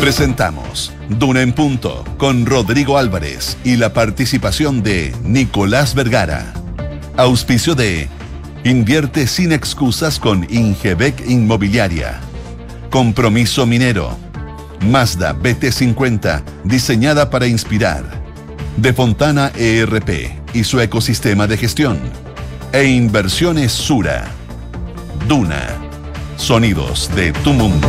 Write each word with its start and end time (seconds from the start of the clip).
Presentamos 0.00 0.92
Duna 1.08 1.42
en 1.42 1.52
Punto 1.52 2.04
con 2.18 2.46
Rodrigo 2.46 2.98
Álvarez 2.98 3.56
y 3.64 3.76
la 3.76 3.92
participación 3.92 4.82
de 4.82 5.14
Nicolás 5.22 5.94
Vergara. 5.94 6.52
Auspicio 7.16 7.74
de 7.74 8.08
Invierte 8.64 9.26
sin 9.26 9.50
excusas 9.50 10.20
con 10.20 10.46
Ingebec 10.48 11.28
Inmobiliaria. 11.28 12.20
Compromiso 12.90 13.66
Minero. 13.66 14.16
Mazda 14.88 15.34
BT50, 15.34 16.42
diseñada 16.64 17.28
para 17.30 17.46
inspirar. 17.48 18.04
De 18.76 18.92
Fontana 18.92 19.50
ERP 19.56 20.30
y 20.54 20.64
su 20.64 20.80
ecosistema 20.80 21.48
de 21.48 21.56
gestión. 21.56 21.98
E 22.72 22.84
Inversiones 22.84 23.72
Sura. 23.72 24.26
Duna. 25.26 25.81
Sonidos 26.36 27.14
de 27.14 27.32
tu 27.32 27.52
mundo. 27.52 27.88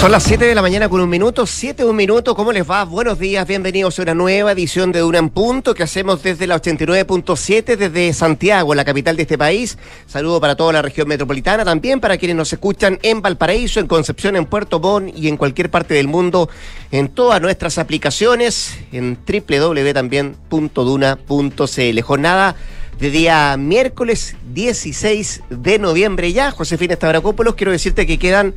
Son 0.00 0.10
las 0.10 0.22
7 0.22 0.46
de 0.46 0.54
la 0.54 0.62
mañana 0.62 0.88
con 0.88 1.02
un 1.02 1.10
minuto, 1.10 1.44
7 1.44 1.84
un 1.84 1.94
minuto, 1.94 2.34
¿cómo 2.34 2.52
les 2.52 2.68
va? 2.68 2.84
Buenos 2.84 3.18
días, 3.18 3.46
bienvenidos 3.46 3.98
a 3.98 4.02
una 4.02 4.14
nueva 4.14 4.52
edición 4.52 4.92
de 4.92 5.00
Duna 5.00 5.18
en 5.18 5.28
Punto 5.28 5.74
que 5.74 5.82
hacemos 5.82 6.22
desde 6.22 6.46
la 6.46 6.56
89.7 6.56 7.76
desde 7.76 8.14
Santiago, 8.14 8.74
la 8.74 8.86
capital 8.86 9.16
de 9.16 9.22
este 9.22 9.36
país. 9.36 9.76
Saludo 10.06 10.40
para 10.40 10.56
toda 10.56 10.72
la 10.72 10.80
región 10.80 11.06
metropolitana, 11.06 11.66
también 11.66 12.00
para 12.00 12.16
quienes 12.16 12.34
nos 12.34 12.50
escuchan 12.50 12.98
en 13.02 13.20
Valparaíso, 13.20 13.78
en 13.78 13.88
Concepción, 13.88 14.36
en 14.36 14.46
Puerto 14.46 14.80
Montt 14.80 15.14
y 15.14 15.28
en 15.28 15.36
cualquier 15.36 15.70
parte 15.70 15.92
del 15.92 16.08
mundo, 16.08 16.48
en 16.90 17.08
todas 17.08 17.42
nuestras 17.42 17.76
aplicaciones, 17.76 18.78
en 18.92 19.18
www.duna.cl. 19.28 20.00
Jornada 22.00 22.56
de 23.00 23.10
día 23.10 23.56
miércoles 23.56 24.36
16 24.52 25.42
de 25.48 25.78
noviembre 25.78 26.32
ya. 26.32 26.50
Josefina 26.50 26.94
Stavrakopoulos, 26.94 27.54
quiero 27.54 27.72
decirte 27.72 28.06
que 28.06 28.18
quedan 28.18 28.54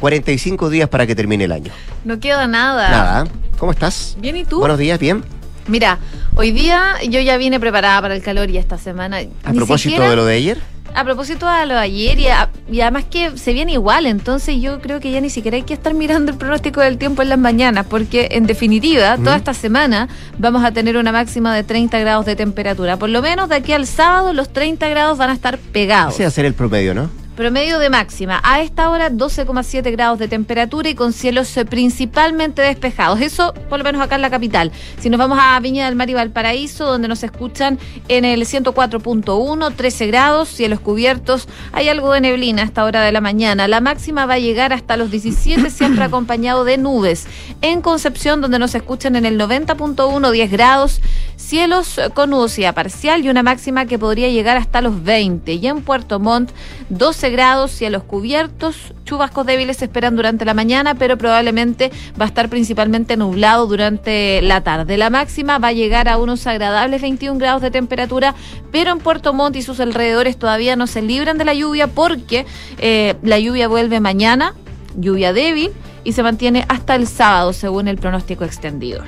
45 0.00 0.70
días 0.70 0.88
para 0.88 1.06
que 1.06 1.14
termine 1.14 1.44
el 1.44 1.52
año. 1.52 1.72
No 2.04 2.18
queda 2.18 2.46
nada. 2.46 2.90
Nada. 2.90 3.24
¿Cómo 3.58 3.72
estás? 3.72 4.16
Bien, 4.18 4.36
¿y 4.36 4.44
tú? 4.44 4.58
Buenos 4.58 4.78
días, 4.78 4.98
bien. 4.98 5.22
Mira, 5.68 5.98
hoy 6.34 6.50
día 6.50 6.94
yo 7.08 7.20
ya 7.20 7.36
vine 7.36 7.60
preparada 7.60 8.00
para 8.02 8.16
el 8.16 8.22
calor 8.22 8.50
y 8.50 8.56
esta 8.56 8.78
semana. 8.78 9.20
A 9.44 9.52
propósito 9.52 10.02
de 10.02 10.16
lo 10.16 10.24
de 10.24 10.36
ayer. 10.36 10.58
A 10.94 11.04
propósito 11.04 11.46
de 11.50 11.66
lo 11.66 11.74
de 11.74 11.80
ayer 11.80 12.18
y, 12.18 12.26
y, 12.70 12.80
además 12.80 13.04
que 13.10 13.38
se 13.38 13.52
viene 13.52 13.72
igual, 13.72 14.06
entonces 14.06 14.60
yo 14.60 14.80
creo 14.80 15.00
que 15.00 15.10
ya 15.10 15.20
ni 15.20 15.30
siquiera 15.30 15.56
hay 15.56 15.62
que 15.62 15.74
estar 15.74 15.94
mirando 16.02 16.32
el 16.32 16.38
pronóstico 16.38 16.80
del 16.80 16.98
tiempo 16.98 17.22
en 17.22 17.30
las 17.30 17.38
mañanas, 17.38 17.86
porque 17.88 18.28
en 18.32 18.46
definitiva, 18.46 19.16
toda 19.16 19.36
esta 19.36 19.54
semana 19.54 20.08
vamos 20.38 20.64
a 20.64 20.72
tener 20.72 20.96
una 20.96 21.12
máxima 21.12 21.54
de 21.54 21.64
30 21.64 21.98
grados 21.98 22.26
de 22.26 22.36
temperatura. 22.36 22.98
Por 22.98 23.08
lo 23.08 23.22
menos 23.22 23.48
de 23.48 23.56
aquí 23.56 23.72
al 23.72 23.86
sábado 23.86 24.32
los 24.32 24.52
30 24.52 24.88
grados 24.88 25.18
van 25.18 25.30
a 25.30 25.32
estar 25.32 25.58
pegados. 25.58 26.14
Ese 26.14 26.24
va 26.24 26.28
a 26.28 26.32
ser 26.32 26.44
el 26.44 26.54
promedio, 26.54 26.94
¿no? 26.94 27.21
Promedio 27.36 27.78
de 27.78 27.88
máxima. 27.88 28.42
A 28.44 28.60
esta 28.60 28.90
hora 28.90 29.10
12,7 29.10 29.90
grados 29.90 30.18
de 30.18 30.28
temperatura 30.28 30.90
y 30.90 30.94
con 30.94 31.14
cielos 31.14 31.56
eh, 31.56 31.64
principalmente 31.64 32.60
despejados. 32.60 33.22
Eso 33.22 33.54
por 33.70 33.78
lo 33.78 33.84
menos 33.84 34.02
acá 34.02 34.16
en 34.16 34.20
la 34.22 34.28
capital. 34.28 34.70
Si 35.00 35.08
nos 35.08 35.18
vamos 35.18 35.38
a 35.40 35.58
Viña 35.60 35.86
del 35.86 35.96
Mar 35.96 36.10
y 36.10 36.14
Valparaíso, 36.14 36.84
donde 36.84 37.08
nos 37.08 37.22
escuchan 37.22 37.78
en 38.08 38.26
el 38.26 38.42
104.1, 38.42 39.74
13 39.74 40.06
grados, 40.08 40.50
cielos 40.50 40.80
cubiertos. 40.80 41.48
Hay 41.72 41.88
algo 41.88 42.12
de 42.12 42.20
neblina 42.20 42.60
a 42.60 42.64
esta 42.66 42.84
hora 42.84 43.00
de 43.00 43.12
la 43.12 43.22
mañana. 43.22 43.66
La 43.66 43.80
máxima 43.80 44.26
va 44.26 44.34
a 44.34 44.38
llegar 44.38 44.74
hasta 44.74 44.98
los 44.98 45.10
17, 45.10 45.70
siempre 45.70 46.04
acompañado 46.04 46.64
de 46.64 46.76
nubes. 46.76 47.26
En 47.62 47.80
Concepción, 47.80 48.42
donde 48.42 48.58
nos 48.58 48.74
escuchan 48.74 49.16
en 49.16 49.24
el 49.24 49.40
90.1, 49.40 50.30
10 50.30 50.50
grados, 50.50 51.00
cielos 51.42 52.00
con 52.14 52.30
nubosidad 52.30 52.74
parcial 52.74 53.24
y 53.24 53.28
una 53.28 53.42
máxima 53.42 53.86
que 53.86 53.98
podría 53.98 54.28
llegar 54.28 54.56
hasta 54.56 54.80
los 54.80 55.02
20. 55.02 55.54
Y 55.54 55.66
en 55.66 55.82
Puerto 55.82 56.20
Montt, 56.20 56.50
12 56.88 57.30
grados 57.30 57.82
y 57.82 57.84
a 57.84 57.90
los 57.90 58.04
cubiertos. 58.04 58.94
Chubascos 59.04 59.44
débiles 59.44 59.78
se 59.78 59.86
esperan 59.86 60.16
durante 60.16 60.44
la 60.44 60.54
mañana, 60.54 60.94
pero 60.94 61.18
probablemente 61.18 61.90
va 62.20 62.24
a 62.24 62.28
estar 62.28 62.48
principalmente 62.48 63.16
nublado 63.16 63.66
durante 63.66 64.40
la 64.42 64.62
tarde. 64.62 64.96
La 64.96 65.10
máxima 65.10 65.58
va 65.58 65.68
a 65.68 65.72
llegar 65.72 66.08
a 66.08 66.18
unos 66.18 66.46
agradables 66.46 67.02
21 67.02 67.38
grados 67.38 67.62
de 67.62 67.70
temperatura, 67.70 68.34
pero 68.70 68.92
en 68.92 68.98
Puerto 68.98 69.32
Montt 69.32 69.56
y 69.56 69.62
sus 69.62 69.80
alrededores 69.80 70.38
todavía 70.38 70.76
no 70.76 70.86
se 70.86 71.02
libran 71.02 71.38
de 71.38 71.44
la 71.44 71.54
lluvia 71.54 71.88
porque 71.88 72.46
eh, 72.78 73.14
la 73.22 73.38
lluvia 73.38 73.68
vuelve 73.68 74.00
mañana, 74.00 74.54
lluvia 74.96 75.32
débil, 75.32 75.72
y 76.04 76.12
se 76.12 76.22
mantiene 76.22 76.64
hasta 76.68 76.94
el 76.94 77.06
sábado, 77.06 77.52
según 77.52 77.88
el 77.88 77.96
pronóstico 77.96 78.44
extendido. 78.44 79.02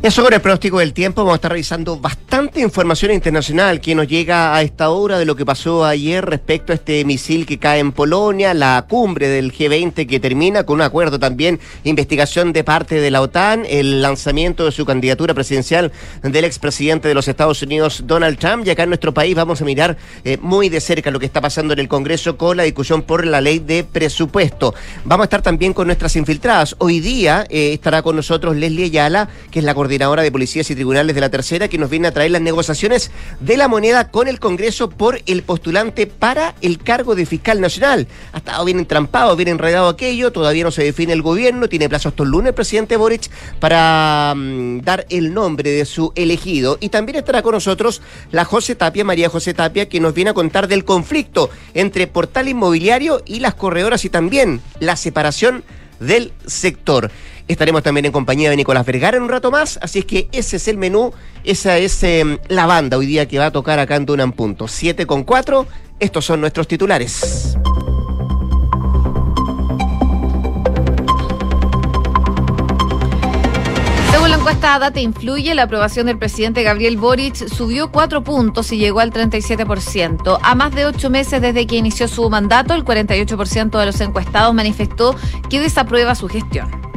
Eso 0.00 0.22
con 0.22 0.32
el 0.32 0.40
pronóstico 0.40 0.78
del 0.78 0.92
tiempo, 0.92 1.22
vamos 1.22 1.32
a 1.32 1.36
estar 1.36 1.50
revisando 1.50 1.98
bastante 1.98 2.60
información 2.60 3.10
internacional 3.10 3.80
que 3.80 3.96
nos 3.96 4.06
llega 4.06 4.54
a 4.54 4.62
esta 4.62 4.90
hora 4.90 5.18
de 5.18 5.24
lo 5.24 5.34
que 5.34 5.44
pasó 5.44 5.84
ayer 5.84 6.24
respecto 6.24 6.70
a 6.70 6.76
este 6.76 7.04
misil 7.04 7.46
que 7.46 7.58
cae 7.58 7.80
en 7.80 7.90
Polonia, 7.90 8.54
la 8.54 8.86
cumbre 8.88 9.26
del 9.26 9.52
G20 9.52 10.06
que 10.06 10.20
termina 10.20 10.62
con 10.62 10.76
un 10.76 10.82
acuerdo 10.82 11.18
también, 11.18 11.58
investigación 11.82 12.52
de 12.52 12.62
parte 12.62 13.00
de 13.00 13.10
la 13.10 13.20
OTAN, 13.20 13.66
el 13.68 14.00
lanzamiento 14.00 14.66
de 14.66 14.70
su 14.70 14.86
candidatura 14.86 15.34
presidencial 15.34 15.90
del 16.22 16.44
expresidente 16.44 17.08
de 17.08 17.14
los 17.14 17.26
Estados 17.26 17.60
Unidos, 17.62 18.04
Donald 18.06 18.38
Trump, 18.38 18.64
y 18.68 18.70
acá 18.70 18.84
en 18.84 18.90
nuestro 18.90 19.12
país 19.12 19.34
vamos 19.34 19.60
a 19.60 19.64
mirar 19.64 19.96
eh, 20.22 20.38
muy 20.40 20.68
de 20.68 20.80
cerca 20.80 21.10
lo 21.10 21.18
que 21.18 21.26
está 21.26 21.40
pasando 21.40 21.72
en 21.72 21.80
el 21.80 21.88
Congreso 21.88 22.36
con 22.36 22.56
la 22.56 22.62
discusión 22.62 23.02
por 23.02 23.26
la 23.26 23.40
ley 23.40 23.58
de 23.58 23.82
presupuesto. 23.82 24.76
Vamos 25.04 25.24
a 25.24 25.26
estar 25.26 25.42
también 25.42 25.72
con 25.72 25.88
nuestras 25.88 26.14
infiltradas. 26.14 26.76
Hoy 26.78 27.00
día 27.00 27.46
eh, 27.50 27.72
estará 27.72 28.02
con 28.02 28.14
nosotros 28.14 28.54
Leslie 28.54 28.84
Ayala, 28.84 29.28
que 29.50 29.58
es 29.58 29.64
la 29.64 29.74
coordinadora 29.74 29.87
de 29.88 30.30
policías 30.30 30.70
y 30.70 30.74
tribunales 30.74 31.14
de 31.14 31.20
la 31.20 31.30
tercera, 31.30 31.68
que 31.68 31.78
nos 31.78 31.90
viene 31.90 32.08
a 32.08 32.12
traer 32.12 32.30
las 32.30 32.42
negociaciones 32.42 33.10
de 33.40 33.56
la 33.56 33.68
moneda 33.68 34.10
con 34.10 34.28
el 34.28 34.38
Congreso 34.38 34.90
por 34.90 35.20
el 35.26 35.42
postulante 35.42 36.06
para 36.06 36.54
el 36.60 36.78
cargo 36.78 37.14
de 37.14 37.26
fiscal 37.26 37.60
nacional. 37.60 38.06
Ha 38.32 38.38
estado 38.38 38.64
bien 38.64 38.78
entrampado, 38.78 39.34
bien 39.36 39.48
enredado 39.48 39.88
aquello, 39.88 40.30
todavía 40.30 40.64
no 40.64 40.70
se 40.70 40.84
define 40.84 41.12
el 41.12 41.22
gobierno, 41.22 41.68
tiene 41.68 41.88
plazo 41.88 42.10
hasta 42.10 42.22
el 42.22 42.28
lunes 42.30 42.52
presidente 42.52 42.96
Boric 42.96 43.30
para 43.60 44.34
mm, 44.36 44.80
dar 44.80 45.06
el 45.08 45.32
nombre 45.32 45.70
de 45.70 45.84
su 45.84 46.12
elegido. 46.14 46.76
Y 46.80 46.90
también 46.90 47.16
estará 47.16 47.42
con 47.42 47.52
nosotros 47.52 48.02
la 48.30 48.44
José 48.44 48.74
Tapia, 48.74 49.04
María 49.04 49.28
José 49.28 49.54
Tapia, 49.54 49.88
que 49.88 50.00
nos 50.00 50.14
viene 50.14 50.30
a 50.30 50.34
contar 50.34 50.68
del 50.68 50.84
conflicto 50.84 51.50
entre 51.74 52.06
Portal 52.06 52.48
Inmobiliario 52.48 53.22
y 53.24 53.40
las 53.40 53.54
corredoras 53.54 54.04
y 54.04 54.10
también 54.10 54.60
la 54.80 54.96
separación 54.96 55.64
del 56.00 56.32
sector. 56.46 57.10
Estaremos 57.48 57.82
también 57.82 58.04
en 58.04 58.12
compañía 58.12 58.50
de 58.50 58.56
Nicolás 58.56 58.84
Vergara 58.84 59.16
en 59.16 59.22
un 59.22 59.30
rato 59.30 59.50
más, 59.50 59.78
así 59.80 60.00
es 60.00 60.04
que 60.04 60.28
ese 60.32 60.56
es 60.56 60.68
el 60.68 60.76
menú, 60.76 61.14
esa 61.44 61.78
es 61.78 62.02
em, 62.02 62.36
la 62.48 62.66
banda 62.66 62.98
hoy 62.98 63.06
día 63.06 63.26
que 63.26 63.38
va 63.38 63.46
a 63.46 63.50
tocar 63.50 63.78
acá 63.78 63.96
en 63.96 64.04
Dunan 64.04 64.32
Punto. 64.32 64.68
7 64.68 65.06
con 65.06 65.24
4, 65.24 65.66
estos 65.98 66.26
son 66.26 66.42
nuestros 66.42 66.68
titulares. 66.68 67.56
Según 74.10 74.28
la 74.28 74.36
encuesta 74.36 74.78
Data 74.78 75.00
Influye, 75.00 75.54
la 75.54 75.62
aprobación 75.62 76.04
del 76.04 76.18
presidente 76.18 76.62
Gabriel 76.62 76.98
Boric 76.98 77.34
subió 77.48 77.90
cuatro 77.90 78.22
puntos 78.22 78.70
y 78.72 78.76
llegó 78.76 79.00
al 79.00 79.10
37%. 79.10 80.38
A 80.42 80.54
más 80.54 80.74
de 80.74 80.84
ocho 80.84 81.08
meses 81.08 81.40
desde 81.40 81.66
que 81.66 81.76
inició 81.76 82.08
su 82.08 82.28
mandato, 82.28 82.74
el 82.74 82.84
48% 82.84 83.78
de 83.78 83.86
los 83.86 83.98
encuestados 84.02 84.54
manifestó 84.54 85.16
que 85.48 85.60
desaprueba 85.60 86.14
su 86.14 86.28
gestión. 86.28 86.87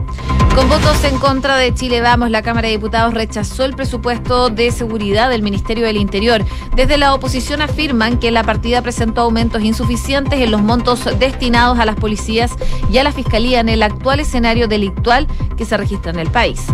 Con 0.55 0.67
votos 0.67 1.01
en 1.05 1.17
contra 1.17 1.55
de 1.55 1.73
Chile 1.73 2.01
Vamos, 2.01 2.29
la 2.29 2.41
Cámara 2.41 2.67
de 2.67 2.73
Diputados 2.73 3.13
rechazó 3.13 3.63
el 3.63 3.73
presupuesto 3.73 4.49
de 4.49 4.71
seguridad 4.71 5.29
del 5.29 5.43
Ministerio 5.43 5.85
del 5.85 5.95
Interior. 5.95 6.43
Desde 6.75 6.97
la 6.97 7.13
oposición 7.13 7.61
afirman 7.61 8.19
que 8.19 8.31
la 8.31 8.43
partida 8.43 8.81
presentó 8.81 9.21
aumentos 9.21 9.63
insuficientes 9.63 10.41
en 10.41 10.51
los 10.51 10.61
montos 10.61 11.07
destinados 11.17 11.79
a 11.79 11.85
las 11.85 11.95
policías 11.95 12.51
y 12.91 12.97
a 12.97 13.03
la 13.03 13.13
Fiscalía 13.13 13.61
en 13.61 13.69
el 13.69 13.81
actual 13.81 14.19
escenario 14.19 14.67
delictual 14.67 15.25
que 15.55 15.63
se 15.63 15.77
registra 15.77 16.11
en 16.11 16.19
el 16.19 16.29
país. 16.29 16.65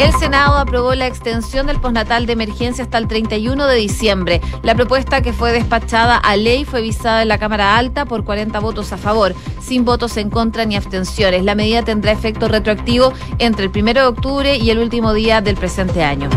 El 0.00 0.14
Senado 0.14 0.56
aprobó 0.56 0.94
la 0.94 1.06
extensión 1.06 1.66
del 1.66 1.78
postnatal 1.78 2.24
de 2.24 2.32
emergencia 2.32 2.82
hasta 2.82 2.96
el 2.96 3.06
31 3.06 3.66
de 3.66 3.76
diciembre. 3.76 4.40
La 4.62 4.74
propuesta 4.74 5.20
que 5.20 5.34
fue 5.34 5.52
despachada 5.52 6.16
a 6.16 6.36
ley 6.36 6.64
fue 6.64 6.80
visada 6.80 7.20
en 7.20 7.28
la 7.28 7.36
Cámara 7.36 7.76
Alta 7.76 8.06
por 8.06 8.24
40 8.24 8.60
votos 8.60 8.94
a 8.94 8.96
favor, 8.96 9.34
sin 9.60 9.84
votos 9.84 10.16
en 10.16 10.30
contra 10.30 10.64
ni 10.64 10.74
abstenciones. 10.74 11.44
La 11.44 11.54
medida 11.54 11.82
tendrá 11.82 12.12
efecto 12.12 12.48
retroactivo 12.48 13.12
entre 13.38 13.66
el 13.66 13.72
1 13.74 13.92
de 13.92 14.04
octubre 14.04 14.56
y 14.56 14.70
el 14.70 14.78
último 14.78 15.12
día 15.12 15.42
del 15.42 15.56
presente 15.56 16.02
año. 16.02 16.30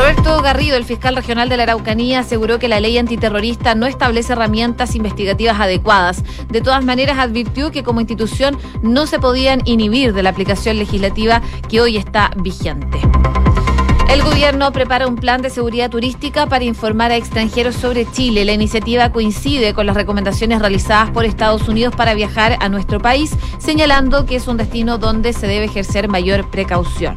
Roberto 0.00 0.40
Garrido, 0.40 0.78
el 0.78 0.86
fiscal 0.86 1.14
regional 1.14 1.50
de 1.50 1.58
la 1.58 1.64
Araucanía, 1.64 2.20
aseguró 2.20 2.58
que 2.58 2.68
la 2.68 2.80
ley 2.80 2.96
antiterrorista 2.96 3.74
no 3.74 3.84
establece 3.84 4.32
herramientas 4.32 4.96
investigativas 4.96 5.60
adecuadas. 5.60 6.24
De 6.48 6.62
todas 6.62 6.82
maneras, 6.82 7.18
advirtió 7.18 7.70
que 7.70 7.82
como 7.82 8.00
institución 8.00 8.56
no 8.80 9.06
se 9.06 9.18
podían 9.18 9.60
inhibir 9.66 10.14
de 10.14 10.22
la 10.22 10.30
aplicación 10.30 10.78
legislativa 10.78 11.42
que 11.68 11.82
hoy 11.82 11.98
está 11.98 12.30
vigente. 12.36 12.98
El 14.08 14.22
gobierno 14.22 14.72
prepara 14.72 15.06
un 15.06 15.16
plan 15.16 15.42
de 15.42 15.50
seguridad 15.50 15.90
turística 15.90 16.46
para 16.46 16.64
informar 16.64 17.12
a 17.12 17.16
extranjeros 17.16 17.76
sobre 17.76 18.10
Chile. 18.10 18.46
La 18.46 18.54
iniciativa 18.54 19.12
coincide 19.12 19.74
con 19.74 19.84
las 19.84 19.96
recomendaciones 19.96 20.60
realizadas 20.60 21.10
por 21.10 21.26
Estados 21.26 21.68
Unidos 21.68 21.94
para 21.94 22.14
viajar 22.14 22.56
a 22.60 22.70
nuestro 22.70 23.00
país, 23.00 23.36
señalando 23.58 24.24
que 24.24 24.36
es 24.36 24.48
un 24.48 24.56
destino 24.56 24.96
donde 24.96 25.34
se 25.34 25.46
debe 25.46 25.66
ejercer 25.66 26.08
mayor 26.08 26.48
precaución. 26.48 27.16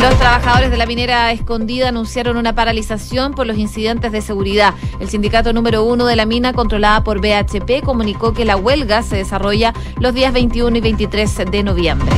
Los 0.00 0.16
trabajadores 0.16 0.70
de 0.70 0.76
la 0.76 0.86
minera 0.86 1.32
escondida 1.32 1.88
anunciaron 1.88 2.36
una 2.36 2.54
paralización 2.54 3.32
por 3.34 3.48
los 3.48 3.58
incidentes 3.58 4.12
de 4.12 4.22
seguridad. 4.22 4.74
El 5.00 5.08
sindicato 5.08 5.52
número 5.52 5.82
uno 5.82 6.06
de 6.06 6.14
la 6.14 6.24
mina, 6.24 6.52
controlada 6.52 7.02
por 7.02 7.20
BHP, 7.20 7.82
comunicó 7.84 8.32
que 8.32 8.44
la 8.44 8.56
huelga 8.56 9.02
se 9.02 9.16
desarrolla 9.16 9.74
los 9.98 10.14
días 10.14 10.32
21 10.32 10.76
y 10.76 10.80
23 10.80 11.36
de 11.50 11.62
noviembre. 11.64 12.14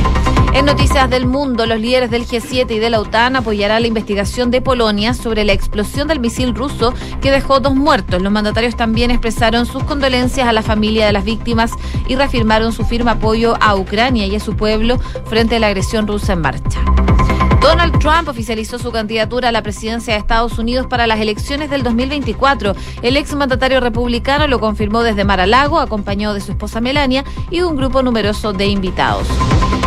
En 0.53 0.65
Noticias 0.65 1.09
del 1.09 1.25
Mundo, 1.25 1.65
los 1.65 1.79
líderes 1.79 2.11
del 2.11 2.27
G7 2.27 2.69
y 2.75 2.79
de 2.79 2.89
la 2.89 2.99
OTAN 2.99 3.37
apoyarán 3.37 3.81
la 3.81 3.87
investigación 3.87 4.51
de 4.51 4.61
Polonia 4.61 5.13
sobre 5.13 5.43
la 5.43 5.53
explosión 5.53 6.07
del 6.07 6.19
misil 6.19 6.53
ruso 6.53 6.93
que 7.21 7.31
dejó 7.31 7.61
dos 7.61 7.73
muertos. 7.73 8.21
Los 8.21 8.31
mandatarios 8.31 8.75
también 8.75 9.11
expresaron 9.11 9.65
sus 9.65 9.83
condolencias 9.85 10.47
a 10.47 10.53
la 10.53 10.61
familia 10.61 11.07
de 11.07 11.13
las 11.13 11.23
víctimas 11.23 11.71
y 12.07 12.15
reafirmaron 12.15 12.73
su 12.73 12.85
firme 12.85 13.11
apoyo 13.11 13.55
a 13.59 13.75
Ucrania 13.75 14.27
y 14.27 14.35
a 14.35 14.39
su 14.39 14.55
pueblo 14.55 14.99
frente 15.25 15.55
a 15.55 15.59
la 15.59 15.67
agresión 15.67 16.05
rusa 16.05 16.33
en 16.33 16.41
marcha. 16.41 16.79
Donald 17.61 17.99
Trump 17.99 18.27
oficializó 18.27 18.79
su 18.79 18.91
candidatura 18.91 19.49
a 19.49 19.51
la 19.51 19.61
presidencia 19.61 20.13
de 20.13 20.19
Estados 20.19 20.57
Unidos 20.57 20.87
para 20.87 21.05
las 21.05 21.19
elecciones 21.19 21.69
del 21.69 21.83
2024. 21.83 22.73
El 23.03 23.17
exmandatario 23.17 23.79
republicano 23.79 24.47
lo 24.47 24.59
confirmó 24.59 25.03
desde 25.03 25.25
Mar-a-Lago, 25.25 25.79
acompañado 25.79 26.33
de 26.33 26.41
su 26.41 26.53
esposa 26.53 26.81
Melania 26.81 27.23
y 27.51 27.61
un 27.61 27.75
grupo 27.75 28.01
numeroso 28.01 28.51
de 28.51 28.65
invitados. 28.65 29.27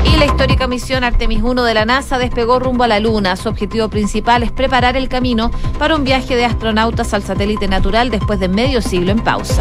Y 0.04 0.16
la 0.16 0.26
histórica 0.26 0.68
misión 0.68 1.02
Artemis 1.02 1.42
1 1.42 1.64
de 1.64 1.74
la 1.74 1.84
NASA 1.84 2.16
despegó 2.16 2.60
rumbo 2.60 2.84
a 2.84 2.88
la 2.88 3.00
Luna. 3.00 3.34
Su 3.34 3.48
objetivo 3.48 3.88
principal 3.88 4.44
es 4.44 4.52
preparar 4.52 4.96
el 4.96 5.08
camino 5.08 5.50
para 5.76 5.96
un 5.96 6.04
viaje 6.04 6.36
de 6.36 6.44
astronautas 6.44 7.12
al 7.12 7.24
satélite 7.24 7.66
natural 7.66 8.08
después 8.08 8.38
de 8.38 8.48
medio 8.48 8.82
siglo 8.82 9.10
en 9.10 9.18
pausa. 9.18 9.60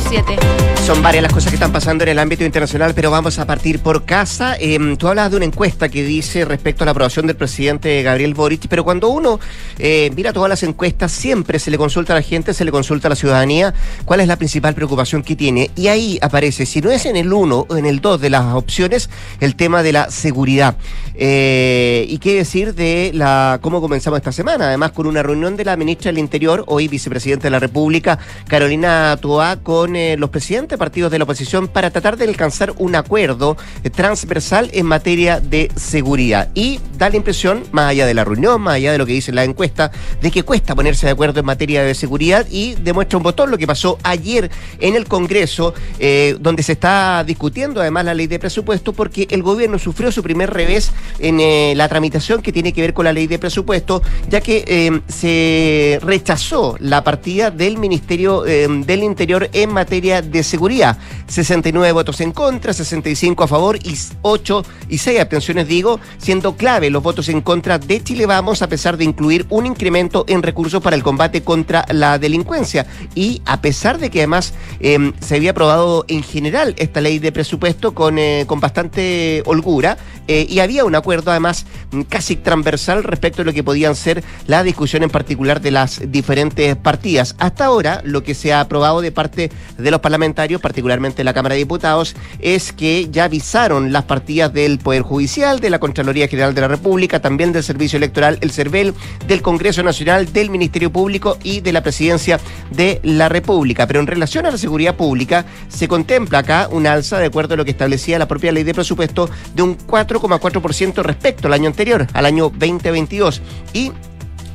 7 0.00 0.36
con 0.36 0.36
7. 0.36 0.72
Son 0.86 1.00
varias 1.00 1.22
las 1.22 1.32
cosas 1.32 1.50
que 1.50 1.54
están 1.54 1.70
pasando 1.70 2.02
en 2.02 2.10
el 2.10 2.18
ámbito 2.18 2.42
internacional, 2.44 2.92
pero 2.92 3.12
vamos 3.12 3.38
a 3.38 3.46
partir 3.46 3.78
por 3.78 4.04
casa. 4.04 4.56
Eh, 4.58 4.96
tú 4.98 5.06
hablas 5.06 5.30
de 5.30 5.36
una 5.36 5.46
encuesta 5.46 5.88
que 5.88 6.02
dice 6.02 6.44
respecto 6.44 6.82
a 6.82 6.86
la 6.86 6.90
aprobación 6.90 7.28
del 7.28 7.36
presidente 7.36 8.02
Gabriel 8.02 8.34
Boric, 8.34 8.66
pero 8.68 8.82
cuando 8.82 9.08
uno 9.08 9.38
eh, 9.78 10.10
mira 10.16 10.32
todas 10.32 10.48
las 10.48 10.64
encuestas, 10.64 11.12
siempre 11.12 11.60
se 11.60 11.70
le 11.70 11.78
consulta 11.78 12.14
a 12.14 12.16
la 12.16 12.22
gente, 12.22 12.52
se 12.52 12.64
le 12.64 12.72
consulta 12.72 13.06
a 13.06 13.10
la 13.10 13.16
ciudadanía 13.16 13.72
cuál 14.04 14.20
es 14.20 14.26
la 14.26 14.34
principal 14.36 14.74
preocupación 14.74 15.22
que 15.22 15.36
tiene. 15.36 15.70
Y 15.76 15.86
ahí 15.86 16.18
aparece, 16.20 16.66
si 16.66 16.80
no 16.80 16.90
es 16.90 17.06
en 17.06 17.14
el 17.14 17.32
1 17.32 17.66
o 17.68 17.76
en 17.76 17.86
el 17.86 18.00
2 18.00 18.20
de 18.20 18.30
las 18.30 18.54
opciones, 18.54 19.08
el 19.38 19.54
tema 19.54 19.84
de 19.84 19.92
la 19.92 20.10
seguridad. 20.10 20.76
Eh, 21.14 22.06
y 22.08 22.18
qué 22.18 22.34
decir 22.34 22.74
de 22.74 23.12
la 23.14 23.60
cómo 23.62 23.80
comenzamos 23.80 24.16
esta 24.16 24.32
semana, 24.32 24.66
además 24.66 24.90
con 24.90 25.06
una 25.06 25.22
reunión 25.22 25.56
de 25.56 25.64
la 25.64 25.76
ministra 25.76 26.10
del 26.10 26.18
Interior, 26.18 26.64
hoy 26.66 26.88
vicepresidenta 26.88 27.44
de 27.44 27.50
la 27.50 27.60
República, 27.60 28.18
Carolina 28.48 29.16
Toa, 29.20 29.58
con 29.82 29.96
eh, 29.96 30.16
los 30.16 30.30
presidentes 30.30 30.70
de 30.70 30.78
partidos 30.78 31.10
de 31.10 31.18
la 31.18 31.24
oposición 31.24 31.66
para 31.66 31.90
tratar 31.90 32.16
de 32.16 32.24
alcanzar 32.24 32.72
un 32.78 32.94
acuerdo 32.94 33.56
eh, 33.82 33.90
transversal 33.90 34.70
en 34.72 34.86
materia 34.86 35.40
de 35.40 35.72
seguridad. 35.74 36.50
Y 36.54 36.78
da 36.96 37.10
la 37.10 37.16
impresión, 37.16 37.64
más 37.72 37.90
allá 37.90 38.06
de 38.06 38.14
la 38.14 38.22
reunión, 38.22 38.60
más 38.60 38.74
allá 38.74 38.92
de 38.92 38.98
lo 38.98 39.06
que 39.06 39.14
dice 39.14 39.32
la 39.32 39.42
encuesta, 39.42 39.90
de 40.20 40.30
que 40.30 40.44
cuesta 40.44 40.76
ponerse 40.76 41.06
de 41.06 41.12
acuerdo 41.12 41.40
en 41.40 41.46
materia 41.46 41.82
de 41.82 41.96
seguridad 41.96 42.46
y 42.48 42.76
demuestra 42.76 43.16
un 43.16 43.24
botón 43.24 43.50
lo 43.50 43.58
que 43.58 43.66
pasó 43.66 43.98
ayer 44.04 44.52
en 44.78 44.94
el 44.94 45.08
Congreso, 45.08 45.74
eh, 45.98 46.36
donde 46.38 46.62
se 46.62 46.74
está 46.74 47.24
discutiendo 47.24 47.80
además 47.80 48.04
la 48.04 48.14
ley 48.14 48.28
de 48.28 48.38
presupuesto, 48.38 48.92
porque 48.92 49.26
el 49.30 49.42
gobierno 49.42 49.80
sufrió 49.80 50.12
su 50.12 50.22
primer 50.22 50.50
revés 50.50 50.92
en 51.18 51.76
la 51.76 51.88
tramitación 51.88 52.40
que 52.40 52.52
tiene 52.52 52.72
que 52.72 52.82
ver 52.82 52.94
con 52.94 53.04
la 53.04 53.12
ley 53.12 53.26
de 53.26 53.40
presupuesto, 53.40 54.00
ya 54.28 54.40
que 54.40 55.02
se 55.08 55.98
rechazó 56.02 56.76
la 56.78 57.02
partida 57.02 57.50
del 57.50 57.78
Ministerio 57.78 58.42
del 58.42 59.02
Interior 59.02 59.50
en 59.52 59.71
materia 59.72 60.22
de 60.22 60.42
seguridad. 60.42 60.98
69 61.26 61.92
votos 61.92 62.20
en 62.20 62.32
contra, 62.32 62.72
65 62.72 63.44
a 63.44 63.48
favor 63.48 63.76
y 63.76 63.96
8 64.22 64.64
y 64.88 64.98
6 64.98 65.20
abstenciones, 65.20 65.68
digo, 65.68 65.98
siendo 66.18 66.56
clave 66.56 66.90
los 66.90 67.02
votos 67.02 67.28
en 67.28 67.40
contra 67.40 67.78
de 67.78 68.02
Chile 68.02 68.26
Vamos, 68.26 68.62
a 68.62 68.68
pesar 68.68 68.96
de 68.96 69.04
incluir 69.04 69.46
un 69.48 69.66
incremento 69.66 70.24
en 70.28 70.42
recursos 70.42 70.82
para 70.82 70.96
el 70.96 71.02
combate 71.02 71.42
contra 71.42 71.84
la 71.90 72.18
delincuencia. 72.18 72.86
Y 73.14 73.42
a 73.46 73.60
pesar 73.60 73.98
de 73.98 74.10
que 74.10 74.20
además 74.20 74.54
se 74.80 75.36
había 75.36 75.52
aprobado 75.52 76.04
en 76.08 76.22
general 76.22 76.74
esta 76.78 77.00
ley 77.00 77.18
de 77.18 77.32
presupuesto 77.32 77.94
con, 77.94 78.18
con 78.46 78.60
bastante 78.60 79.42
holgura, 79.46 79.96
y 80.28 80.60
había 80.60 80.84
un 80.84 80.94
acuerdo 80.94 81.30
además 81.30 81.66
casi 82.08 82.36
transversal 82.36 83.04
respecto 83.04 83.42
a 83.42 83.44
lo 83.44 83.52
que 83.52 83.64
podían 83.64 83.96
ser 83.96 84.22
la 84.46 84.62
discusión 84.62 85.02
en 85.02 85.10
particular 85.10 85.60
de 85.60 85.70
las 85.70 86.00
diferentes 86.10 86.76
partidas. 86.76 87.34
Hasta 87.38 87.66
ahora, 87.66 88.00
lo 88.04 88.22
que 88.22 88.34
se 88.34 88.52
ha 88.52 88.60
aprobado 88.60 89.00
de 89.00 89.12
parte 89.12 89.50
de 89.78 89.90
los 89.90 90.00
parlamentarios, 90.00 90.60
particularmente 90.60 91.24
la 91.24 91.34
Cámara 91.34 91.54
de 91.54 91.60
Diputados, 91.60 92.14
es 92.38 92.72
que 92.72 93.08
ya 93.10 93.24
avisaron 93.24 93.92
las 93.92 94.04
partidas 94.04 94.52
del 94.52 94.78
Poder 94.78 95.02
Judicial, 95.02 95.60
de 95.60 95.70
la 95.70 95.78
Contraloría 95.78 96.28
General 96.28 96.54
de 96.54 96.60
la 96.60 96.68
República, 96.68 97.20
también 97.20 97.52
del 97.52 97.62
Servicio 97.62 97.96
Electoral, 97.96 98.38
el 98.40 98.50
CERVEL, 98.50 98.94
del 99.26 99.42
Congreso 99.42 99.82
Nacional, 99.82 100.32
del 100.32 100.50
Ministerio 100.50 100.92
Público 100.92 101.38
y 101.42 101.60
de 101.60 101.72
la 101.72 101.82
Presidencia 101.82 102.40
de 102.70 103.00
la 103.02 103.28
República. 103.28 103.86
Pero 103.86 104.00
en 104.00 104.06
relación 104.06 104.46
a 104.46 104.50
la 104.50 104.58
seguridad 104.58 104.96
pública, 104.96 105.44
se 105.68 105.88
contempla 105.88 106.38
acá 106.38 106.68
una 106.70 106.92
alza, 106.92 107.18
de 107.18 107.26
acuerdo 107.26 107.54
a 107.54 107.56
lo 107.56 107.64
que 107.64 107.70
establecía 107.70 108.18
la 108.18 108.28
propia 108.28 108.52
ley 108.52 108.64
de 108.64 108.74
presupuesto, 108.74 109.28
de 109.54 109.62
un 109.62 109.78
4,4% 109.78 111.02
respecto 111.02 111.48
al 111.48 111.54
año 111.54 111.68
anterior, 111.68 112.06
al 112.12 112.26
año 112.26 112.50
2022. 112.50 113.42
Y 113.72 113.92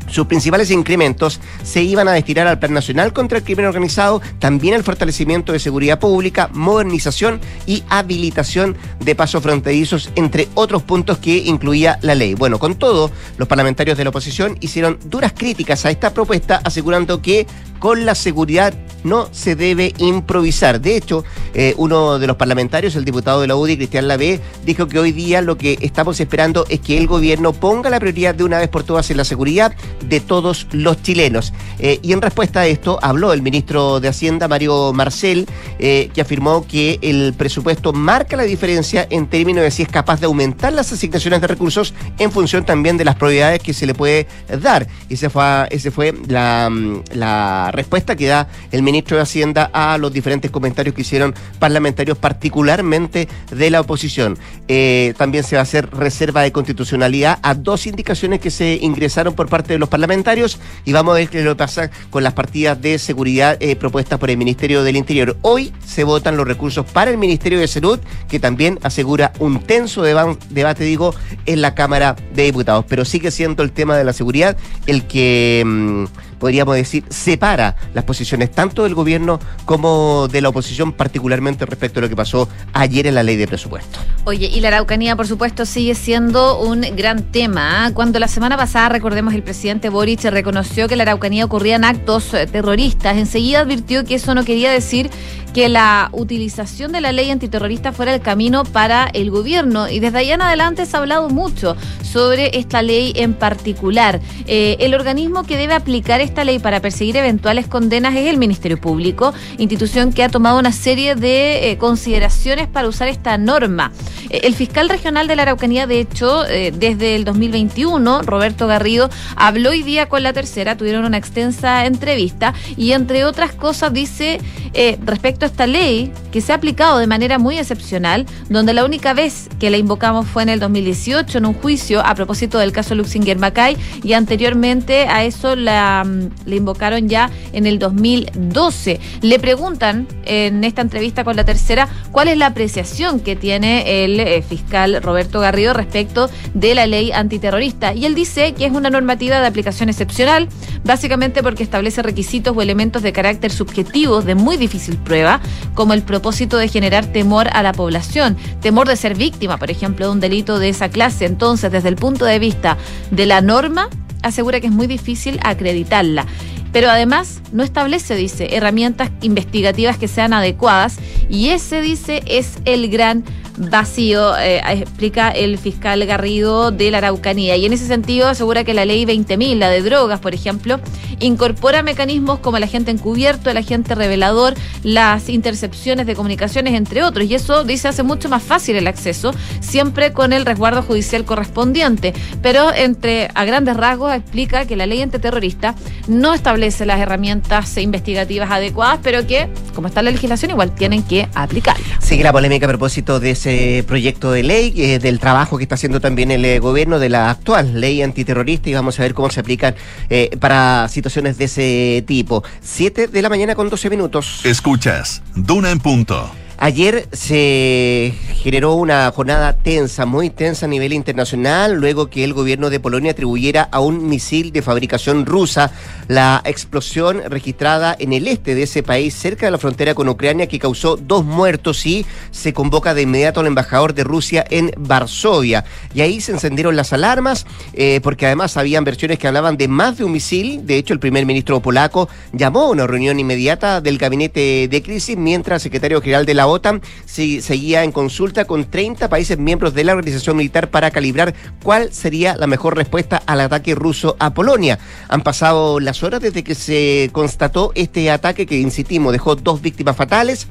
sus 0.10 0.28
principales 0.28 0.72
incrementos 0.72 1.40
se 1.64 1.84
iban 1.84 2.08
a 2.08 2.14
destinar 2.14 2.48
al 2.48 2.60
Plan 2.60 2.74
Nacional 2.74 3.14
contra 3.14 3.40
el 3.40 3.44
Crimen 3.44 3.66
Organizado, 3.66 4.22
también 4.40 4.74
al 4.76 4.84
fortalecimiento 4.84 5.52
de 5.52 5.60
seguridad 5.60 6.00
pública, 6.00 6.50
modernización 6.54 7.40
y 7.66 7.84
habilitación 7.90 8.78
de 9.00 9.16
pasos 9.16 9.44
fronterizos, 9.44 10.12
entre 10.16 10.48
otros 10.54 10.84
puntos 10.84 11.18
que 11.18 11.38
incluía 11.38 12.00
la 12.02 12.16
ley. 12.16 12.34
Bueno, 12.34 12.60
con 12.60 12.76
todo, 12.76 13.12
los 13.38 13.48
parlamentarios 13.48 13.98
de 13.98 14.04
la 14.04 14.10
oposición 14.10 14.58
hicieron 14.62 15.00
duras 15.06 15.34
críticas 15.36 15.86
a 15.86 15.92
esta 15.92 16.14
propuesta, 16.14 16.62
asegurando 16.64 17.22
que 17.22 17.46
con 17.80 18.06
la 18.06 18.16
seguridad 18.16 18.74
no 19.04 19.30
se 19.32 19.56
debe 19.56 19.94
improvisar. 19.98 20.82
De 20.82 20.98
hecho, 20.98 21.24
eh, 21.54 21.74
uno 21.78 22.20
de 22.20 22.28
los 22.28 22.36
parlamentarios, 22.36 22.96
el 22.96 23.06
diputado 23.06 23.42
de 23.42 23.48
la 23.48 23.56
UDI, 23.56 23.78
Cristian 23.78 24.08
Lavé, 24.08 24.42
dijo 24.66 24.88
que 24.88 25.00
hoy 25.00 25.12
día 25.12 25.42
lo 25.42 25.58
que 25.58 25.78
estamos 25.82 26.20
esperando 26.20 26.66
es 26.70 26.80
que 26.80 26.98
el 26.98 27.08
gobierno 27.08 27.54
ponga 27.54 27.90
la 27.90 28.00
prioridad 28.00 28.36
de 28.36 28.44
una 28.44 28.60
vez 28.60 28.70
por 28.70 28.84
todas 28.84 29.10
en 29.12 29.18
la 29.18 29.24
seguridad 29.24 29.74
de 30.02 30.20
todos 30.20 30.68
los 30.72 31.02
chilenos. 31.02 31.54
Eh, 31.80 32.00
y 32.02 32.14
en 32.14 32.22
respuesta 32.22 32.62
a 32.62 32.68
esto 32.68 33.00
habló 33.02 33.34
el 33.34 33.42
ministro 33.42 34.00
de 34.00 34.08
Hacienda, 34.08 34.48
Mario 34.48 34.94
Marcel, 34.94 35.48
eh, 35.80 36.10
que 36.14 36.22
afirmó 36.22 36.66
que 36.66 37.00
el 37.02 37.34
presupuesto 37.38 37.94
marca 37.94 38.38
la 38.38 38.44
diferencia 38.44 39.08
en 39.10 39.28
términos 39.28 39.64
de 39.64 39.72
si 39.72 39.84
es 39.84 39.90
capaz 39.90 40.20
de 40.20 40.26
aumentar 40.26 40.74
las 40.74 40.92
asignaciones 40.92 41.42
de 41.42 41.48
recursos 41.48 41.94
en 42.20 42.32
función 42.32 42.66
también 42.66 42.98
de 42.98 43.06
las 43.06 43.16
prioridades 43.16 43.62
que 43.62 43.74
se 43.74 43.86
le 43.86 43.94
puede 43.94 44.28
dar. 44.62 44.88
Y 45.10 45.16
ese 45.16 45.30
fue, 45.30 45.68
ese 45.72 45.92
fue 45.92 46.14
la, 46.28 46.72
la 47.14 47.72
respuesta 47.72 48.16
que 48.16 48.28
da 48.28 48.48
el 48.72 48.84
ministro 48.84 49.18
de 49.18 49.24
Hacienda 49.24 49.70
a 49.74 49.98
los 49.98 50.14
diferentes 50.14 50.52
comentarios 50.52 50.96
que 50.96 51.02
hicieron 51.02 51.34
parlamentarios, 51.60 52.18
particularmente 52.18 53.28
de 53.52 53.70
la 53.70 53.82
oposición. 53.82 54.38
Eh, 54.68 55.14
también 55.18 55.44
se 55.44 55.56
va 55.56 55.62
a 55.62 55.64
hacer 55.64 55.90
reserva 55.92 56.42
de 56.42 56.52
constitucionalidad 56.52 57.40
a 57.42 57.54
dos 57.56 57.88
indicaciones 57.88 58.40
que 58.40 58.52
se 58.52 58.80
ingresaron 58.82 59.34
por 59.34 59.48
parte 59.48 59.74
de 59.74 59.80
los 59.80 59.87
parlamentarios 59.88 60.60
y 60.86 60.94
vamos 60.94 61.14
a 61.14 61.20
ver 61.20 61.30
qué 61.30 61.42
lo 61.42 61.58
pasa 61.58 61.90
con 62.10 62.24
las 62.24 62.34
partidas 62.34 62.82
de 62.82 63.00
seguridad 63.00 63.58
eh, 63.60 63.76
propuestas 63.76 64.20
por 64.20 64.30
el 64.30 64.38
Ministerio 64.38 64.84
del 64.84 64.96
Interior. 64.96 65.38
Hoy 65.42 65.74
se 65.86 66.04
votan 66.04 66.38
los 66.38 66.48
recursos 66.48 66.86
para 66.86 67.12
el 67.12 67.18
Ministerio 67.18 67.60
de 67.60 67.68
Salud, 67.68 68.00
que 68.28 68.40
también 68.40 68.80
asegura 68.84 69.34
un 69.40 69.60
tenso 69.60 70.04
debate, 70.04 70.84
digo, 70.84 71.14
en 71.46 71.62
la 71.62 71.76
Cámara 71.76 72.16
de 72.34 72.44
Diputados. 72.44 72.86
Pero 72.88 73.06
sigue 73.06 73.32
siendo 73.32 73.64
el 73.64 73.72
tema 73.72 73.98
de 73.98 74.04
la 74.04 74.14
seguridad 74.14 74.58
el 74.86 75.08
que... 75.08 75.64
Mm, 75.66 76.06
podríamos 76.40 76.76
decir, 76.76 77.04
separa 77.10 77.76
las 77.94 78.04
posiciones 78.04 78.52
tanto 78.52 78.84
del 78.84 78.96
gobierno 78.96 79.40
como 79.66 80.28
de 80.28 80.42
la 80.42 80.50
oposición, 80.50 80.94
particularmente 80.94 81.66
respecto 81.66 82.00
a 82.00 82.02
lo 82.02 82.10
que 82.10 82.16
pasó 82.16 82.48
ayer 82.74 83.08
en 83.08 83.16
la 83.16 83.24
ley 83.24 83.36
de 83.36 83.48
presupuesto. 83.48 84.00
Oye, 84.26 84.48
y 84.48 84.60
la 84.60 84.70
Araucanía, 84.70 85.16
por 85.16 85.28
supuesto, 85.28 85.66
sigue 85.66 85.96
siendo 85.96 86.60
un 86.60 86.82
gran 86.96 87.24
tema. 87.24 87.86
¿ah? 87.86 87.92
Cuando 87.94 88.20
la 88.20 88.28
semana 88.28 88.58
pasada, 88.58 88.90
recordemos, 88.90 89.34
el 89.34 89.44
presidente 89.44 89.90
Boric 89.90 90.24
reconoció 90.26 90.88
que 90.88 90.94
en 90.94 91.00
la 91.00 91.04
Araucanía 91.04 91.46
ocurrían 91.46 91.84
actos 91.84 92.34
eh, 92.34 92.48
terroristas, 92.48 93.18
enseguida 93.18 93.62
advirtió 93.62 94.04
que 94.06 94.16
eso 94.16 94.34
no 94.36 94.44
quería 94.44 94.72
decir 94.72 95.10
que 95.54 95.70
la 95.70 96.10
utilización 96.12 96.92
de 96.92 97.02
la 97.02 97.12
ley 97.12 97.30
antiterrorista 97.32 97.92
fuera 97.92 98.14
el 98.14 98.22
camino 98.22 98.64
para 98.64 99.06
el 99.14 99.32
gobierno. 99.32 99.90
Y 99.90 100.00
desde 100.00 100.20
allá 100.20 100.36
en 100.36 100.42
adelante 100.42 100.86
se 100.86 100.96
ha 100.96 101.00
hablado 101.00 101.30
mucho 101.30 101.76
sobre 102.04 102.58
esta 102.58 102.82
ley 102.82 103.14
en 103.16 103.34
particular. 103.34 104.20
Eh, 104.46 104.78
el 104.80 104.94
organismo 104.94 105.44
que 105.44 105.58
debe 105.58 105.74
aplicar 105.74 106.22
esta 106.22 106.44
ley 106.44 106.60
para 106.60 106.80
perseguir 106.82 107.18
eventuales 107.18 107.68
condenas 107.68 108.16
es 108.16 108.28
el 108.28 108.38
Ministerio 108.38 108.80
Público, 108.80 109.34
institución 109.58 110.14
que 110.14 110.24
ha 110.24 110.30
tomado 110.30 110.60
una 110.60 110.72
serie 110.72 111.16
de 111.16 111.72
eh, 111.72 111.78
consideraciones 111.78 112.68
para 112.68 112.88
usar 112.88 113.08
esta 113.08 113.38
norma. 113.38 113.92
Eh, 114.30 114.42
el 114.44 114.56
fiscal 114.56 114.90
regional 114.90 115.28
de 115.28 115.36
la 115.36 115.44
Araucanía, 115.44 115.88
de 115.88 116.00
hecho, 116.00 116.44
desde 116.44 117.16
el 117.16 117.26
2021, 117.26 118.22
Roberto 118.24 118.68
Garrido, 118.68 119.10
habló 119.36 119.72
hoy 119.72 119.84
día 119.84 120.08
con 120.10 120.24
la 120.24 120.34
tercera, 120.34 120.78
tuvieron 120.78 121.06
una 121.06 121.18
extensa 121.18 121.86
entrevista 121.86 122.54
y 122.76 122.92
entre 122.92 123.26
otras 123.26 123.54
cosas 123.54 123.94
dice 123.94 124.40
eh, 124.74 124.98
respecto 125.38 125.46
a 125.46 125.48
esta 125.48 125.68
ley 125.68 126.12
que 126.32 126.42
se 126.42 126.52
ha 126.52 126.56
aplicado 126.56 126.98
de 126.98 127.06
manera 127.06 127.38
muy 127.38 127.58
excepcional, 127.58 128.26
donde 128.50 128.74
la 128.74 128.86
única 128.86 129.14
vez 129.14 129.50
que 129.60 129.70
la 129.70 129.78
invocamos 129.78 130.26
fue 130.26 130.44
en 130.44 130.50
el 130.50 130.60
2018 130.60 131.38
en 131.38 131.46
un 131.46 131.54
juicio 131.54 132.04
a 132.04 132.16
propósito 132.16 132.58
del 132.58 132.72
caso 132.72 132.96
Luxinger 132.96 133.38
Macay 133.38 133.78
y 134.04 134.14
anteriormente 134.14 135.08
a 135.08 135.24
eso 135.26 135.56
la, 135.56 136.04
mm, 136.06 136.52
invocaron 136.52 137.08
ya 137.08 137.30
en 137.54 137.68
el 137.68 137.78
2012. 137.78 139.00
Le 139.22 139.40
preguntan 139.40 140.08
en 140.26 140.64
esta 140.64 140.82
entrevista 140.82 141.24
con 141.24 141.36
la 141.36 141.46
tercera 141.46 141.88
cuál 142.12 142.30
es 142.30 142.38
la 142.38 142.48
apreciación 142.48 143.20
que 143.20 143.36
tiene 143.36 144.04
el 144.04 144.20
eh, 144.20 144.42
fiscal 144.42 145.02
Roberto 145.04 145.40
Garrido 145.40 145.74
respecto 145.74 146.30
de 146.56 146.74
la 146.74 146.88
ley 146.88 147.12
antiterrorista 147.12 147.94
y 147.94 148.06
él 148.06 148.16
dice 148.16 148.54
que 148.54 148.66
es 148.66 148.72
una 148.72 148.90
normativa 148.90 149.40
de 149.40 149.46
aplicación 149.46 149.90
excepcional, 149.90 150.50
básicamente 150.84 151.44
porque 151.44 151.64
establece 151.64 152.02
requisitos 152.02 152.56
o 152.56 152.62
elementos 152.62 153.04
de 153.04 153.14
carácter 153.14 153.52
subjetivo 153.52 154.22
de 154.22 154.34
muy 154.34 154.58
difícil 154.58 154.98
prueba, 154.98 155.27
como 155.74 155.94
el 155.94 156.04
propósito 156.04 156.58
de 156.58 156.68
generar 156.68 157.06
temor 157.06 157.48
a 157.52 157.64
la 157.64 157.74
población, 157.74 158.38
temor 158.62 158.88
de 158.88 158.96
ser 158.96 159.16
víctima, 159.16 159.58
por 159.58 159.72
ejemplo, 159.72 160.08
de 160.08 160.12
un 160.12 160.20
delito 160.20 160.60
de 160.60 160.70
esa 160.70 160.90
clase. 160.90 161.26
Entonces, 161.26 161.72
desde 161.72 161.90
el 161.90 161.96
punto 161.96 162.26
de 162.26 162.40
vista 162.40 162.78
de 163.12 163.26
la 163.26 163.42
norma, 163.42 163.90
asegura 164.24 164.60
que 164.60 164.68
es 164.68 164.74
muy 164.74 164.88
difícil 164.88 165.40
acreditarla. 165.44 166.26
Pero 166.72 166.90
además 166.90 167.42
no 167.52 167.64
establece, 167.64 168.16
dice, 168.16 168.56
herramientas 168.56 169.10
investigativas 169.22 169.98
que 169.98 170.08
sean 170.08 170.34
adecuadas 170.34 170.98
y 171.30 171.50
ese, 171.50 171.82
dice, 171.82 172.22
es 172.28 172.60
el 172.66 172.90
gran 172.90 173.24
vacío, 173.58 174.38
eh, 174.38 174.62
explica 174.70 175.30
el 175.32 175.58
fiscal 175.58 176.06
Garrido 176.06 176.72
de 176.72 176.92
la 176.92 177.00
Araucanía. 177.00 177.56
Y 177.58 177.66
en 177.66 177.74
ese 177.74 177.88
sentido 177.88 178.28
asegura 178.28 178.64
que 178.64 178.74
la 178.74 178.86
ley 178.86 179.06
20.000, 179.06 179.58
la 179.58 179.70
de 179.70 179.82
drogas, 179.82 180.20
por 180.20 180.34
ejemplo, 180.34 180.80
incorpora 181.20 181.84
mecanismos 181.84 182.40
como 182.40 182.58
el 182.58 182.64
agente 182.64 182.92
encubierto, 182.92 183.50
el 183.50 183.58
agente 183.58 183.96
revelador, 183.96 184.54
las 184.84 185.30
intercepciones 185.30 186.06
de 186.06 186.16
comunicaciones, 186.16 186.76
entre 186.76 187.04
otros. 187.04 187.26
Y 187.28 187.36
eso, 187.36 187.64
dice, 187.64 187.88
hace 187.88 188.04
mucho 188.04 188.30
más 188.30 188.44
fácil 188.44 188.76
el 188.76 188.88
acceso, 188.88 189.34
siempre 189.60 190.14
con 190.14 190.34
el 190.34 190.46
resguardo 190.46 190.84
judicial 190.84 191.26
correspondiente. 191.26 192.14
Pero 192.42 192.74
entre 192.74 193.30
a 193.34 193.46
grandes 193.46 193.76
rasgos 193.76 194.14
explica 194.14 194.66
que 194.66 194.76
la 194.76 194.86
ley 194.86 195.02
antiterrorista 195.02 195.76
no 196.08 196.34
establece 196.34 196.86
las 196.86 197.00
herramientas 197.00 197.78
investigativas 197.78 198.52
adecuadas, 198.52 199.00
pero 199.02 199.26
que, 199.26 199.50
como 199.74 199.88
está 199.88 200.02
la 200.02 200.12
legislación, 200.12 200.52
igual 200.52 200.74
tienen 200.76 201.04
que 201.04 201.28
aplicarla. 201.34 201.86
Sigue 202.00 202.24
la 202.24 202.32
polémica 202.32 202.66
a 202.66 202.70
propósito 202.70 203.20
de 203.20 203.32
ese 203.32 203.47
proyecto 203.88 204.32
de 204.32 204.44
ley, 204.44 204.74
eh, 204.78 205.00
del 205.00 205.20
trabajo 205.20 205.58
que 205.58 205.64
está 205.64 205.76
haciendo 205.76 206.00
también 206.00 206.32
el 206.32 206.44
eh, 206.46 206.60
gobierno 206.60 207.00
de 207.00 207.10
la 207.10 207.30
actual 207.30 207.80
ley 207.80 208.02
antiterrorista 208.02 208.70
y 208.70 208.74
vamos 208.74 209.00
a 209.00 209.04
ver 209.04 209.14
cómo 209.14 209.30
se 209.30 209.40
aplican 209.40 209.76
eh, 210.10 210.36
para 210.40 210.88
situaciones 210.90 211.38
de 211.38 211.46
ese 211.46 212.04
tipo. 212.08 212.44
Siete 212.62 213.08
de 213.08 213.22
la 213.22 213.30
mañana 213.30 213.56
con 213.56 213.70
12 213.70 213.90
minutos. 213.90 214.46
Escuchas, 214.46 215.22
Duna 215.36 215.72
en 215.72 215.80
punto. 215.80 216.30
Ayer 216.60 217.08
se 217.12 218.16
generó 218.42 218.74
una 218.74 219.12
jornada 219.12 219.54
tensa, 219.54 220.08
muy 220.08 220.32
tensa 220.32 220.66
a 220.66 220.70
nivel 220.70 220.92
internacional, 220.92 221.76
luego 221.76 222.10
que 222.10 222.24
el 222.24 222.34
gobierno 222.34 222.72
de 222.72 222.80
Polonia 222.80 223.12
atribuyera 223.12 223.70
a 223.72 223.80
un 223.80 224.10
misil 224.10 224.52
de 224.52 224.64
fabricación 224.64 225.28
rusa 225.28 225.72
la 226.08 226.42
explosión 226.46 227.22
registrada 227.28 227.96
en 228.00 228.12
el 228.12 228.28
este 228.28 228.56
de 228.56 228.64
ese 228.64 228.82
país, 228.82 229.14
cerca 229.14 229.46
de 229.46 229.52
la 229.52 229.60
frontera 229.60 229.94
con 229.94 230.10
Ucrania, 230.10 230.48
que 230.48 230.58
causó 230.58 230.98
dos 230.98 231.24
muertos 231.24 231.86
y 231.86 232.08
se 232.32 232.54
convoca 232.54 232.96
de 232.96 233.04
inmediato 233.04 233.42
al 233.42 233.48
embajador 233.48 233.94
de 233.94 234.04
Rusia 234.04 234.44
en 234.50 234.72
Varsovia. 234.78 235.64
Y 235.94 236.02
ahí 236.02 236.22
se 236.22 236.32
encendieron 236.32 236.76
las 236.76 236.92
alarmas, 236.92 237.46
eh, 237.74 238.00
porque 238.02 238.26
además 238.26 238.58
habían 238.58 238.84
versiones 238.84 239.20
que 239.20 239.28
hablaban 239.28 239.58
de 239.58 239.68
más 239.68 240.00
de 240.00 240.06
un 240.06 240.12
misil. 240.12 240.66
De 240.66 240.78
hecho, 240.78 240.94
el 240.94 241.00
primer 241.00 241.28
ministro 241.28 241.62
polaco 241.62 242.10
llamó 242.32 242.62
a 242.62 242.70
una 242.70 242.88
reunión 242.88 243.20
inmediata 243.20 243.80
del 243.80 244.00
gabinete 244.00 244.68
de 244.68 244.82
crisis, 244.82 245.16
mientras 245.18 245.58
el 245.58 245.64
secretario 245.64 246.02
general 246.02 246.26
de 246.26 246.34
la 246.34 246.47
OTAN 246.48 246.82
seguía 247.06 247.84
en 247.84 247.92
consulta 247.92 248.46
con 248.46 248.66
30 248.66 249.10
países 249.10 249.38
miembros 249.38 249.74
de 249.74 249.84
la 249.84 249.94
organización 249.94 250.38
militar 250.38 250.70
para 250.70 250.92
calibrar 250.92 251.34
cuál 251.64 251.94
sería 251.94 252.36
la 252.36 252.48
mejor 252.48 252.76
respuesta 252.76 253.22
al 253.26 253.42
ataque 253.42 253.76
ruso 253.76 254.16
a 254.20 254.34
Polonia. 254.34 254.80
Han 255.10 255.22
pasado 255.22 255.80
las 255.80 256.04
horas 256.04 256.22
desde 256.22 256.44
que 256.44 256.56
se 256.56 257.10
constató 257.12 257.72
este 257.76 258.10
ataque 258.12 258.46
que, 258.46 258.60
insistimos, 258.60 259.14
dejó 259.14 259.36
dos 259.36 259.62
víctimas 259.62 259.96
fatales. 259.96 260.48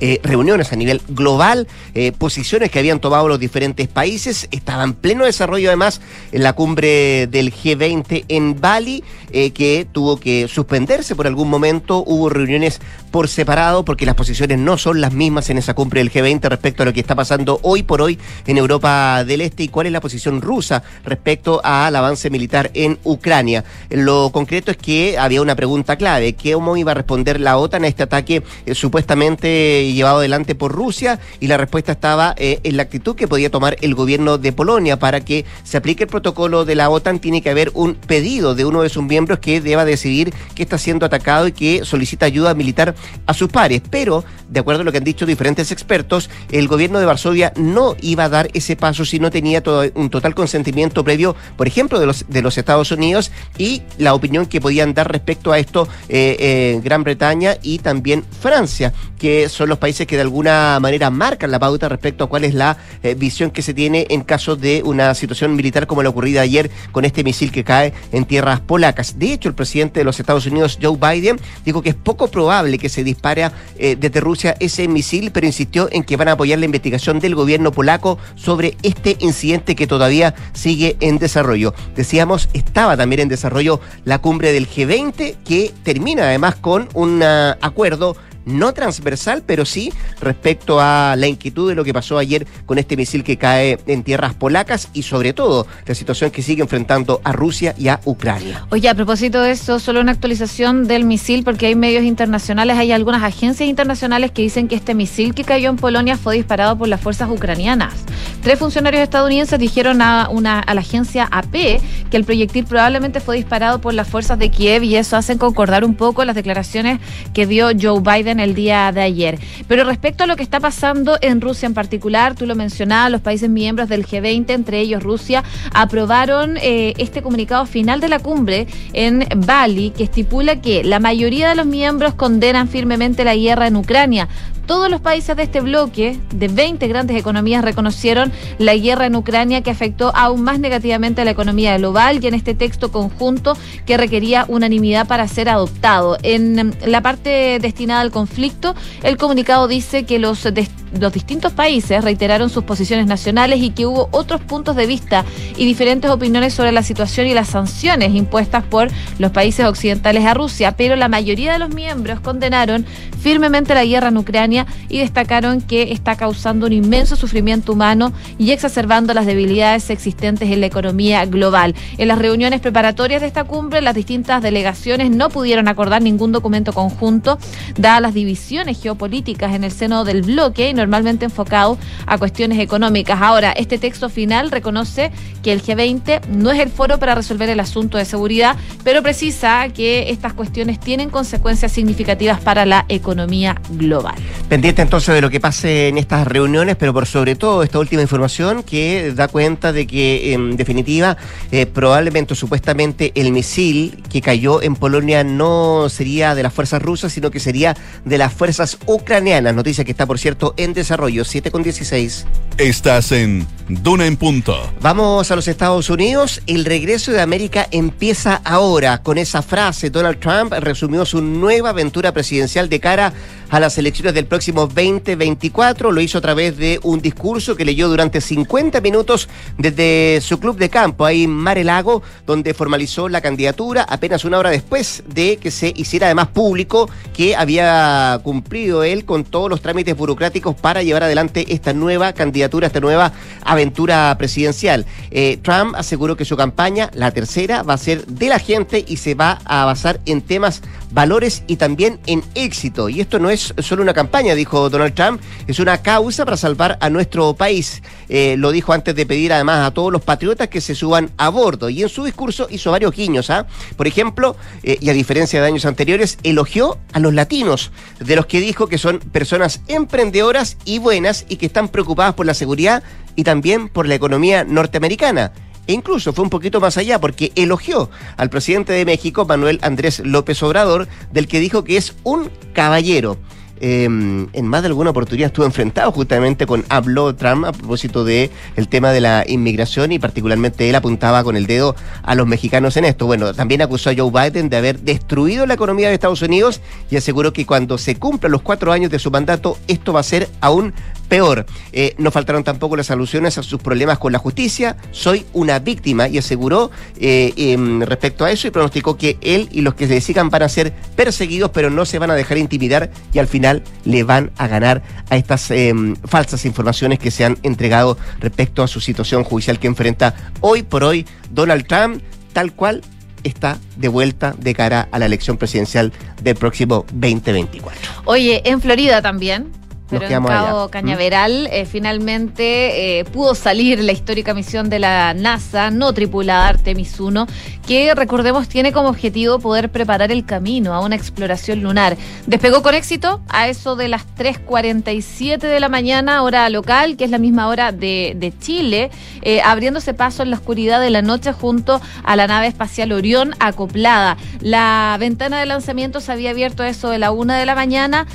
Eh, 0.00 0.20
reuniones 0.22 0.72
a 0.72 0.76
nivel 0.76 1.02
global, 1.08 1.66
eh, 1.94 2.12
posiciones 2.12 2.70
que 2.70 2.78
habían 2.78 3.00
tomado 3.00 3.26
los 3.26 3.40
diferentes 3.40 3.88
países, 3.88 4.46
estaba 4.52 4.84
en 4.84 4.94
pleno 4.94 5.24
desarrollo 5.24 5.70
además 5.70 6.00
en 6.30 6.44
la 6.44 6.52
cumbre 6.52 7.26
del 7.26 7.52
G20 7.52 8.24
en 8.28 8.60
Bali, 8.60 9.02
eh, 9.32 9.50
que 9.50 9.88
tuvo 9.90 10.18
que 10.20 10.46
suspenderse 10.46 11.16
por 11.16 11.26
algún 11.26 11.50
momento, 11.50 12.04
hubo 12.06 12.28
reuniones 12.28 12.80
por 13.10 13.28
separado 13.28 13.84
porque 13.84 14.06
las 14.06 14.14
posiciones 14.14 14.58
no 14.58 14.78
son 14.78 15.00
las 15.00 15.12
mismas 15.12 15.50
en 15.50 15.58
esa 15.58 15.74
cumbre 15.74 16.00
del 16.00 16.12
G20 16.12 16.48
respecto 16.48 16.82
a 16.82 16.86
lo 16.86 16.92
que 16.92 17.00
está 17.00 17.14
pasando 17.14 17.58
hoy 17.62 17.82
por 17.82 18.00
hoy 18.00 18.18
en 18.46 18.58
Europa 18.58 19.24
del 19.24 19.40
Este. 19.40 19.64
Y 19.64 19.68
cuál 19.68 19.86
es 19.86 19.92
la 19.92 20.00
posición 20.00 20.40
rusa 20.40 20.82
respecto 21.04 21.60
al 21.64 21.96
avance 21.96 22.30
militar 22.30 22.70
en 22.74 22.98
Ucrania. 23.04 23.64
Lo 23.90 24.30
concreto 24.30 24.70
es 24.70 24.76
que 24.76 25.18
había 25.18 25.42
una 25.42 25.56
pregunta 25.56 25.96
clave, 25.96 26.36
¿cómo 26.36 26.76
iba 26.76 26.92
a 26.92 26.94
responder 26.94 27.40
la 27.40 27.58
OTAN 27.58 27.84
a 27.84 27.88
este 27.88 28.02
ataque 28.02 28.42
supuestamente 28.72 29.87
llevado 29.92 30.18
adelante 30.18 30.54
por 30.54 30.72
Rusia 30.72 31.20
y 31.40 31.46
la 31.46 31.56
respuesta 31.56 31.92
estaba 31.92 32.34
eh, 32.36 32.60
en 32.62 32.76
la 32.76 32.84
actitud 32.84 33.16
que 33.16 33.28
podía 33.28 33.50
tomar 33.50 33.76
el 33.80 33.94
gobierno 33.94 34.38
de 34.38 34.52
Polonia 34.52 34.98
para 34.98 35.20
que 35.20 35.44
se 35.64 35.76
aplique 35.76 36.04
el 36.04 36.08
protocolo 36.08 36.64
de 36.64 36.74
la 36.74 36.90
OTAN. 36.90 37.18
Tiene 37.18 37.42
que 37.42 37.50
haber 37.50 37.70
un 37.74 37.94
pedido 37.94 38.54
de 38.54 38.64
uno 38.64 38.82
de 38.82 38.88
sus 38.88 39.02
miembros 39.02 39.38
que 39.38 39.60
deba 39.60 39.84
decidir 39.84 40.32
que 40.54 40.62
está 40.62 40.78
siendo 40.78 41.06
atacado 41.06 41.48
y 41.48 41.52
que 41.52 41.84
solicita 41.84 42.26
ayuda 42.26 42.54
militar 42.54 42.94
a 43.26 43.34
sus 43.34 43.50
pares, 43.50 43.82
pero 43.90 44.24
de 44.48 44.60
acuerdo 44.60 44.82
a 44.82 44.84
lo 44.84 44.92
que 44.92 44.98
han 44.98 45.04
dicho 45.04 45.26
diferentes 45.26 45.70
expertos, 45.72 46.30
el 46.50 46.68
gobierno 46.68 46.98
de 46.98 47.06
Varsovia 47.06 47.52
no 47.56 47.96
iba 48.00 48.24
a 48.24 48.28
dar 48.28 48.48
ese 48.54 48.76
paso 48.76 49.04
si 49.04 49.18
no 49.18 49.30
tenía 49.30 49.62
todo, 49.62 49.84
un 49.94 50.10
total 50.10 50.34
consentimiento 50.34 51.04
previo, 51.04 51.36
por 51.56 51.66
ejemplo, 51.66 51.98
de 52.00 52.06
los, 52.06 52.24
de 52.28 52.42
los 52.42 52.56
Estados 52.56 52.90
Unidos 52.90 53.30
y 53.58 53.82
la 53.98 54.14
opinión 54.14 54.46
que 54.46 54.60
podían 54.60 54.94
dar 54.94 55.10
respecto 55.10 55.52
a 55.52 55.58
esto 55.58 55.88
eh, 56.08 56.36
eh, 56.38 56.80
Gran 56.82 57.04
Bretaña 57.04 57.56
y 57.62 57.78
también 57.78 58.24
Francia, 58.40 58.92
que 59.18 59.48
son 59.48 59.68
los 59.68 59.77
países 59.78 60.06
que 60.06 60.16
de 60.16 60.22
alguna 60.22 60.78
manera 60.80 61.10
marcan 61.10 61.50
la 61.50 61.58
pauta 61.58 61.88
respecto 61.88 62.24
a 62.24 62.28
cuál 62.28 62.44
es 62.44 62.54
la 62.54 62.76
eh, 63.02 63.14
visión 63.14 63.50
que 63.50 63.62
se 63.62 63.74
tiene 63.74 64.06
en 64.10 64.22
caso 64.22 64.56
de 64.56 64.82
una 64.84 65.14
situación 65.14 65.56
militar 65.56 65.86
como 65.86 66.02
la 66.02 66.10
ocurrida 66.10 66.42
ayer 66.42 66.70
con 66.92 67.04
este 67.04 67.24
misil 67.24 67.50
que 67.50 67.64
cae 67.64 67.92
en 68.12 68.24
tierras 68.24 68.60
polacas. 68.60 69.18
De 69.18 69.32
hecho, 69.32 69.48
el 69.48 69.54
presidente 69.54 70.00
de 70.00 70.04
los 70.04 70.20
Estados 70.20 70.46
Unidos, 70.46 70.78
Joe 70.80 70.96
Biden, 70.96 71.38
dijo 71.64 71.82
que 71.82 71.90
es 71.90 71.94
poco 71.94 72.28
probable 72.28 72.78
que 72.78 72.88
se 72.88 73.04
dispare 73.04 73.38
eh, 73.76 73.96
desde 73.98 74.20
Rusia 74.20 74.56
ese 74.60 74.88
misil, 74.88 75.30
pero 75.30 75.46
insistió 75.46 75.88
en 75.92 76.02
que 76.02 76.16
van 76.16 76.28
a 76.28 76.32
apoyar 76.32 76.58
la 76.58 76.64
investigación 76.64 77.20
del 77.20 77.34
gobierno 77.34 77.72
polaco 77.72 78.18
sobre 78.34 78.76
este 78.82 79.16
incidente 79.20 79.76
que 79.76 79.86
todavía 79.86 80.34
sigue 80.52 80.96
en 81.00 81.18
desarrollo. 81.18 81.74
Decíamos, 81.94 82.48
estaba 82.52 82.96
también 82.96 83.20
en 83.20 83.28
desarrollo 83.28 83.80
la 84.04 84.18
cumbre 84.18 84.52
del 84.52 84.68
G20, 84.68 85.36
que 85.44 85.72
termina 85.82 86.24
además 86.24 86.56
con 86.56 86.88
un 86.94 87.22
ah, 87.22 87.56
acuerdo 87.60 88.16
no 88.48 88.72
transversal, 88.72 89.42
pero 89.46 89.64
sí 89.64 89.92
respecto 90.20 90.80
a 90.80 91.14
la 91.16 91.26
inquietud 91.26 91.68
de 91.68 91.74
lo 91.74 91.84
que 91.84 91.92
pasó 91.92 92.18
ayer 92.18 92.46
con 92.66 92.78
este 92.78 92.96
misil 92.96 93.22
que 93.22 93.36
cae 93.36 93.78
en 93.86 94.02
tierras 94.02 94.34
polacas 94.34 94.88
y 94.92 95.02
sobre 95.02 95.32
todo 95.32 95.66
la 95.86 95.94
situación 95.94 96.30
que 96.30 96.42
sigue 96.42 96.62
enfrentando 96.62 97.20
a 97.24 97.32
Rusia 97.32 97.74
y 97.78 97.88
a 97.88 98.00
Ucrania. 98.04 98.66
Oye, 98.70 98.88
a 98.88 98.94
propósito 98.94 99.42
de 99.42 99.52
eso, 99.52 99.78
solo 99.78 100.00
una 100.00 100.12
actualización 100.12 100.86
del 100.86 101.04
misil, 101.04 101.44
porque 101.44 101.66
hay 101.66 101.74
medios 101.74 102.04
internacionales, 102.04 102.76
hay 102.76 102.92
algunas 102.92 103.22
agencias 103.22 103.68
internacionales 103.68 104.30
que 104.30 104.42
dicen 104.42 104.68
que 104.68 104.74
este 104.74 104.94
misil 104.94 105.34
que 105.34 105.44
cayó 105.44 105.70
en 105.70 105.76
Polonia 105.76 106.16
fue 106.16 106.36
disparado 106.36 106.76
por 106.76 106.88
las 106.88 107.00
fuerzas 107.00 107.30
ucranianas. 107.30 107.94
Tres 108.42 108.58
funcionarios 108.58 109.02
estadounidenses 109.02 109.58
dijeron 109.58 110.00
a, 110.00 110.28
una, 110.30 110.60
a 110.60 110.74
la 110.74 110.80
agencia 110.80 111.28
AP 111.30 111.52
que 111.52 112.16
el 112.16 112.24
proyectil 112.24 112.64
probablemente 112.64 113.20
fue 113.20 113.36
disparado 113.36 113.80
por 113.80 113.94
las 113.94 114.08
fuerzas 114.08 114.38
de 114.38 114.50
Kiev 114.50 114.84
y 114.84 114.96
eso 114.96 115.16
hace 115.16 115.36
concordar 115.36 115.84
un 115.84 115.94
poco 115.94 116.24
las 116.24 116.36
declaraciones 116.36 117.00
que 117.34 117.46
dio 117.46 117.70
Joe 117.78 118.00
Biden 118.00 118.37
el 118.40 118.54
día 118.54 118.90
de 118.92 119.02
ayer. 119.02 119.38
Pero 119.66 119.84
respecto 119.84 120.24
a 120.24 120.26
lo 120.26 120.36
que 120.36 120.42
está 120.42 120.60
pasando 120.60 121.18
en 121.20 121.40
Rusia 121.40 121.66
en 121.66 121.74
particular, 121.74 122.34
tú 122.34 122.46
lo 122.46 122.54
mencionabas, 122.54 123.10
los 123.10 123.20
países 123.20 123.50
miembros 123.50 123.88
del 123.88 124.06
G20, 124.06 124.50
entre 124.50 124.80
ellos 124.80 125.02
Rusia, 125.02 125.44
aprobaron 125.72 126.56
eh, 126.58 126.94
este 126.98 127.22
comunicado 127.22 127.66
final 127.66 128.00
de 128.00 128.08
la 128.08 128.18
cumbre 128.18 128.66
en 128.92 129.26
Bali 129.36 129.90
que 129.90 130.04
estipula 130.04 130.60
que 130.60 130.84
la 130.84 131.00
mayoría 131.00 131.48
de 131.48 131.54
los 131.54 131.66
miembros 131.66 132.14
condenan 132.14 132.68
firmemente 132.68 133.24
la 133.24 133.34
guerra 133.34 133.66
en 133.66 133.76
Ucrania. 133.76 134.28
Todos 134.68 134.90
los 134.90 135.00
países 135.00 135.34
de 135.34 135.44
este 135.44 135.62
bloque, 135.62 136.20
de 136.34 136.48
20 136.48 136.86
grandes 136.88 137.16
economías, 137.16 137.64
reconocieron 137.64 138.30
la 138.58 138.76
guerra 138.76 139.06
en 139.06 139.16
Ucrania 139.16 139.62
que 139.62 139.70
afectó 139.70 140.14
aún 140.14 140.42
más 140.42 140.60
negativamente 140.60 141.22
a 141.22 141.24
la 141.24 141.30
economía 141.30 141.78
global 141.78 142.22
y 142.22 142.26
en 142.26 142.34
este 142.34 142.52
texto 142.52 142.92
conjunto 142.92 143.56
que 143.86 143.96
requería 143.96 144.44
unanimidad 144.46 145.08
para 145.08 145.26
ser 145.26 145.48
adoptado. 145.48 146.18
En 146.22 146.74
la 146.84 147.00
parte 147.00 147.58
destinada 147.60 148.02
al 148.02 148.10
conflicto, 148.10 148.74
el 149.02 149.16
comunicado 149.16 149.68
dice 149.68 150.04
que 150.04 150.18
los 150.18 150.46
los 150.92 151.12
distintos 151.12 151.52
países 151.52 152.02
reiteraron 152.02 152.50
sus 152.50 152.64
posiciones 152.64 153.06
nacionales 153.06 153.60
y 153.60 153.70
que 153.70 153.86
hubo 153.86 154.08
otros 154.12 154.40
puntos 154.40 154.76
de 154.76 154.86
vista 154.86 155.24
y 155.56 155.64
diferentes 155.66 156.10
opiniones 156.10 156.54
sobre 156.54 156.72
la 156.72 156.82
situación 156.82 157.26
y 157.26 157.34
las 157.34 157.48
sanciones 157.48 158.14
impuestas 158.14 158.64
por 158.64 158.88
los 159.18 159.30
países 159.32 159.66
occidentales 159.66 160.24
a 160.24 160.34
Rusia, 160.34 160.72
pero 160.76 160.96
la 160.96 161.08
mayoría 161.08 161.52
de 161.52 161.58
los 161.58 161.70
miembros 161.74 162.20
condenaron 162.20 162.86
firmemente 163.20 163.74
la 163.74 163.84
guerra 163.84 164.08
en 164.08 164.16
Ucrania 164.16 164.66
y 164.88 164.98
destacaron 164.98 165.60
que 165.60 165.92
está 165.92 166.16
causando 166.16 166.66
un 166.66 166.72
inmenso 166.72 167.16
sufrimiento 167.16 167.72
humano 167.72 168.12
y 168.38 168.52
exacerbando 168.52 169.14
las 169.14 169.26
debilidades 169.26 169.90
existentes 169.90 170.50
en 170.50 170.60
la 170.60 170.66
economía 170.66 171.24
global. 171.26 171.74
En 171.98 172.08
las 172.08 172.18
reuniones 172.18 172.60
preparatorias 172.60 173.20
de 173.20 173.26
esta 173.26 173.44
cumbre, 173.44 173.80
las 173.80 173.94
distintas 173.94 174.42
delegaciones 174.42 175.10
no 175.10 175.28
pudieron 175.30 175.68
acordar 175.68 176.02
ningún 176.02 176.32
documento 176.32 176.72
conjunto, 176.72 177.38
dadas 177.76 178.02
las 178.02 178.14
divisiones 178.14 178.80
geopolíticas 178.80 179.54
en 179.54 179.64
el 179.64 179.72
seno 179.72 180.04
del 180.04 180.22
bloque 180.22 180.70
normalmente 180.78 181.26
enfocado 181.26 181.76
a 182.06 182.16
cuestiones 182.16 182.58
económicas. 182.58 183.20
Ahora, 183.20 183.52
este 183.52 183.76
texto 183.76 184.08
final 184.08 184.50
reconoce 184.50 185.12
que 185.42 185.52
el 185.52 185.62
G20 185.62 186.26
no 186.28 186.50
es 186.50 186.60
el 186.60 186.70
foro 186.70 186.98
para 186.98 187.14
resolver 187.14 187.50
el 187.50 187.60
asunto 187.60 187.98
de 187.98 188.04
seguridad, 188.04 188.56
pero 188.82 189.02
precisa 189.02 189.68
que 189.68 190.10
estas 190.10 190.32
cuestiones 190.32 190.80
tienen 190.80 191.10
consecuencias 191.10 191.72
significativas 191.72 192.40
para 192.40 192.64
la 192.64 192.86
economía 192.88 193.60
global. 193.70 194.14
Pendiente 194.48 194.82
entonces 194.82 195.14
de 195.14 195.20
lo 195.20 195.30
que 195.30 195.40
pase 195.40 195.88
en 195.88 195.98
estas 195.98 196.26
reuniones, 196.26 196.76
pero 196.76 196.94
por 196.94 197.06
sobre 197.06 197.34
todo 197.34 197.62
esta 197.62 197.78
última 197.78 198.00
información 198.02 198.62
que 198.62 199.12
da 199.14 199.28
cuenta 199.28 199.72
de 199.72 199.86
que 199.86 200.32
en 200.32 200.56
definitiva 200.56 201.16
eh, 201.50 201.66
probablemente 201.66 202.32
o 202.32 202.36
supuestamente 202.36 203.12
el 203.14 203.32
misil 203.32 204.02
que 204.10 204.20
cayó 204.20 204.62
en 204.62 204.74
Polonia 204.74 205.24
no 205.24 205.88
sería 205.88 206.34
de 206.34 206.42
las 206.42 206.54
fuerzas 206.54 206.80
rusas, 206.80 207.12
sino 207.12 207.30
que 207.30 207.40
sería 207.40 207.76
de 208.04 208.18
las 208.18 208.32
fuerzas 208.32 208.78
ucranianas. 208.86 209.54
Noticia 209.54 209.84
que 209.84 209.90
está, 209.90 210.06
por 210.06 210.18
cierto, 210.18 210.54
en 210.56 210.67
desarrollo, 210.74 211.24
7 211.24 211.50
con 211.50 211.62
16. 211.62 212.26
Estás 212.58 213.12
en 213.12 213.46
Duna 213.68 214.06
en 214.06 214.16
Punto. 214.16 214.56
Vamos 214.80 215.30
a 215.30 215.36
los 215.36 215.46
Estados 215.46 215.90
Unidos. 215.90 216.42
El 216.46 216.64
regreso 216.64 217.12
de 217.12 217.20
América 217.20 217.68
empieza 217.70 218.40
ahora. 218.44 219.02
Con 219.02 219.18
esa 219.18 219.42
frase, 219.42 219.90
Donald 219.90 220.18
Trump 220.18 220.52
resumió 220.54 221.04
su 221.04 221.20
nueva 221.22 221.70
aventura 221.70 222.12
presidencial 222.12 222.68
de 222.68 222.80
cara 222.80 223.12
a 223.50 223.60
las 223.60 223.78
elecciones 223.78 224.14
del 224.14 224.26
próximo 224.26 224.62
2024. 224.62 225.92
Lo 225.92 226.00
hizo 226.00 226.18
a 226.18 226.20
través 226.20 226.56
de 226.56 226.80
un 226.82 227.00
discurso 227.00 227.56
que 227.56 227.64
leyó 227.64 227.88
durante 227.88 228.20
50 228.20 228.80
minutos 228.80 229.28
desde 229.56 230.20
su 230.20 230.40
club 230.40 230.56
de 230.56 230.68
campo, 230.68 231.04
ahí 231.04 231.24
en 231.24 231.30
Marelago, 231.30 232.02
donde 232.26 232.54
formalizó 232.54 233.08
la 233.08 233.20
candidatura 233.20 233.86
apenas 233.88 234.24
una 234.24 234.38
hora 234.38 234.50
después 234.50 235.02
de 235.06 235.36
que 235.36 235.50
se 235.50 235.72
hiciera 235.76 236.06
además 236.06 236.28
público 236.28 236.88
que 237.14 237.36
había 237.36 238.20
cumplido 238.22 238.82
él 238.82 239.04
con 239.04 239.24
todos 239.24 239.50
los 239.50 239.60
trámites 239.60 239.96
burocráticos 239.96 240.56
para 240.60 240.82
llevar 240.82 241.04
adelante 241.04 241.52
esta 241.52 241.72
nueva 241.72 242.12
candidatura, 242.12 242.66
esta 242.66 242.80
nueva 242.80 243.12
aventura 243.44 244.14
presidencial. 244.18 244.86
Eh, 245.10 245.38
Trump 245.42 245.74
aseguró 245.76 246.16
que 246.16 246.24
su 246.24 246.36
campaña, 246.36 246.90
la 246.94 247.10
tercera, 247.10 247.62
va 247.62 247.74
a 247.74 247.78
ser 247.78 248.06
de 248.06 248.28
la 248.28 248.38
gente 248.38 248.84
y 248.86 248.98
se 248.98 249.14
va 249.14 249.38
a 249.44 249.64
basar 249.64 250.00
en 250.06 250.20
temas, 250.22 250.62
valores 250.90 251.42
y 251.46 251.56
también 251.56 251.98
en 252.06 252.22
éxito. 252.34 252.88
Y 252.88 253.00
esto 253.00 253.18
no 253.18 253.30
es 253.30 253.54
solo 253.58 253.82
una 253.82 253.94
campaña, 253.94 254.34
dijo 254.34 254.70
Donald 254.70 254.94
Trump, 254.94 255.20
es 255.46 255.58
una 255.58 255.78
causa 255.78 256.24
para 256.24 256.36
salvar 256.36 256.78
a 256.80 256.90
nuestro 256.90 257.34
país. 257.34 257.82
Eh, 258.08 258.36
lo 258.38 258.52
dijo 258.52 258.72
antes 258.72 258.94
de 258.94 259.06
pedir 259.06 259.32
además 259.32 259.66
a 259.66 259.72
todos 259.72 259.92
los 259.92 260.02
patriotas 260.02 260.48
que 260.48 260.60
se 260.60 260.74
suban 260.74 261.10
a 261.16 261.28
bordo. 261.28 261.68
Y 261.68 261.82
en 261.82 261.88
su 261.88 262.04
discurso 262.04 262.46
hizo 262.50 262.70
varios 262.70 262.94
guiños. 262.94 263.30
¿ah? 263.30 263.46
Por 263.76 263.86
ejemplo, 263.86 264.36
eh, 264.62 264.78
y 264.80 264.90
a 264.90 264.92
diferencia 264.92 265.40
de 265.40 265.46
años 265.46 265.64
anteriores, 265.64 266.18
elogió 266.22 266.78
a 266.92 267.00
los 267.00 267.14
latinos, 267.14 267.70
de 268.00 268.16
los 268.16 268.26
que 268.26 268.40
dijo 268.40 268.68
que 268.68 268.78
son 268.78 268.98
personas 268.98 269.60
emprendedoras 269.68 270.56
y 270.64 270.78
buenas 270.78 271.26
y 271.28 271.36
que 271.36 271.46
están 271.46 271.68
preocupadas 271.68 272.14
por 272.14 272.26
la 272.26 272.34
seguridad 272.34 272.82
y 273.16 273.24
también 273.24 273.68
por 273.68 273.86
la 273.86 273.94
economía 273.94 274.44
norteamericana. 274.44 275.32
E 275.68 275.74
incluso 275.74 276.14
fue 276.14 276.24
un 276.24 276.30
poquito 276.30 276.60
más 276.60 276.78
allá 276.78 276.98
porque 276.98 277.30
elogió 277.36 277.90
al 278.16 278.30
presidente 278.30 278.72
de 278.72 278.86
México, 278.86 279.26
Manuel 279.26 279.58
Andrés 279.62 280.00
López 280.00 280.42
Obrador, 280.42 280.88
del 281.12 281.28
que 281.28 281.40
dijo 281.40 281.62
que 281.62 281.76
es 281.76 281.94
un 282.04 282.30
caballero. 282.54 283.18
Em, 283.60 284.28
en 284.34 284.46
más 284.46 284.62
de 284.62 284.68
alguna 284.68 284.90
oportunidad 284.90 285.26
estuvo 285.26 285.44
enfrentado 285.44 285.90
justamente 285.90 286.46
con 286.46 286.64
habló 286.68 287.14
Trump 287.16 287.44
a 287.44 287.52
propósito 287.52 288.04
de 288.04 288.30
el 288.54 288.68
tema 288.68 288.92
de 288.92 289.00
la 289.00 289.24
inmigración 289.26 289.90
y 289.90 289.98
particularmente 289.98 290.68
él 290.68 290.76
apuntaba 290.76 291.24
con 291.24 291.36
el 291.36 291.46
dedo 291.46 291.74
a 292.04 292.14
los 292.14 292.26
mexicanos 292.26 292.76
en 292.76 292.84
esto. 292.84 293.06
Bueno, 293.06 293.34
también 293.34 293.60
acusó 293.60 293.90
a 293.90 293.94
Joe 293.96 294.10
Biden 294.10 294.48
de 294.48 294.56
haber 294.56 294.80
destruido 294.80 295.44
la 295.44 295.54
economía 295.54 295.88
de 295.88 295.94
Estados 295.94 296.22
Unidos 296.22 296.60
y 296.88 296.96
aseguró 296.96 297.32
que 297.32 297.46
cuando 297.46 297.78
se 297.78 297.96
cumplan 297.96 298.32
los 298.32 298.42
cuatro 298.42 298.72
años 298.72 298.92
de 298.92 299.00
su 299.00 299.10
mandato 299.10 299.58
esto 299.66 299.92
va 299.92 300.00
a 300.00 300.04
ser 300.04 300.28
aún 300.40 300.72
peor. 301.08 301.46
Eh, 301.72 301.94
no 301.98 302.10
faltaron 302.10 302.44
tampoco 302.44 302.76
las 302.76 302.90
alusiones 302.90 303.38
a 303.38 303.42
sus 303.42 303.60
problemas 303.60 303.98
con 303.98 304.12
la 304.12 304.18
justicia. 304.18 304.76
Soy 304.92 305.26
una 305.32 305.58
víctima 305.58 306.08
y 306.08 306.18
aseguró 306.18 306.70
eh, 307.00 307.32
em, 307.36 307.80
respecto 307.82 308.24
a 308.24 308.30
eso 308.30 308.46
y 308.46 308.50
pronosticó 308.50 308.96
que 308.96 309.18
él 309.20 309.48
y 309.50 309.62
los 309.62 309.74
que 309.74 309.88
se 309.88 310.00
sigan 310.00 310.30
van 310.30 310.42
a 310.42 310.48
ser 310.48 310.72
perseguidos, 310.94 311.50
pero 311.50 311.70
no 311.70 311.84
se 311.84 311.98
van 311.98 312.10
a 312.10 312.14
dejar 312.14 312.38
intimidar 312.38 312.90
y 313.12 313.18
al 313.18 313.26
final 313.26 313.62
le 313.84 314.04
van 314.04 314.30
a 314.36 314.46
ganar 314.46 314.82
a 315.10 315.16
estas 315.16 315.50
em, 315.50 315.96
falsas 316.04 316.44
informaciones 316.44 316.98
que 316.98 317.10
se 317.10 317.24
han 317.24 317.38
entregado 317.42 317.96
respecto 318.20 318.62
a 318.62 318.68
su 318.68 318.80
situación 318.80 319.24
judicial 319.24 319.58
que 319.58 319.66
enfrenta 319.66 320.14
hoy 320.40 320.62
por 320.62 320.84
hoy 320.84 321.06
Donald 321.30 321.66
Trump, 321.66 322.02
tal 322.32 322.52
cual 322.52 322.82
está 323.24 323.58
de 323.76 323.88
vuelta 323.88 324.34
de 324.38 324.54
cara 324.54 324.88
a 324.90 324.98
la 324.98 325.06
elección 325.06 325.36
presidencial 325.36 325.92
del 326.22 326.36
próximo 326.36 326.84
2024. 326.92 328.02
Oye, 328.04 328.42
en 328.44 328.60
Florida 328.60 329.02
también 329.02 329.50
pero 329.88 330.06
en 330.06 330.22
Cabo 330.24 330.68
Cañaveral 330.68 331.44
¿Mm? 331.44 331.52
eh, 331.52 331.66
finalmente 331.66 332.98
eh, 332.98 333.04
pudo 333.04 333.34
salir 333.34 333.82
la 333.82 333.92
histórica 333.92 334.34
misión 334.34 334.68
de 334.68 334.78
la 334.78 335.14
NASA 335.14 335.70
no 335.70 335.92
tripulada 335.92 336.48
Artemis 336.48 337.00
1, 337.00 337.26
que 337.66 337.94
recordemos 337.94 338.48
tiene 338.48 338.72
como 338.72 338.88
objetivo 338.88 339.38
poder 339.38 339.70
preparar 339.70 340.12
el 340.12 340.24
camino 340.24 340.74
a 340.74 340.80
una 340.80 340.96
exploración 340.96 341.62
lunar. 341.62 341.96
Despegó 342.26 342.62
con 342.62 342.74
éxito 342.74 343.20
a 343.28 343.48
eso 343.48 343.76
de 343.76 343.88
las 343.88 344.06
3.47 344.16 345.38
de 345.38 345.60
la 345.60 345.68
mañana, 345.68 346.22
hora 346.22 346.48
local, 346.50 346.96
que 346.96 347.04
es 347.04 347.10
la 347.10 347.18
misma 347.18 347.48
hora 347.48 347.72
de, 347.72 348.32
Chile, 348.40 348.90
eh, 349.22 349.40
abriéndose 349.42 349.94
paso 349.94 350.22
en 350.22 350.30
la 350.30 350.36
oscuridad 350.36 350.80
de 350.80 350.90
la 350.90 351.02
noche 351.02 351.32
junto 351.32 351.80
a 352.04 352.16
la 352.16 352.26
nave 352.26 352.46
espacial 352.46 352.92
Orión 352.92 353.34
acoplada. 353.40 354.16
La 354.40 354.96
ventana 355.00 355.40
de 355.40 355.46
lanzamiento 355.46 356.00
se 356.00 356.12
había 356.12 356.30
abierto 356.30 356.62
a 356.62 356.68
eso 356.68 356.90
de 356.90 356.98
la 356.98 357.10
1 357.10 357.32
de 357.32 357.46
la 357.46 357.54
mañana, 357.54 358.06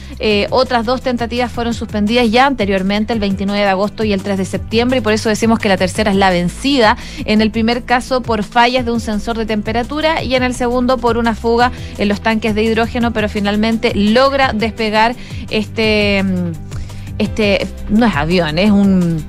otras 0.51 0.85
dos 0.85 1.01
tentativas 1.01 1.51
fueron 1.51 1.62
fueron 1.63 1.73
suspendidas 1.75 2.29
ya 2.29 2.45
anteriormente 2.45 3.13
el 3.13 3.21
29 3.21 3.61
de 3.61 3.69
agosto 3.69 4.03
y 4.03 4.11
el 4.11 4.21
3 4.21 4.37
de 4.37 4.43
septiembre 4.43 4.97
y 4.97 5.01
por 5.01 5.13
eso 5.13 5.29
decimos 5.29 5.59
que 5.59 5.69
la 5.69 5.77
tercera 5.77 6.11
es 6.11 6.17
la 6.17 6.29
vencida. 6.29 6.97
En 7.23 7.39
el 7.39 7.51
primer 7.51 7.85
caso 7.85 8.19
por 8.19 8.43
fallas 8.43 8.83
de 8.83 8.91
un 8.91 8.99
sensor 8.99 9.37
de 9.37 9.45
temperatura 9.45 10.21
y 10.21 10.35
en 10.35 10.43
el 10.43 10.55
segundo 10.55 10.97
por 10.97 11.17
una 11.17 11.35
fuga 11.35 11.71
en 11.97 12.09
los 12.09 12.19
tanques 12.19 12.53
de 12.53 12.63
hidrógeno, 12.63 13.13
pero 13.13 13.29
finalmente 13.29 13.95
logra 13.95 14.51
despegar 14.51 15.15
este, 15.51 16.21
mm, 16.21 16.51
este 17.19 17.65
no 17.87 18.07
es 18.07 18.15
avión, 18.17 18.57
es 18.57 18.69
un 18.69 19.23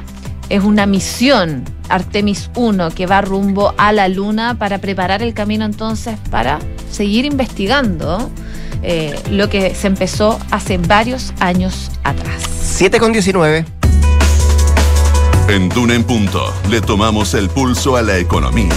es 0.48 0.64
una 0.64 0.86
misión 0.86 1.62
Artemis 1.88 2.50
1 2.56 2.90
que 2.90 3.06
va 3.06 3.20
rumbo 3.20 3.74
a 3.78 3.92
la 3.92 4.08
Luna 4.08 4.58
para 4.58 4.78
preparar 4.78 5.22
el 5.22 5.34
camino 5.34 5.64
entonces 5.64 6.18
para 6.32 6.58
seguir 6.90 7.26
investigando 7.26 8.28
eh, 8.84 9.18
lo 9.30 9.48
que 9.48 9.74
se 9.74 9.86
empezó 9.86 10.38
hace 10.50 10.78
varios 10.78 11.32
años 11.40 11.90
atrás. 12.04 12.42
7 12.60 12.98
con 12.98 13.12
19. 13.12 13.64
En 15.48 15.68
Duna 15.68 15.94
en 15.94 16.04
Punto 16.04 16.54
le 16.70 16.80
tomamos 16.80 17.34
el 17.34 17.48
pulso 17.50 17.96
a 17.96 18.02
la 18.02 18.18
economía. 18.18 18.72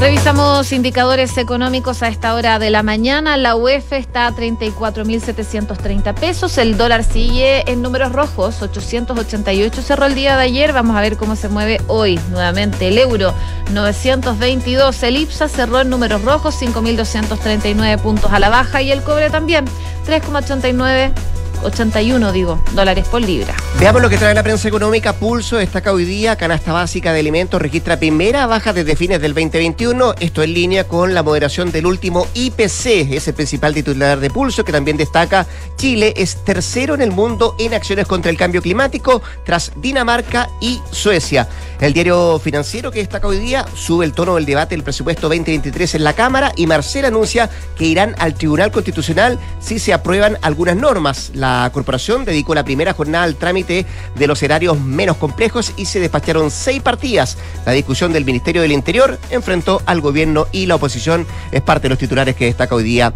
Revisamos 0.00 0.72
indicadores 0.72 1.36
económicos 1.36 2.02
a 2.02 2.08
esta 2.08 2.34
hora 2.34 2.58
de 2.58 2.70
la 2.70 2.82
mañana. 2.82 3.36
La 3.36 3.54
UEF 3.54 3.92
está 3.92 4.28
a 4.28 4.32
34.730 4.32 6.14
pesos. 6.14 6.56
El 6.56 6.78
dólar 6.78 7.04
sigue 7.04 7.70
en 7.70 7.82
números 7.82 8.10
rojos, 8.10 8.62
888 8.62 9.82
cerró 9.82 10.06
el 10.06 10.14
día 10.14 10.38
de 10.38 10.44
ayer. 10.44 10.72
Vamos 10.72 10.96
a 10.96 11.02
ver 11.02 11.18
cómo 11.18 11.36
se 11.36 11.50
mueve 11.50 11.82
hoy 11.86 12.18
nuevamente. 12.30 12.88
El 12.88 12.96
euro, 12.96 13.34
922. 13.72 15.02
El 15.02 15.18
IPSA 15.18 15.48
cerró 15.48 15.80
en 15.82 15.90
números 15.90 16.22
rojos, 16.22 16.54
5.239 16.62 17.98
puntos 17.98 18.32
a 18.32 18.38
la 18.38 18.48
baja. 18.48 18.80
Y 18.80 18.92
el 18.92 19.02
cobre 19.02 19.28
también, 19.28 19.66
3,89 20.06 21.12
81, 21.62 22.32
digo, 22.32 22.62
dólares 22.72 23.06
por 23.08 23.22
libra. 23.22 23.54
Veamos 23.78 24.02
lo 24.02 24.08
que 24.08 24.18
trae 24.18 24.34
la 24.34 24.42
prensa 24.42 24.68
económica. 24.68 25.14
Pulso 25.14 25.56
destaca 25.56 25.92
hoy 25.92 26.04
día, 26.04 26.36
canasta 26.36 26.72
básica 26.72 27.12
de 27.12 27.20
alimentos 27.20 27.60
registra 27.60 27.98
primera 27.98 28.46
baja 28.46 28.72
desde 28.72 28.96
fines 28.96 29.20
del 29.20 29.34
2021. 29.34 30.14
Esto 30.20 30.42
en 30.42 30.54
línea 30.54 30.84
con 30.84 31.14
la 31.14 31.22
moderación 31.22 31.72
del 31.72 31.86
último 31.86 32.26
IPC. 32.34 33.12
Es 33.12 33.28
el 33.28 33.34
principal 33.34 33.74
titular 33.74 34.20
de 34.20 34.30
Pulso 34.30 34.64
que 34.64 34.72
también 34.72 34.96
destaca 34.96 35.46
Chile 35.76 36.12
es 36.16 36.36
tercero 36.44 36.94
en 36.94 37.00
el 37.00 37.10
mundo 37.10 37.56
en 37.58 37.74
acciones 37.74 38.06
contra 38.06 38.30
el 38.30 38.36
cambio 38.36 38.60
climático 38.62 39.22
tras 39.44 39.72
Dinamarca 39.76 40.48
y 40.60 40.80
Suecia. 40.90 41.48
El 41.80 41.94
diario 41.94 42.38
financiero 42.38 42.90
que 42.90 42.98
destaca 42.98 43.26
hoy 43.26 43.38
día 43.38 43.64
sube 43.74 44.04
el 44.04 44.12
tono 44.12 44.34
del 44.34 44.44
debate 44.44 44.74
del 44.74 44.84
presupuesto 44.84 45.28
2023 45.28 45.94
en 45.94 46.04
la 46.04 46.12
Cámara 46.12 46.52
y 46.54 46.66
Marcel 46.66 47.06
anuncia 47.06 47.48
que 47.76 47.86
irán 47.86 48.14
al 48.18 48.34
Tribunal 48.34 48.70
Constitucional 48.70 49.38
si 49.60 49.78
se 49.78 49.94
aprueban 49.94 50.36
algunas 50.42 50.76
normas. 50.76 51.30
La 51.34 51.49
corporación 51.72 52.24
dedicó 52.24 52.54
la 52.54 52.64
primera 52.64 52.92
jornada 52.92 53.24
al 53.24 53.36
trámite 53.36 53.86
de 54.14 54.26
los 54.26 54.42
erarios 54.42 54.78
menos 54.78 55.16
complejos 55.16 55.72
y 55.76 55.86
se 55.86 56.00
despacharon 56.00 56.50
seis 56.50 56.82
partidas. 56.82 57.38
La 57.66 57.72
discusión 57.72 58.12
del 58.12 58.24
Ministerio 58.24 58.62
del 58.62 58.72
Interior 58.72 59.18
enfrentó 59.30 59.82
al 59.86 60.00
gobierno 60.00 60.46
y 60.52 60.66
la 60.66 60.76
oposición. 60.76 61.26
Es 61.52 61.62
parte 61.62 61.84
de 61.84 61.90
los 61.90 61.98
titulares 61.98 62.36
que 62.36 62.46
destaca 62.46 62.74
hoy 62.74 62.84
día 62.84 63.12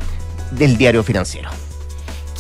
del 0.51 0.77
diario 0.77 1.03
financiero. 1.03 1.51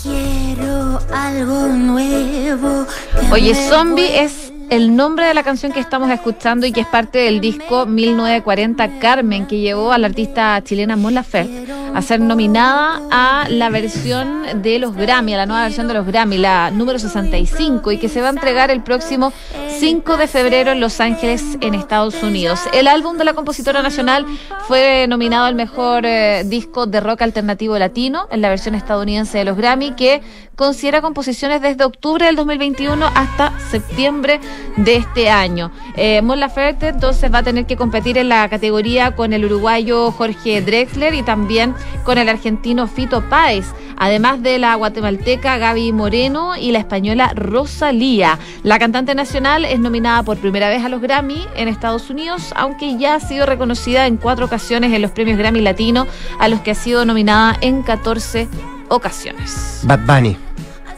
Quiero 0.02 1.00
algo 1.12 1.68
nuevo. 1.68 2.87
Oye, 3.30 3.54
Zombie 3.54 4.20
es 4.20 4.52
el 4.70 4.96
nombre 4.96 5.26
de 5.26 5.35
la 5.35 5.42
canción 5.42 5.72
que 5.72 5.80
estamos 5.80 6.11
escuchando 6.11 6.66
y 6.66 6.72
que 6.72 6.80
es 6.80 6.87
parte 6.87 7.18
del 7.18 7.40
disco 7.40 7.87
1940 7.87 8.98
Carmen, 8.98 9.46
que 9.46 9.61
llevó 9.61 9.92
a 9.92 9.98
la 9.98 10.07
artista 10.07 10.61
chilena 10.62 10.96
Mon 10.96 11.14
Laferte 11.14 11.83
a 11.94 12.02
ser 12.02 12.20
nominada 12.20 13.00
a 13.11 13.48
la 13.48 13.70
versión 13.70 14.62
de 14.62 14.80
los 14.80 14.96
Grammy, 14.96 15.35
a 15.35 15.38
la 15.38 15.46
nueva 15.46 15.62
versión 15.62 15.87
de 15.87 15.94
los 15.94 16.04
Grammy, 16.04 16.38
la 16.38 16.72
número 16.72 16.98
65, 16.98 17.92
y 17.92 17.98
que 17.98 18.09
se 18.09 18.20
va 18.20 18.26
a 18.26 18.30
entregar 18.30 18.70
el 18.72 18.83
próximo 18.83 19.33
5 19.78 20.16
de 20.16 20.26
febrero 20.26 20.72
en 20.72 20.80
Los 20.80 21.00
Ángeles, 21.00 21.57
en 21.61 21.74
Estados 21.74 22.20
Unidos. 22.22 22.61
El 22.72 22.88
álbum 22.88 23.16
de 23.16 23.24
la 23.24 23.35
compositora 23.35 23.80
nacional 23.80 24.26
fue 24.66 25.07
nominado 25.09 25.44
al 25.44 25.54
mejor 25.54 26.04
eh, 26.04 26.42
disco 26.44 26.87
de 26.87 27.00
rock 27.00 27.22
alternativo 27.22 27.78
latino 27.78 28.26
en 28.30 28.40
la 28.40 28.48
versión 28.48 28.74
estadounidense 28.74 29.38
de 29.38 29.44
los 29.44 29.57
Grammy, 29.57 29.92
que 29.92 30.20
considera 30.57 31.00
composiciones 31.00 31.62
desde 31.62 31.85
octubre 31.85 32.26
del 32.26 32.37
2021 32.37 33.07
hasta 33.14 33.52
septiembre 33.70 34.40
de 34.76 34.96
este 34.96 35.30
año. 35.30 35.70
Eh, 35.96 36.22
Mon 36.22 36.40
entonces 36.80 37.33
va 37.33 37.38
a 37.38 37.42
tener 37.42 37.66
que 37.66 37.76
competir 37.76 38.18
en 38.18 38.28
la 38.28 38.48
categoría 38.48 39.14
con 39.14 39.33
el 39.33 39.44
uruguayo 39.44 40.11
Jorge 40.12 40.62
Drexler 40.62 41.14
y 41.14 41.22
también 41.22 41.74
con 42.04 42.18
el 42.18 42.28
argentino 42.28 42.86
Fito 42.86 43.28
Páez, 43.28 43.66
además 43.96 44.42
de 44.42 44.58
la 44.58 44.74
guatemalteca 44.74 45.58
Gaby 45.58 45.92
Moreno 45.92 46.56
y 46.56 46.72
la 46.72 46.78
española 46.78 47.32
Rosalía. 47.34 48.38
La 48.62 48.78
cantante 48.78 49.14
nacional 49.14 49.64
es 49.64 49.80
nominada 49.80 50.22
por 50.22 50.38
primera 50.38 50.68
vez 50.68 50.84
a 50.84 50.88
los 50.88 51.00
Grammy 51.00 51.46
en 51.56 51.68
Estados 51.68 52.10
Unidos, 52.10 52.52
aunque 52.56 52.98
ya 52.98 53.14
ha 53.14 53.20
sido 53.20 53.46
reconocida 53.46 54.06
en 54.06 54.16
cuatro 54.16 54.46
ocasiones 54.46 54.92
en 54.92 55.02
los 55.02 55.10
premios 55.10 55.38
Grammy 55.38 55.60
Latino, 55.60 56.06
a 56.38 56.48
los 56.48 56.60
que 56.60 56.72
ha 56.72 56.74
sido 56.74 57.04
nominada 57.04 57.56
en 57.60 57.82
14 57.82 58.48
ocasiones. 58.88 59.80
Bad 59.84 60.00
Bunny. 60.06 60.36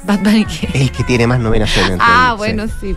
Bad 0.05 0.21
Bunny, 0.21 0.45
¿qué? 0.45 0.69
El 0.75 0.93
que 0.93 1.05
tiene 1.05 1.27
más 1.27 1.41
nominaciones. 1.41 1.99
Ah, 2.01 2.35
bueno, 2.37 2.65
sí. 2.81 2.97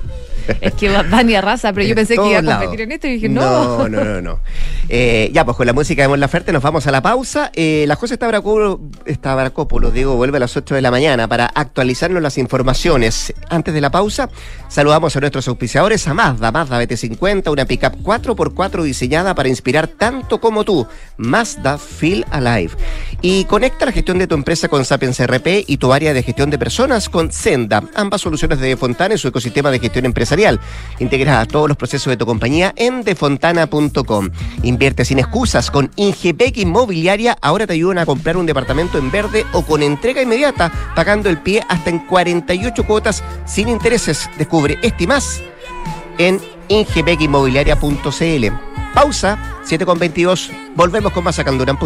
Es 0.62 0.74
que 0.74 0.90
Dani 0.90 1.36
arrasa, 1.36 1.74
pero 1.74 1.88
yo 1.88 1.96
pensé 1.96 2.16
que 2.16 2.30
iba 2.30 2.40
a 2.40 2.60
competir 2.60 2.82
en 2.82 2.92
esto 2.92 3.08
y 3.08 3.12
dije, 3.12 3.30
no. 3.30 3.88
No, 3.88 3.90
no, 3.90 4.04
no, 4.04 4.22
no. 4.22 4.40
Eh, 4.88 5.30
ya, 5.34 5.46
pues 5.46 5.56
con 5.56 5.68
la 5.68 5.74
música 5.74 6.02
de 6.02 6.08
Mon 6.08 6.20
Laferte 6.20 6.52
nos 6.52 6.64
vamos 6.64 6.88
a 6.88 6.92
la 6.92 7.02
pausa. 7.02 7.52
Eh, 7.54 7.86
la 7.88 7.96
José 7.96 8.16
Estabracópolos, 8.16 9.94
digo, 9.94 10.16
vuelve 10.16 10.38
a 10.38 10.40
las 10.40 10.58
8 10.58 10.76
de 10.76 10.82
la 10.82 10.92
mañana 10.92 11.28
para 11.28 11.46
actualizarnos 11.46 12.22
las 12.22 12.38
informaciones. 12.38 13.34
Antes 13.50 13.74
de 13.74 13.82
la 13.82 13.92
pausa, 13.92 14.30
saludamos 14.68 15.16
a 15.16 15.20
nuestros 15.20 15.48
auspiciadores, 15.48 16.08
a 16.08 16.14
Mazda, 16.14 16.52
Mazda 16.52 16.82
BT50, 16.82 17.52
una 17.52 17.66
pickup 17.66 17.98
4x4 18.02 18.84
diseñada 18.84 19.36
para 19.36 19.50
inspirar 19.50 19.88
tanto 19.88 20.42
como 20.42 20.64
tú. 20.64 20.88
Mazda 21.18 21.78
Feel 21.78 22.26
Alive. 22.32 22.74
Y 23.22 23.46
conecta 23.46 23.86
la 23.86 23.92
gestión 23.92 24.18
de 24.18 24.28
tu 24.28 24.36
empresa 24.36 24.68
con 24.68 24.86
Sapiens 24.86 25.20
RP 25.20 25.66
y 25.68 25.78
tu 25.78 25.94
área 25.94 26.14
de 26.14 26.24
gestión 26.24 26.50
de 26.50 26.58
personas 26.58 27.10
con 27.10 27.32
Senda. 27.32 27.84
Ambas 27.96 28.22
soluciones 28.22 28.60
de 28.60 28.76
Fontana 28.78 29.14
en 29.14 29.18
su 29.18 29.28
ecosistema 29.28 29.70
de 29.72 29.80
gestión 29.80 30.06
empresarial 30.06 30.39
Integra 31.00 31.46
todos 31.46 31.68
los 31.68 31.78
procesos 31.78 32.12
de 32.12 32.18
tu 32.18 32.26
compañía 32.26 32.74
en 32.76 33.04
defontana.com. 33.04 34.30
Invierte 34.64 35.06
sin 35.06 35.20
excusas 35.20 35.72
con 35.72 35.92
Ingepec 35.96 36.58
Inmobiliaria. 36.58 37.38
Ahora 37.42 37.68
te 37.68 37.74
ayudan 37.74 38.00
a 38.00 38.06
comprar 38.06 38.38
un 38.38 38.46
departamento 38.46 38.98
en 38.98 39.12
verde 39.12 39.46
o 39.54 39.64
con 39.64 39.84
entrega 39.84 40.22
inmediata, 40.22 40.72
pagando 40.96 41.30
el 41.30 41.40
pie 41.40 41.64
hasta 41.70 41.90
en 41.90 42.00
48 42.00 42.86
cuotas 42.86 43.24
sin 43.46 43.70
intereses. 43.70 44.30
Descubre 44.38 44.78
este 44.82 45.04
y 45.04 45.08
más 45.08 45.42
en 46.18 46.40
ingepecinmobiliaria.cl. 46.68 48.46
Pausa, 48.94 49.38
7.22. 49.66 50.50
Volvemos 50.76 51.12
con 51.14 51.24
más 51.24 51.40
a 51.40 51.44
Canduran. 51.44 51.78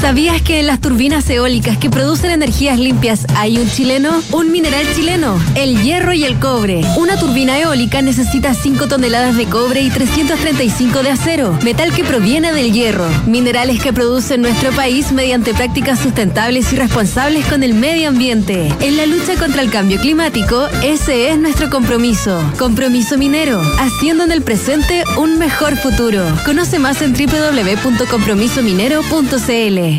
¿Sabías 0.00 0.40
que 0.40 0.60
en 0.60 0.66
las 0.66 0.80
turbinas 0.80 1.28
eólicas 1.28 1.76
que 1.76 1.90
producen 1.90 2.30
energías 2.30 2.78
limpias 2.78 3.26
hay 3.36 3.58
un 3.58 3.68
chileno? 3.68 4.22
Un 4.32 4.50
mineral 4.50 4.86
chileno, 4.96 5.38
el 5.54 5.82
hierro 5.82 6.14
y 6.14 6.24
el 6.24 6.38
cobre. 6.38 6.80
Una 6.96 7.18
turbina 7.18 7.58
eólica 7.58 8.00
necesita 8.00 8.54
5 8.54 8.88
toneladas 8.88 9.36
de 9.36 9.44
cobre 9.44 9.82
y 9.82 9.90
335 9.90 11.02
de 11.02 11.10
acero, 11.10 11.52
metal 11.62 11.92
que 11.92 12.02
proviene 12.02 12.54
del 12.54 12.72
hierro. 12.72 13.04
Minerales 13.26 13.82
que 13.82 13.92
produce 13.92 14.38
nuestro 14.38 14.72
país 14.72 15.12
mediante 15.12 15.52
prácticas 15.52 16.00
sustentables 16.00 16.72
y 16.72 16.76
responsables 16.76 17.44
con 17.44 17.62
el 17.62 17.74
medio 17.74 18.08
ambiente. 18.08 18.72
En 18.80 18.96
la 18.96 19.04
lucha 19.04 19.34
contra 19.34 19.60
el 19.60 19.70
cambio 19.70 20.00
climático, 20.00 20.66
ese 20.82 21.28
es 21.28 21.38
nuestro 21.38 21.68
compromiso. 21.68 22.42
Compromiso 22.58 23.18
minero, 23.18 23.60
haciendo 23.78 24.24
en 24.24 24.32
el 24.32 24.40
presente 24.40 25.04
un 25.18 25.38
mejor 25.38 25.76
futuro. 25.76 26.24
Conoce 26.46 26.78
más 26.78 27.02
en 27.02 27.12
www.compromisominero.cl. 27.12 29.89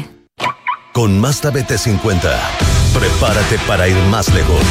Con 0.94 1.18
Mazda 1.22 1.54
BT50, 1.54 2.20
prepárate 2.94 3.58
para 3.66 3.88
ir 3.88 3.96
más 4.10 4.28
lejos. 4.34 4.62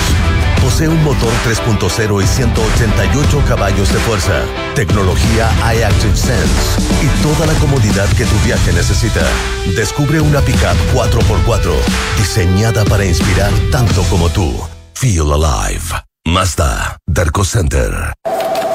Posee 0.61 0.87
un 0.87 1.02
motor 1.02 1.33
3.0 1.46 2.22
y 2.22 2.26
188 2.26 3.42
caballos 3.48 3.90
de 3.90 3.98
fuerza, 4.00 4.42
tecnología 4.74 5.50
iActive 5.74 6.14
Sense 6.14 6.83
y 7.02 7.22
toda 7.22 7.46
la 7.46 7.59
comodidad 7.59 8.06
que 8.18 8.26
tu 8.26 8.37
viaje 8.44 8.70
necesita. 8.74 9.22
Descubre 9.74 10.20
una 10.20 10.42
pickup 10.42 10.76
4x4 10.92 11.72
diseñada 12.18 12.85
para 12.85 13.06
inspirar 13.06 13.50
tanto 13.72 14.02
como 14.11 14.28
tú. 14.28 14.54
Feel 14.92 15.33
alive. 15.33 15.80
Mazda, 16.26 16.98
Darko 17.06 17.46
Center. 17.46 18.12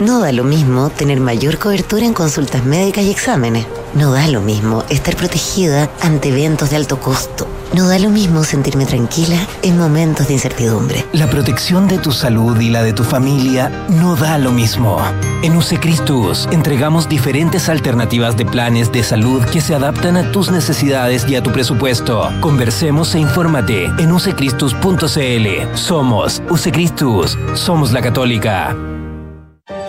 No 0.00 0.20
da 0.20 0.30
lo 0.30 0.44
mismo 0.44 0.90
tener 0.90 1.20
mayor 1.20 1.58
cobertura 1.58 2.04
en 2.04 2.12
consultas 2.12 2.64
médicas 2.66 3.04
y 3.04 3.10
exámenes. 3.10 3.66
No 3.94 4.12
da 4.12 4.28
lo 4.28 4.42
mismo 4.42 4.84
estar 4.90 5.16
protegida 5.16 5.88
ante 6.02 6.28
eventos 6.28 6.68
de 6.68 6.76
alto 6.76 7.00
costo. 7.00 7.48
No 7.72 7.88
da 7.88 7.98
lo 7.98 8.10
mismo 8.10 8.44
sentirme 8.44 8.84
tranquila 8.84 9.38
en 9.62 9.78
momentos 9.78 10.28
de 10.28 10.34
incertidumbre. 10.34 11.06
La 11.14 11.30
protección 11.30 11.88
de 11.88 11.96
tu 11.96 12.12
salud 12.12 12.60
y 12.60 12.68
la 12.68 12.82
de 12.82 12.92
tu 12.92 13.04
familia 13.04 13.70
no 13.88 14.16
da 14.16 14.36
lo 14.36 14.52
mismo. 14.52 15.00
En 15.42 15.56
Usecristus 15.56 16.46
entregamos 16.52 17.08
diferentes 17.08 17.70
alternativas 17.70 18.36
de 18.36 18.44
planes 18.44 18.92
de 18.92 19.02
salud 19.02 19.42
que 19.46 19.62
se 19.62 19.74
adaptan 19.74 20.18
a 20.18 20.30
tus 20.30 20.50
necesidades 20.50 21.26
y 21.26 21.36
a 21.36 21.42
tu 21.42 21.52
presupuesto. 21.52 22.30
Conversemos 22.42 23.14
e 23.14 23.20
infórmate 23.20 23.86
en 23.98 24.12
usecristus.cl. 24.12 25.74
Somos 25.74 26.42
Usecristus. 26.50 27.38
Somos 27.54 27.92
la 27.92 28.02
Católica. 28.02 28.76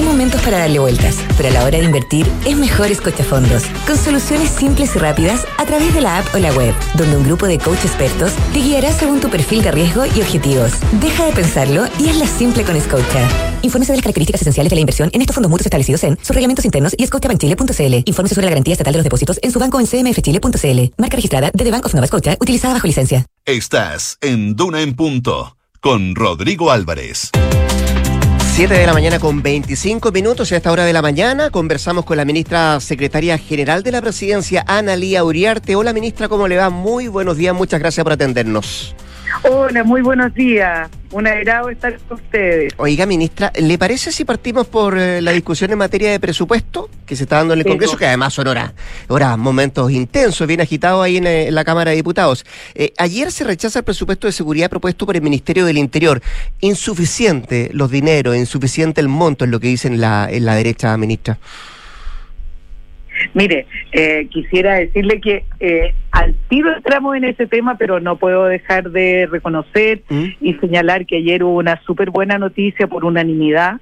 Hay 0.00 0.06
momentos 0.06 0.40
para 0.40 0.60
darle 0.60 0.78
vueltas, 0.78 1.18
pero 1.36 1.50
a 1.50 1.52
la 1.52 1.62
hora 1.62 1.76
de 1.76 1.84
invertir 1.84 2.26
es 2.46 2.56
mejor 2.56 2.88
fondos, 3.22 3.64
con 3.86 3.98
soluciones 3.98 4.48
simples 4.48 4.96
y 4.96 4.98
rápidas 4.98 5.44
a 5.58 5.66
través 5.66 5.92
de 5.92 6.00
la 6.00 6.20
app 6.20 6.34
o 6.34 6.38
la 6.38 6.54
web, 6.54 6.74
donde 6.94 7.18
un 7.18 7.22
grupo 7.22 7.46
de 7.46 7.58
coach 7.58 7.84
expertos 7.84 8.32
te 8.54 8.60
guiará 8.60 8.94
según 8.94 9.20
tu 9.20 9.28
perfil 9.28 9.62
de 9.62 9.72
riesgo 9.72 10.06
y 10.06 10.22
objetivos. 10.22 10.72
Deja 11.02 11.26
de 11.26 11.32
pensarlo 11.32 11.84
y 11.98 12.08
hazla 12.08 12.26
simple 12.26 12.64
con 12.64 12.80
Scotia. 12.80 13.28
Infórmese 13.60 13.92
de 13.92 13.98
las 13.98 14.02
características 14.02 14.40
esenciales 14.40 14.70
de 14.70 14.76
la 14.76 14.80
inversión 14.80 15.10
en 15.12 15.20
estos 15.20 15.34
fondos 15.34 15.50
mutuos 15.50 15.66
establecidos 15.66 16.02
en 16.04 16.16
sus 16.16 16.30
reglamentos 16.30 16.64
internos 16.64 16.94
y 16.96 17.06
scotiabankchile.cl. 17.06 18.02
Infórmese 18.06 18.34
sobre 18.34 18.46
la 18.46 18.52
garantía 18.52 18.72
estatal 18.72 18.94
de 18.94 18.98
los 19.00 19.04
depósitos 19.04 19.38
en 19.42 19.52
su 19.52 19.58
banco 19.58 19.78
en 19.80 19.86
cmfchile.cl. 19.86 20.94
Marca 20.96 21.16
registrada 21.16 21.50
de 21.52 21.62
The 21.62 21.70
Bank 21.70 21.84
of 21.84 21.92
Nova 21.92 22.06
Scotia, 22.06 22.38
utilizada 22.40 22.72
bajo 22.72 22.86
licencia. 22.86 23.26
Estás 23.44 24.16
en 24.22 24.56
Duna 24.56 24.80
en 24.80 24.96
Punto 24.96 25.58
con 25.82 26.14
Rodrigo 26.14 26.70
Álvarez. 26.70 27.30
7 28.52 28.74
de 28.74 28.86
la 28.86 28.92
mañana 28.92 29.18
con 29.18 29.42
25 29.42 30.10
minutos 30.12 30.50
y 30.50 30.54
a 30.54 30.56
esta 30.58 30.72
hora 30.72 30.84
de 30.84 30.92
la 30.92 31.00
mañana 31.00 31.50
conversamos 31.50 32.04
con 32.04 32.16
la 32.16 32.24
ministra 32.24 32.78
secretaria 32.80 33.38
general 33.38 33.82
de 33.82 33.92
la 33.92 34.02
presidencia, 34.02 34.64
Ana 34.66 34.96
Lía 34.96 35.24
Uriarte. 35.24 35.76
Hola 35.76 35.92
ministra, 35.92 36.28
¿cómo 36.28 36.46
le 36.48 36.56
va? 36.56 36.68
Muy 36.68 37.08
buenos 37.08 37.36
días, 37.36 37.54
muchas 37.54 37.80
gracias 37.80 38.02
por 38.04 38.12
atendernos. 38.12 38.94
Hola, 39.42 39.84
muy 39.84 40.02
buenos 40.02 40.34
días. 40.34 40.88
Un 41.12 41.26
agrado 41.26 41.70
estar 41.70 41.98
con 42.08 42.18
ustedes. 42.18 42.72
Oiga, 42.76 43.04
ministra, 43.04 43.52
¿le 43.58 43.78
parece 43.78 44.12
si 44.12 44.24
partimos 44.24 44.66
por 44.66 44.96
eh, 44.96 45.20
la 45.20 45.32
discusión 45.32 45.72
en 45.72 45.78
materia 45.78 46.10
de 46.10 46.20
presupuesto 46.20 46.88
que 47.04 47.16
se 47.16 47.24
está 47.24 47.36
dando 47.36 47.54
en 47.54 47.60
el 47.60 47.66
Congreso, 47.66 47.96
que 47.96 48.06
además 48.06 48.32
son 48.32 48.46
horas, 48.46 49.38
momentos 49.38 49.90
intensos, 49.90 50.46
bien 50.46 50.60
agitados 50.60 51.04
ahí 51.04 51.16
eh, 51.16 51.48
en, 51.48 51.54
la 51.54 51.64
Cámara 51.64 51.90
de 51.90 51.96
Diputados? 51.96 52.44
Eh, 52.74 52.92
ayer 52.96 53.32
se 53.32 53.44
rechaza 53.44 53.80
el 53.80 53.84
presupuesto 53.84 54.28
de 54.28 54.32
seguridad 54.32 54.70
propuesto 54.70 55.04
por 55.06 55.16
el 55.16 55.22
Ministerio 55.22 55.66
del 55.66 55.78
Interior. 55.78 56.22
Insuficiente 56.60 57.70
los 57.72 57.90
dineros, 57.90 58.36
insuficiente 58.36 59.00
el 59.00 59.08
monto, 59.08 59.44
es 59.44 59.50
lo 59.50 59.58
que 59.58 59.68
dicen 59.68 60.00
la, 60.00 60.28
en 60.30 60.44
la 60.44 60.54
derecha, 60.54 60.96
ministra. 60.96 61.38
Mire, 63.34 63.66
eh, 63.92 64.26
quisiera 64.30 64.74
decirle 64.74 65.20
que 65.20 65.44
eh, 65.60 65.94
al 66.10 66.34
tiro 66.48 66.74
entramos 66.74 67.16
en 67.16 67.24
ese 67.24 67.46
tema, 67.46 67.76
pero 67.76 68.00
no 68.00 68.16
puedo 68.16 68.46
dejar 68.46 68.90
de 68.90 69.28
reconocer 69.30 70.02
¿Mm? 70.08 70.24
y 70.40 70.54
señalar 70.54 71.06
que 71.06 71.16
ayer 71.16 71.44
hubo 71.44 71.58
una 71.58 71.80
súper 71.82 72.10
buena 72.10 72.38
noticia 72.38 72.86
por 72.86 73.04
unanimidad. 73.04 73.80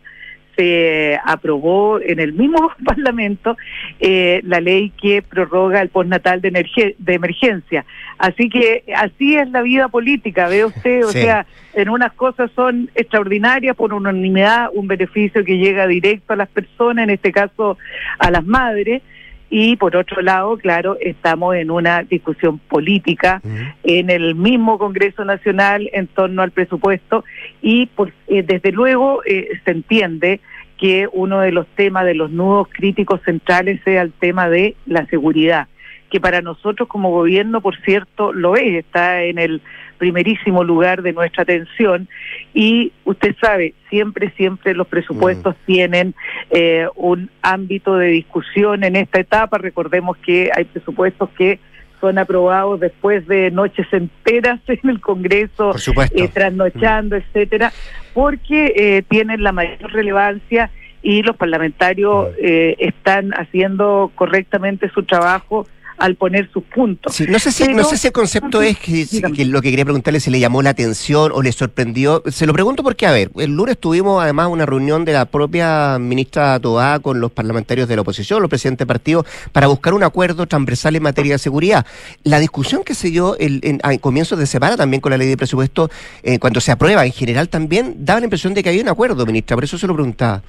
Se 0.56 1.16
aprobó 1.24 2.00
en 2.00 2.18
el 2.18 2.32
mismo 2.32 2.72
Parlamento 2.84 3.56
eh, 4.00 4.40
la 4.42 4.60
ley 4.60 4.90
que 5.00 5.22
prorroga 5.22 5.80
el 5.80 5.88
postnatal 5.88 6.40
de, 6.40 6.50
de 6.98 7.14
emergencia. 7.14 7.84
Así 8.18 8.48
que 8.48 8.82
así 8.96 9.36
es 9.36 9.48
la 9.50 9.62
vida 9.62 9.88
política, 9.88 10.48
ve 10.48 10.64
usted, 10.64 11.04
o 11.04 11.10
sea, 11.10 11.46
en 11.74 11.88
unas 11.88 12.12
cosas 12.14 12.50
son 12.56 12.90
extraordinarias 12.96 13.76
por 13.76 13.94
unanimidad, 13.94 14.70
un 14.74 14.88
beneficio 14.88 15.44
que 15.44 15.58
llega 15.58 15.86
directo 15.86 16.32
a 16.32 16.36
las 16.36 16.48
personas, 16.48 17.04
en 17.04 17.10
este 17.10 17.30
caso 17.30 17.78
a 18.18 18.30
las 18.32 18.44
madres 18.44 19.02
y 19.50 19.76
por 19.76 19.96
otro 19.96 20.20
lado, 20.20 20.56
claro, 20.58 20.96
estamos 21.00 21.54
en 21.56 21.70
una 21.70 22.02
discusión 22.02 22.58
política 22.58 23.40
en 23.82 24.10
el 24.10 24.34
mismo 24.34 24.78
Congreso 24.78 25.24
Nacional 25.24 25.88
en 25.92 26.06
torno 26.06 26.42
al 26.42 26.50
presupuesto 26.50 27.24
y 27.62 27.86
pues, 27.86 28.12
desde 28.26 28.72
luego 28.72 29.22
eh, 29.24 29.48
se 29.64 29.70
entiende 29.70 30.40
que 30.76 31.08
uno 31.12 31.40
de 31.40 31.52
los 31.52 31.66
temas 31.68 32.04
de 32.04 32.14
los 32.14 32.30
nudos 32.30 32.68
críticos 32.70 33.20
centrales 33.24 33.80
sea 33.84 34.02
el 34.02 34.12
tema 34.12 34.48
de 34.48 34.76
la 34.86 35.06
seguridad, 35.06 35.66
que 36.10 36.20
para 36.20 36.42
nosotros 36.42 36.88
como 36.88 37.10
gobierno, 37.10 37.60
por 37.60 37.76
cierto, 37.82 38.32
lo 38.32 38.56
es, 38.56 38.74
está 38.74 39.22
en 39.22 39.38
el 39.38 39.60
primerísimo 39.98 40.64
lugar 40.64 41.02
de 41.02 41.12
nuestra 41.12 41.42
atención 41.42 42.08
y 42.54 42.92
usted 43.04 43.34
sabe, 43.40 43.74
siempre, 43.90 44.30
siempre 44.36 44.74
los 44.74 44.86
presupuestos 44.86 45.54
mm. 45.54 45.66
tienen 45.66 46.14
eh, 46.50 46.86
un 46.94 47.30
ámbito 47.42 47.96
de 47.96 48.08
discusión 48.08 48.84
en 48.84 48.96
esta 48.96 49.20
etapa. 49.20 49.58
Recordemos 49.58 50.16
que 50.18 50.50
hay 50.54 50.64
presupuestos 50.64 51.28
que 51.36 51.58
son 52.00 52.18
aprobados 52.18 52.80
después 52.80 53.26
de 53.26 53.50
noches 53.50 53.86
enteras 53.92 54.60
en 54.68 54.90
el 54.90 55.00
Congreso, 55.00 55.74
eh, 56.14 56.28
trasnochando, 56.28 57.16
mm. 57.16 57.18
etcétera, 57.18 57.72
porque 58.14 58.72
eh, 58.76 59.02
tienen 59.08 59.42
la 59.42 59.52
mayor 59.52 59.92
relevancia 59.92 60.70
y 61.02 61.22
los 61.22 61.36
parlamentarios 61.36 62.28
eh, 62.38 62.76
están 62.78 63.32
haciendo 63.32 64.10
correctamente 64.14 64.90
su 64.90 65.04
trabajo 65.04 65.66
al 65.98 66.14
poner 66.14 66.50
sus 66.52 66.62
puntos. 66.64 67.20
no 67.28 67.38
sé 67.38 67.52
si 67.52 67.68
no 67.68 67.84
sé 67.84 67.96
si 67.96 68.06
el 68.06 68.12
concepto 68.12 68.62
es 68.62 68.78
que, 68.78 69.06
lo 69.44 69.60
que 69.60 69.70
quería 69.70 69.84
preguntarle 69.84 70.20
si 70.20 70.30
le 70.30 70.40
llamó 70.40 70.62
la 70.62 70.70
atención 70.70 71.32
o 71.34 71.42
le 71.42 71.52
sorprendió. 71.52 72.22
Se 72.26 72.46
lo 72.46 72.52
pregunto 72.52 72.82
porque, 72.82 73.06
a 73.06 73.12
ver, 73.12 73.30
el 73.36 73.54
lunes 73.54 73.78
tuvimos 73.78 74.22
además 74.22 74.48
una 74.48 74.64
reunión 74.64 75.04
de 75.04 75.12
la 75.12 75.24
propia 75.26 75.98
ministra 75.98 76.58
Toá 76.60 77.00
con 77.00 77.20
los 77.20 77.32
parlamentarios 77.32 77.88
de 77.88 77.96
la 77.96 78.02
oposición, 78.02 78.40
los 78.40 78.48
presidentes 78.48 78.86
de 78.86 78.86
partido, 78.86 79.26
para 79.52 79.66
buscar 79.66 79.94
un 79.94 80.04
acuerdo 80.04 80.46
transversal 80.46 80.96
en 80.96 81.02
materia 81.02 81.32
de 81.32 81.38
seguridad. 81.38 81.84
La 82.22 82.38
discusión 82.38 82.84
que 82.84 82.94
se 82.94 83.10
dio 83.10 83.36
el, 83.38 83.60
en, 83.62 83.80
a 83.82 83.96
comienzos 83.98 84.38
de 84.38 84.46
semana 84.46 84.76
también 84.76 85.00
con 85.00 85.10
la 85.10 85.18
ley 85.18 85.28
de 85.28 85.36
presupuesto, 85.36 85.90
eh, 86.22 86.38
cuando 86.38 86.60
se 86.60 86.72
aprueba 86.72 87.04
en 87.04 87.12
general 87.12 87.48
también, 87.48 87.96
daba 87.98 88.20
la 88.20 88.26
impresión 88.26 88.54
de 88.54 88.62
que 88.62 88.68
había 88.68 88.82
un 88.82 88.88
acuerdo, 88.88 89.26
ministra, 89.26 89.56
por 89.56 89.64
eso 89.64 89.78
se 89.78 89.86
lo 89.86 89.94
preguntaba. 89.94 90.42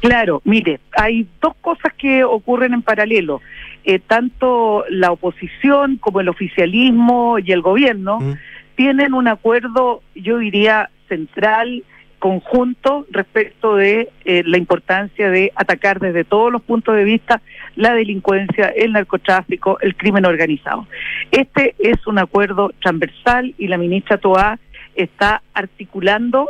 Claro, 0.00 0.40
mire, 0.44 0.80
hay 0.96 1.26
dos 1.42 1.54
cosas 1.60 1.92
que 1.98 2.24
ocurren 2.24 2.72
en 2.72 2.82
paralelo. 2.82 3.42
Eh, 3.84 3.98
tanto 3.98 4.84
la 4.90 5.10
oposición 5.10 5.96
como 5.96 6.20
el 6.20 6.28
oficialismo 6.28 7.38
y 7.38 7.52
el 7.52 7.62
gobierno 7.62 8.18
tienen 8.74 9.14
un 9.14 9.28
acuerdo, 9.28 10.02
yo 10.14 10.38
diría, 10.38 10.90
central, 11.08 11.84
conjunto 12.20 13.06
respecto 13.10 13.74
de 13.76 14.10
eh, 14.24 14.42
la 14.46 14.58
importancia 14.58 15.30
de 15.30 15.52
atacar 15.56 15.98
desde 15.98 16.22
todos 16.22 16.52
los 16.52 16.62
puntos 16.62 16.94
de 16.94 17.04
vista 17.04 17.40
la 17.74 17.94
delincuencia, 17.94 18.66
el 18.68 18.92
narcotráfico, 18.92 19.78
el 19.80 19.96
crimen 19.96 20.26
organizado. 20.26 20.86
Este 21.30 21.74
es 21.78 22.06
un 22.06 22.18
acuerdo 22.18 22.70
transversal 22.80 23.54
y 23.58 23.66
la 23.68 23.78
ministra 23.78 24.18
Toá 24.18 24.58
está 24.94 25.42
articulando 25.54 26.46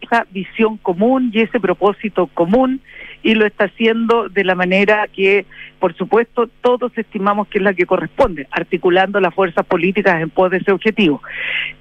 esa 0.00 0.26
visión 0.30 0.76
común 0.78 1.30
y 1.32 1.40
ese 1.40 1.60
propósito 1.60 2.26
común 2.28 2.80
y 3.22 3.34
lo 3.34 3.46
está 3.46 3.64
haciendo 3.64 4.28
de 4.28 4.44
la 4.44 4.54
manera 4.54 5.06
que, 5.12 5.44
por 5.78 5.94
supuesto, 5.94 6.48
todos 6.62 6.96
estimamos 6.96 7.48
que 7.48 7.58
es 7.58 7.64
la 7.64 7.74
que 7.74 7.86
corresponde, 7.86 8.46
articulando 8.50 9.20
las 9.20 9.34
fuerzas 9.34 9.66
políticas 9.66 10.20
en 10.22 10.30
pos 10.30 10.50
de 10.50 10.58
ese 10.58 10.72
objetivo. 10.72 11.22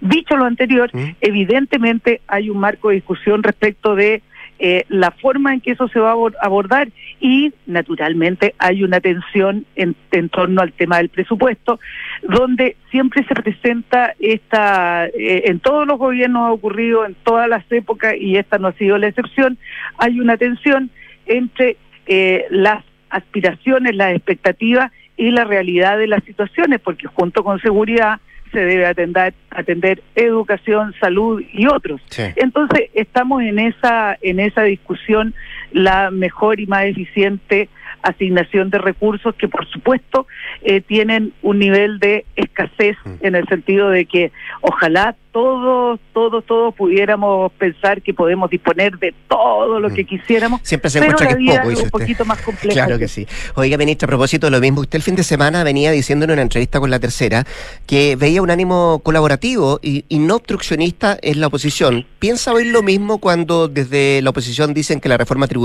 Dicho 0.01 0.35
lo 0.35 0.45
anterior, 0.45 0.91
evidentemente 1.21 2.21
hay 2.27 2.49
un 2.49 2.59
marco 2.59 2.89
de 2.89 2.95
discusión 2.95 3.43
respecto 3.43 3.95
de 3.95 4.21
eh, 4.61 4.83
la 4.89 5.11
forma 5.11 5.53
en 5.53 5.61
que 5.61 5.71
eso 5.71 5.87
se 5.87 5.99
va 5.99 6.11
a 6.11 6.17
abordar 6.41 6.89
y 7.21 7.53
naturalmente 7.65 8.55
hay 8.57 8.83
una 8.83 8.99
tensión 8.99 9.65
en, 9.77 9.95
torno 10.29 10.61
al 10.61 10.73
tema 10.73 10.97
del 10.97 11.07
presupuesto, 11.07 11.79
donde 12.23 12.75
siempre 12.91 13.23
se 13.23 13.35
presenta 13.35 14.13
esta, 14.19 15.07
eh, 15.07 15.43
en 15.45 15.61
todos 15.61 15.87
los 15.87 15.97
gobiernos 15.97 16.41
ha 16.41 16.51
ocurrido, 16.51 17.05
en 17.05 17.15
todas 17.23 17.47
las 17.47 17.63
épocas 17.71 18.15
y 18.19 18.35
esta 18.35 18.57
no 18.57 18.67
ha 18.67 18.73
sido 18.73 18.97
la 18.97 19.07
excepción, 19.07 19.57
hay 19.97 20.19
una 20.19 20.35
tensión 20.35 20.89
entre 21.25 21.77
eh, 22.05 22.45
las 22.49 22.83
aspiraciones, 23.09 23.95
las 23.95 24.13
expectativas 24.13 24.91
y 25.15 25.31
la 25.31 25.45
realidad 25.45 25.97
de 25.97 26.07
las 26.07 26.23
situaciones, 26.25 26.81
porque 26.81 27.07
junto 27.07 27.45
con 27.45 27.61
seguridad 27.61 28.19
se 28.51 28.59
debe 28.59 28.85
atender, 28.85 29.33
atender 29.49 30.01
educación, 30.15 30.93
salud 30.99 31.41
y 31.53 31.67
otros. 31.67 32.01
Entonces, 32.35 32.89
estamos 32.93 33.41
en 33.43 33.59
esa, 33.59 34.17
en 34.21 34.39
esa 34.39 34.63
discusión, 34.63 35.33
la 35.71 36.11
mejor 36.11 36.59
y 36.59 36.67
más 36.67 36.85
eficiente 36.85 37.69
asignación 38.01 38.69
de 38.69 38.77
recursos 38.77 39.35
que 39.35 39.47
por 39.47 39.67
supuesto 39.67 40.27
eh, 40.61 40.81
tienen 40.81 41.33
un 41.41 41.59
nivel 41.59 41.99
de 41.99 42.25
escasez 42.35 42.97
mm. 43.03 43.25
en 43.25 43.35
el 43.35 43.47
sentido 43.47 43.89
de 43.89 44.05
que 44.05 44.31
ojalá 44.61 45.15
todos, 45.31 45.99
todos, 46.11 46.43
todos 46.45 46.73
pudiéramos 46.73 47.51
pensar 47.53 48.01
que 48.01 48.13
podemos 48.13 48.49
disponer 48.49 48.97
de 48.97 49.13
todo 49.27 49.79
lo 49.79 49.89
que 49.89 50.03
mm. 50.03 50.07
quisiéramos. 50.07 50.61
Siempre 50.63 50.89
se 50.89 50.99
encuentra 50.99 51.27
que 51.27 51.45
es 51.45 51.59
poco, 51.59 51.83
un 51.83 51.89
poquito 51.89 52.25
más 52.25 52.41
complejo. 52.41 52.73
Claro 52.73 52.97
que 52.97 53.07
sí. 53.07 53.27
Oiga, 53.55 53.77
ministra, 53.77 54.07
a 54.07 54.09
propósito 54.09 54.47
de 54.47 54.51
lo 54.51 54.59
mismo, 54.59 54.81
usted 54.81 54.97
el 54.97 55.03
fin 55.03 55.15
de 55.15 55.23
semana 55.23 55.63
venía 55.63 55.91
diciendo 55.91 56.25
en 56.25 56.31
una 56.31 56.41
entrevista 56.41 56.79
con 56.79 56.89
la 56.89 56.99
tercera 56.99 57.45
que 57.85 58.15
veía 58.15 58.41
un 58.41 58.49
ánimo 58.49 59.01
colaborativo 59.03 59.79
y, 59.83 60.05
y 60.09 60.19
no 60.19 60.37
obstruccionista 60.37 61.17
en 61.21 61.39
la 61.39 61.47
oposición. 61.47 62.05
¿Piensa 62.17 62.51
hoy 62.51 62.65
lo 62.65 62.81
mismo 62.81 63.19
cuando 63.19 63.67
desde 63.67 64.21
la 64.23 64.31
oposición 64.31 64.73
dicen 64.73 64.99
que 64.99 65.09
la 65.09 65.17
reforma 65.17 65.47
tributaria 65.47 65.58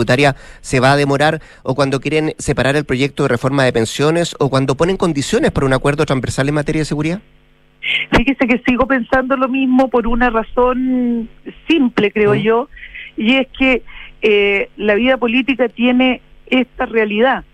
se 0.61 0.81
va 0.81 0.93
a 0.93 0.97
demorar 0.97 1.41
o 1.63 1.75
cuando 1.75 2.01
quieren 2.01 2.35
separar 2.39 2.77
el 2.77 2.85
proyecto 2.85 3.25
de 3.25 3.29
reforma 3.29 3.65
de 3.65 3.73
pensiones 3.73 4.35
o 4.39 4.51
cuando 4.51 4.75
ponen 4.77 4.97
condiciones 4.97 5.51
para 5.53 5.67
un 5.67 5.73
acuerdo 5.73 6.05
transversal 6.07 6.49
en 6.49 6.55
materia 6.55 6.81
de 6.81 6.87
seguridad? 6.87 7.21
Fíjese 8.17 8.47
que 8.47 8.63
sigo 8.67 8.87
pensando 8.87 9.37
lo 9.37 9.49
mismo 9.49 9.89
por 9.89 10.07
una 10.07 10.31
razón 10.31 11.29
simple, 11.69 12.11
creo 12.11 12.35
yo, 12.35 12.69
y 13.17 13.35
es 13.35 13.49
que 13.59 13.83
eh, 14.23 14.71
la 14.77 14.95
vida 14.95 15.19
política 15.19 15.69
tiene 15.69 16.23
esta 16.47 16.87
realidad. 16.87 17.45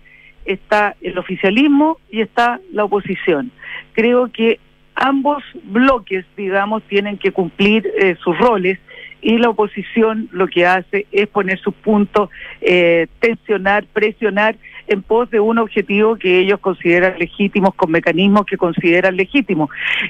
Está 0.45 0.95
el 1.01 1.17
oficialismo 1.17 1.97
y 2.09 2.21
está 2.21 2.59
la 2.71 2.85
oposición. 2.85 3.51
Creo 3.93 4.31
que 4.31 4.59
ambos 4.95 5.43
bloques, 5.63 6.25
digamos, 6.37 6.83
tienen 6.83 7.17
que 7.17 7.31
cumplir 7.31 7.91
eh, 7.99 8.15
sus 8.23 8.37
roles 8.37 8.79
y 9.21 9.37
la 9.37 9.49
oposición 9.49 10.27
lo 10.31 10.47
que 10.47 10.65
hace 10.65 11.05
es 11.11 11.27
poner 11.27 11.59
sus 11.59 11.73
puntos, 11.73 12.29
eh, 12.61 13.07
tensionar, 13.19 13.85
presionar 13.85 14.55
en 14.87 15.01
pos 15.03 15.29
de 15.29 15.39
un 15.39 15.59
objetivo 15.59 16.15
que 16.15 16.39
ellos 16.39 16.59
consideran 16.59 17.17
legítimos, 17.19 17.73
con 17.75 17.91
mecanismos 17.91 18.45
que 18.45 18.57
consideran 18.57 19.15
legítimos, 19.15 19.69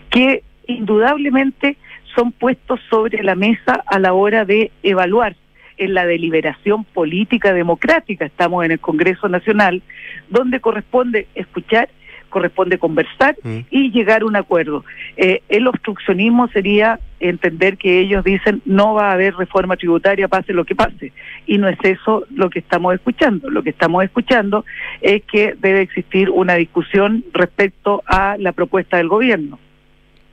que 0.10 0.43
indudablemente 0.67 1.78
son 2.15 2.32
puestos 2.32 2.80
sobre 2.89 3.24
la 3.24 3.36
mesa 3.36 3.84
a 3.86 4.00
la 4.00 4.13
hora 4.13 4.45
de 4.45 4.71
evaluar 4.84 5.36
en 5.78 5.93
la 5.93 6.06
deliberación 6.06 6.84
política 6.84 7.54
democrática, 7.54 8.26
estamos 8.26 8.63
en 8.63 8.71
el 8.71 8.80
Congreso 8.80 9.28
Nacional, 9.28 9.82
donde 10.30 10.60
corresponde 10.60 11.28
escuchar 11.36 11.89
corresponde 12.30 12.80
conversar 12.80 13.36
mm. 13.43 13.60
y 13.69 13.91
llegar 13.91 14.24
a 14.24 14.26
un 14.26 14.38
acuerdo. 14.38 14.84
Eh, 15.17 15.41
el 15.50 15.67
obstruccionismo 15.67 16.47
sería 16.47 17.00
entender 17.21 17.77
que 17.77 17.99
ellos 17.99 18.23
dicen 18.23 18.62
no 18.65 18.93
va 18.93 19.10
a 19.10 19.13
haber 19.13 19.36
reforma 19.36 19.77
tributaria, 19.77 20.27
pase 20.27 20.53
lo 20.53 20.65
que 20.65 20.75
pase. 20.75 21.13
Y 21.45 21.57
no 21.57 21.67
es 21.67 21.77
eso 21.84 22.25
lo 22.34 22.49
que 22.49 22.60
estamos 22.60 22.93
escuchando. 22.93 23.49
Lo 23.49 23.63
que 23.63 23.69
estamos 23.69 24.03
escuchando 24.03 24.65
es 25.01 25.23
que 25.23 25.55
debe 25.60 25.81
existir 25.81 26.29
una 26.29 26.55
discusión 26.55 27.23
respecto 27.34 28.03
a 28.05 28.36
la 28.38 28.51
propuesta 28.51 28.97
del 28.97 29.07
gobierno. 29.07 29.60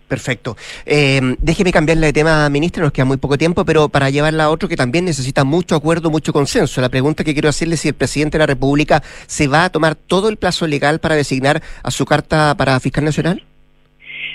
Perfecto. 0.09 0.57
Eh, 0.87 1.37
déjeme 1.38 1.70
cambiarle 1.70 2.07
de 2.07 2.12
tema, 2.14 2.48
ministra, 2.48 2.83
nos 2.83 2.92
queda 2.92 3.05
muy 3.05 3.18
poco 3.18 3.37
tiempo, 3.37 3.66
pero 3.66 3.90
para 3.90 4.09
llevarla 4.09 4.44
a 4.44 4.51
otro 4.51 4.66
que 4.66 4.77
también 4.77 5.05
necesita 5.05 5.44
mucho 5.44 5.77
acuerdo, 5.77 6.11
mucho 6.11 6.33
consenso. 6.33 6.81
La 6.81 6.88
pregunta 6.88 7.24
que 7.24 7.35
quiero 7.35 7.51
hacerle 7.51 7.74
es 7.74 7.83
si 7.83 7.88
el 7.88 7.94
presidente 7.94 8.38
de 8.38 8.42
la 8.42 8.46
República 8.46 9.03
se 9.27 9.48
va 9.48 9.64
a 9.64 9.70
tomar 9.70 9.94
todo 9.94 10.31
el 10.31 10.38
plazo 10.38 10.66
legal 10.66 10.98
para 10.98 11.14
designar 11.14 11.62
a 11.83 11.90
su 11.90 12.07
carta 12.07 12.57
para 12.57 12.81
fiscal 12.81 13.05
nacional. 13.05 13.48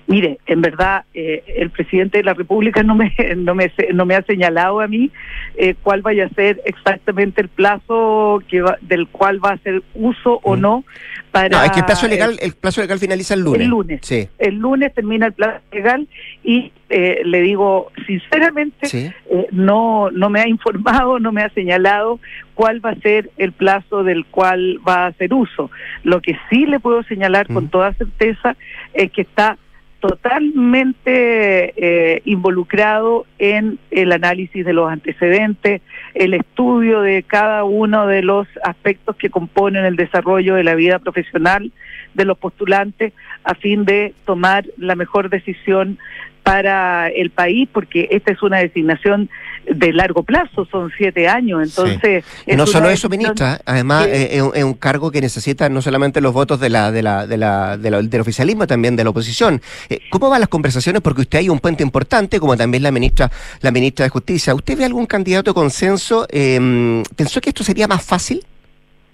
Mire, 0.06 0.40
en 0.48 0.62
verdad, 0.62 1.06
eh, 1.14 1.44
el 1.58 1.70
presidente 1.70 2.18
de 2.18 2.26
la 2.26 2.34
República 2.34 2.84
no 2.84 2.96
me, 2.96 3.14
no 3.38 3.56
me, 3.56 3.72
no 3.94 4.06
me 4.06 4.16
ha 4.16 4.22
señalado 4.24 4.82
a 4.82 4.88
mí 4.88 5.12
eh, 5.56 5.76
cuál 5.82 6.02
vaya 6.02 6.26
a 6.26 6.30
ser 6.30 6.62
exactamente 6.66 7.42
el 7.42 7.48
plazo 7.48 8.42
que 8.50 8.64
del 8.82 9.08
cual 9.08 9.44
va 9.44 9.52
a 9.52 9.54
hacer 9.54 9.82
uso 9.94 10.40
o 10.44 10.56
mm. 10.56 10.62
no 10.62 10.84
para. 11.32 11.50
No, 11.50 11.64
es 11.64 11.72
que 11.72 11.80
el 11.80 11.86
plazo 11.86 12.08
legal, 12.08 12.38
el 12.42 12.54
plazo 12.54 12.82
legal 12.82 13.00
finaliza 13.00 13.34
el 13.34 13.42
lunes. 13.42 13.62
El 13.62 13.68
lunes. 13.68 14.00
Sí. 14.04 14.28
El 14.40 14.56
lunes 14.56 14.94
termina 14.94 15.28
el 15.28 15.34
plazo 15.34 15.62
legal 15.72 16.08
y 16.44 16.72
eh, 16.90 17.22
le 17.24 17.42
digo 17.42 17.92
sinceramente, 18.06 19.14
no, 19.52 20.12
no 20.12 20.30
me 20.30 20.42
ha 20.42 20.48
informado, 20.48 21.20
no 21.20 21.32
me 21.32 21.42
ha 21.42 21.50
señalado 21.50 22.20
cuál 22.54 22.86
va 22.86 22.92
a 22.92 22.96
ser 22.96 23.32
el 23.38 23.52
plazo 23.52 24.04
del 24.04 24.26
cual 24.26 24.80
va 24.88 25.06
a 25.06 25.08
hacer 25.08 25.34
uso. 25.34 25.72
Lo 26.04 26.22
que 26.22 26.38
sí 26.50 26.66
le 26.66 26.80
puedo 26.80 27.04
señalar 27.04 27.48
con 27.48 27.66
mm. 27.66 27.70
toda 27.70 27.94
certeza 27.94 28.56
es 28.94 29.12
que 29.12 29.22
está 29.22 29.58
totalmente 30.04 31.74
eh, 31.78 32.22
involucrado 32.26 33.26
en 33.40 33.80
el 33.90 34.12
análisis 34.12 34.66
de 34.66 34.74
los 34.74 34.92
antecedentes, 34.92 35.82
el 36.14 36.34
estudio 36.34 37.00
de 37.00 37.24
cada 37.24 37.64
uno 37.64 38.06
de 38.06 38.22
los 38.22 38.46
aspectos 38.66 39.16
que 39.16 39.30
componen 39.30 39.86
el 39.86 39.96
desarrollo 39.96 40.56
de 40.56 40.66
la 40.66 40.76
vida 40.76 41.00
profesional 41.00 41.72
de 42.14 42.26
los 42.26 42.38
postulantes 42.38 43.14
a 43.44 43.56
fin 43.56 43.86
de 43.86 44.14
tomar 44.26 44.66
la 44.78 44.96
mejor 44.96 45.30
decisión 45.30 45.98
para 46.44 47.08
el 47.08 47.30
país, 47.30 47.70
porque 47.72 48.10
esta 48.12 48.32
es 48.32 48.44
una 48.44 48.58
designación 48.60 49.30
de 49.66 49.94
largo 49.94 50.24
plazo, 50.24 50.66
son 50.66 50.92
siete 50.98 51.30
años, 51.30 51.64
entonces... 51.64 52.26
No 52.46 52.68
solo 52.68 52.90
eso, 52.90 53.08
ministra, 53.08 53.62
además 53.66 54.08
eh, 54.08 54.42
es, 54.54 54.64
un 54.64 54.74
cargo 54.74 55.10
que 55.10 55.22
necesita 55.22 55.70
no 55.70 55.82
solamente 55.82 56.20
los 56.20 56.34
votos 56.34 56.60
de 56.60 56.70
la, 56.70 56.92
de 56.92 57.02
la, 57.02 57.28
de 57.28 57.38
la, 57.38 57.78
del 57.78 58.22
oficialismo, 58.22 58.68
también 58.68 58.98
de 58.98 59.06
la 59.06 59.12
oposición. 59.12 59.62
Eh, 59.90 60.00
¿Cómo 60.10 60.30
van 60.30 60.42
las 60.42 60.50
conversaciones? 60.50 61.02
Porque 61.02 61.22
usted 61.22 61.40
hay 61.40 61.48
un 61.48 61.60
puente 61.60 61.82
importante, 61.82 62.42
como 62.42 62.58
también 62.58 62.84
la 62.84 62.92
ministra, 62.92 63.32
la 63.62 63.72
ministra 63.72 64.04
de 64.04 64.10
Justicia. 64.10 64.54
¿Usted 64.54 64.78
ve 64.78 64.84
algún 64.84 65.06
candidato 65.06 65.52
de 65.52 65.56
consenso? 65.56 66.28
Eh, 66.30 67.04
¿Pensó 67.16 67.40
que 67.40 67.50
esto 67.50 67.64
sería 67.64 67.88
más 67.88 68.04
fácil? 68.04 68.44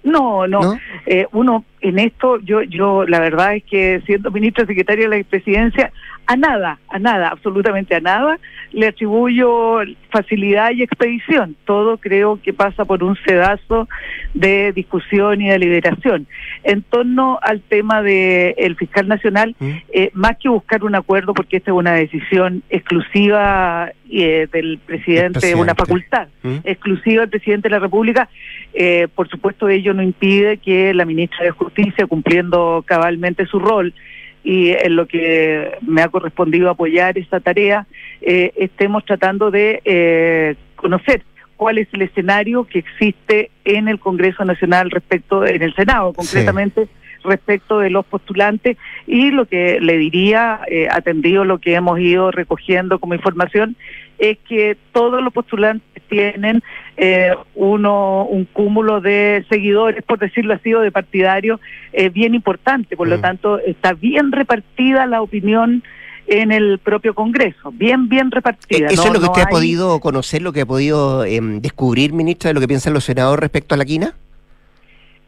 No, 0.04 0.48
no. 0.48 0.80
Eh, 1.06 1.28
uno 1.32 1.66
en 1.82 2.00
esto, 2.00 2.40
yo, 2.40 2.62
yo, 2.62 3.06
la 3.06 3.20
verdad 3.20 3.56
es 3.56 3.64
que 3.64 4.02
siendo 4.06 4.32
ministra 4.32 4.66
secretaria 4.66 5.10
de 5.10 5.18
la 5.18 5.24
presidencia, 5.24 5.92
a 6.30 6.36
nada, 6.36 6.78
a 6.89 7.00
nada, 7.00 7.30
absolutamente 7.30 7.96
a 7.96 8.02
nada, 8.02 8.38
le 8.72 8.86
atribuyo 8.86 9.80
facilidad 10.12 10.70
y 10.74 10.84
expedición. 10.84 11.56
Todo 11.65 11.98
creo 11.98 12.39
que 12.39 12.54
pasa 12.54 12.86
por 12.86 13.04
un 13.04 13.18
sedazo 13.26 13.89
de 14.36 14.72
discusión 14.72 15.42
y 15.42 15.50
de 15.50 15.58
liberación. 15.58 16.28
En 16.63 16.84
torno 16.84 17.39
al 17.42 17.62
tema 17.62 18.04
del 18.04 18.54
el 18.58 18.76
fiscal 18.76 19.08
nacional, 19.08 19.56
¿Mm? 19.58 19.72
eh, 19.92 20.12
más 20.13 20.38
que 20.38 20.50
buscar 20.50 20.84
un 20.84 20.94
acuerdo, 20.94 21.34
porque 21.34 21.58
esta 21.58 21.72
es 21.72 21.78
una 21.78 21.94
decisión 21.94 22.62
exclusiva 22.70 23.92
eh, 24.12 24.48
del 24.52 24.78
presidente, 24.86 25.56
una 25.56 25.74
facultad 25.74 26.28
¿Mm? 26.44 26.58
exclusiva 26.63 27.22
del 27.22 27.32
presidente 27.32 27.70
de 27.70 27.74
la 27.74 27.80
República, 27.80 28.30
eh, 28.76 29.08
por 29.15 29.28
supuesto 29.30 29.68
ello 29.68 29.96
no 29.96 30.04
impide 30.04 30.58
que 30.58 30.94
la 30.94 31.06
ministra 31.06 31.44
de 31.44 31.50
Justicia, 31.50 32.06
cumpliendo 32.06 32.84
cabalmente 32.86 33.48
su 33.48 33.58
rol, 33.58 33.96
y 34.43 34.69
en 34.69 34.95
lo 34.95 35.08
que 35.08 35.71
me 35.82 36.02
ha 36.02 36.10
correspondido 36.10 36.69
apoyar 36.69 37.17
esta 37.17 37.39
tarea, 37.39 37.86
eh, 38.21 38.52
estemos 38.56 39.06
tratando 39.06 39.52
de 39.52 39.82
eh, 39.86 40.56
conocer 40.75 41.23
cuál 41.58 41.78
es 41.78 41.88
el 41.91 42.04
escenario 42.04 42.63
que 42.63 42.80
existe 42.80 43.52
en 43.65 43.89
el 43.89 43.99
Congreso 43.99 44.45
Nacional 44.45 44.91
respecto, 44.91 45.45
en 45.45 45.62
el 45.62 45.75
Senado 45.75 46.13
concretamente, 46.13 46.88
respecto 47.23 47.80
de 47.80 47.89
los 47.89 48.06
postulantes 48.06 48.78
y 49.06 49.32
lo 49.32 49.45
que 49.45 49.80
le 49.82 49.97
diría, 49.97 50.62
eh, 50.67 50.88
atendido 50.89 51.43
lo 51.43 51.58
que 51.58 51.75
hemos 51.75 51.99
ido 51.99 52.32
recogiendo 52.32 52.99
como 52.99 53.13
información, 53.13 53.75
es 54.20 54.38
que 54.48 54.78
todos 54.92 55.24
los 55.24 55.34
postulantes 55.34 56.04
tienen 56.10 56.62
eh, 56.98 57.34
uno 57.56 58.26
un 58.26 58.46
cúmulo 58.46 59.00
de 59.00 59.46
seguidores, 59.50 60.04
por 60.04 60.20
decirlo 60.20 60.54
así, 60.54 60.74
o 60.74 60.82
de 60.82 60.92
partidarios 60.92 61.60
eh, 61.94 62.10
bien 62.10 62.36
importante. 62.36 62.98
Por 62.98 63.08
lo 63.08 63.18
mm. 63.18 63.22
tanto, 63.22 63.60
está 63.60 63.94
bien 63.94 64.32
repartida 64.32 65.06
la 65.06 65.22
opinión 65.22 65.84
en 66.28 66.52
el 66.52 66.78
propio 66.78 67.16
Congreso, 67.16 67.72
bien, 67.72 68.08
bien 68.08 68.30
repartida. 68.30 68.88
¿Eso 68.88 69.08
es 69.08 69.14
lo 69.14 69.20
que 69.20 69.26
usted 69.26 69.44
ha 69.44 69.50
podido 69.50 70.00
conocer, 70.00 70.42
lo 70.42 70.54
que 70.54 70.62
ha 70.62 70.66
podido 70.66 71.24
em, 71.24 71.60
descubrir, 71.60 72.14
ministra, 72.14 72.50
de 72.50 72.54
lo 72.54 72.60
que 72.60 72.68
piensan 72.68 72.94
los 72.94 73.06
senadores 73.06 73.40
respecto 73.40 73.74
a 73.74 73.78
la 73.78 73.86
quina? 73.86 74.14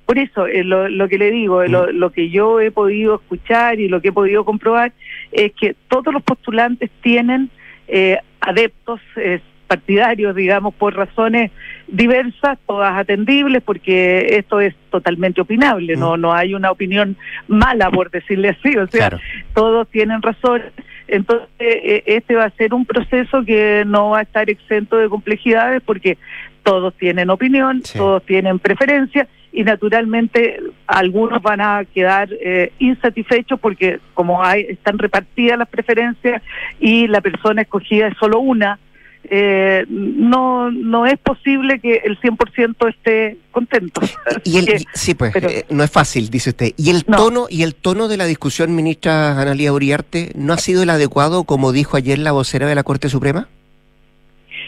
Por 0.06 0.20
eso, 0.20 0.46
eh, 0.46 0.64
lo, 0.64 1.08
que 1.08 1.18
le 1.18 1.32
digo, 1.32 1.64
lo, 1.64 1.88
mm. 1.88 1.96
lo, 1.96 2.12
que 2.12 2.30
yo 2.30 2.60
he 2.60 2.70
podido 2.70 3.16
escuchar 3.16 3.80
y 3.80 3.88
lo 3.88 4.02
que 4.02 4.10
he 4.10 4.12
podido 4.12 4.44
comprobar 4.44 4.92
es 5.32 5.54
que 5.54 5.76
todos 5.88 6.14
los 6.14 6.22
postulantes 6.22 6.92
tienen 7.02 7.50
eh, 7.92 8.18
adeptos 8.40 9.02
eh, 9.18 9.42
partidarios, 9.68 10.34
digamos, 10.34 10.74
por 10.74 10.96
razones 10.96 11.52
diversas, 11.88 12.58
todas 12.66 12.98
atendibles, 12.98 13.62
porque 13.62 14.38
esto 14.38 14.62
es 14.62 14.74
totalmente 14.90 15.42
opinable, 15.42 15.96
no 15.98 16.16
mm. 16.16 16.22
no 16.22 16.34
hay 16.34 16.54
una 16.54 16.72
opinión 16.72 17.18
mala, 17.48 17.92
por 17.92 18.10
decirle 18.10 18.50
así, 18.50 18.78
o 18.78 18.88
sea, 18.88 19.20
todos 19.54 19.88
tienen 19.90 20.22
razón. 20.22 20.62
Entonces, 21.08 21.48
este 21.60 22.36
va 22.36 22.46
a 22.46 22.50
ser 22.52 22.74
un 22.74 22.86
proceso 22.86 23.44
que 23.44 23.84
no 23.86 24.12
va 24.12 24.20
a 24.20 24.22
estar 24.22 24.50
exento 24.50 24.98
de 24.98 25.10
complejidades 25.10 25.82
porque 25.86 26.18
todos 26.64 26.94
tienen 26.96 27.30
opinión, 27.30 27.82
todos 27.96 28.24
tienen 28.26 28.60
preferencia 28.60 29.28
y 29.52 29.64
naturalmente 29.64 30.60
algunos 30.88 31.42
van 31.42 31.62
a 31.62 31.84
quedar 31.86 32.30
eh, 32.32 32.72
insatisfechos 32.80 33.60
porque 33.60 34.00
como 34.14 34.44
hay 34.44 34.62
están 34.70 34.98
repartidas 34.98 35.60
las 35.60 35.68
preferencias 35.68 36.42
y 36.80 37.08
la 37.08 37.22
persona 37.22 37.64
escogida 37.64 38.08
es 38.08 38.18
solo 38.18 38.40
una, 38.40 38.80
eh, 39.24 39.86
no 39.88 40.72
no 40.72 41.06
es 41.06 41.20
posible 41.20 41.80
que 41.80 42.02
el 42.06 42.20
100% 42.20 42.90
esté 42.90 43.38
contento. 43.52 44.02
Y 44.44 44.58
el, 44.58 44.86
sí, 44.94 45.14
pues, 45.14 45.36
eh, 45.36 45.66
no 45.70 45.84
es 45.84 45.92
fácil, 45.92 46.30
dice 46.30 46.52
usted. 46.52 46.72
¿Y 46.78 46.90
el 46.90 47.06
tono 47.06 47.46
y 47.50 47.64
el 47.64 47.76
tono 47.76 48.08
de 48.08 48.18
la 48.18 48.26
discusión, 48.26 48.76
ministra 48.76 49.40
Analia 49.40 49.74
Uriarte, 49.74 50.32
no 50.36 50.54
ha 50.54 50.58
sido 50.58 50.84
el 50.84 50.90
adecuado, 50.90 51.44
como 51.44 51.72
dijo 51.72 51.98
ayer 51.98 52.20
la 52.20 52.32
vocera 52.32 52.68
de 52.68 52.76
la 52.76 52.84
Corte 52.84 53.10
Suprema? 53.10 53.48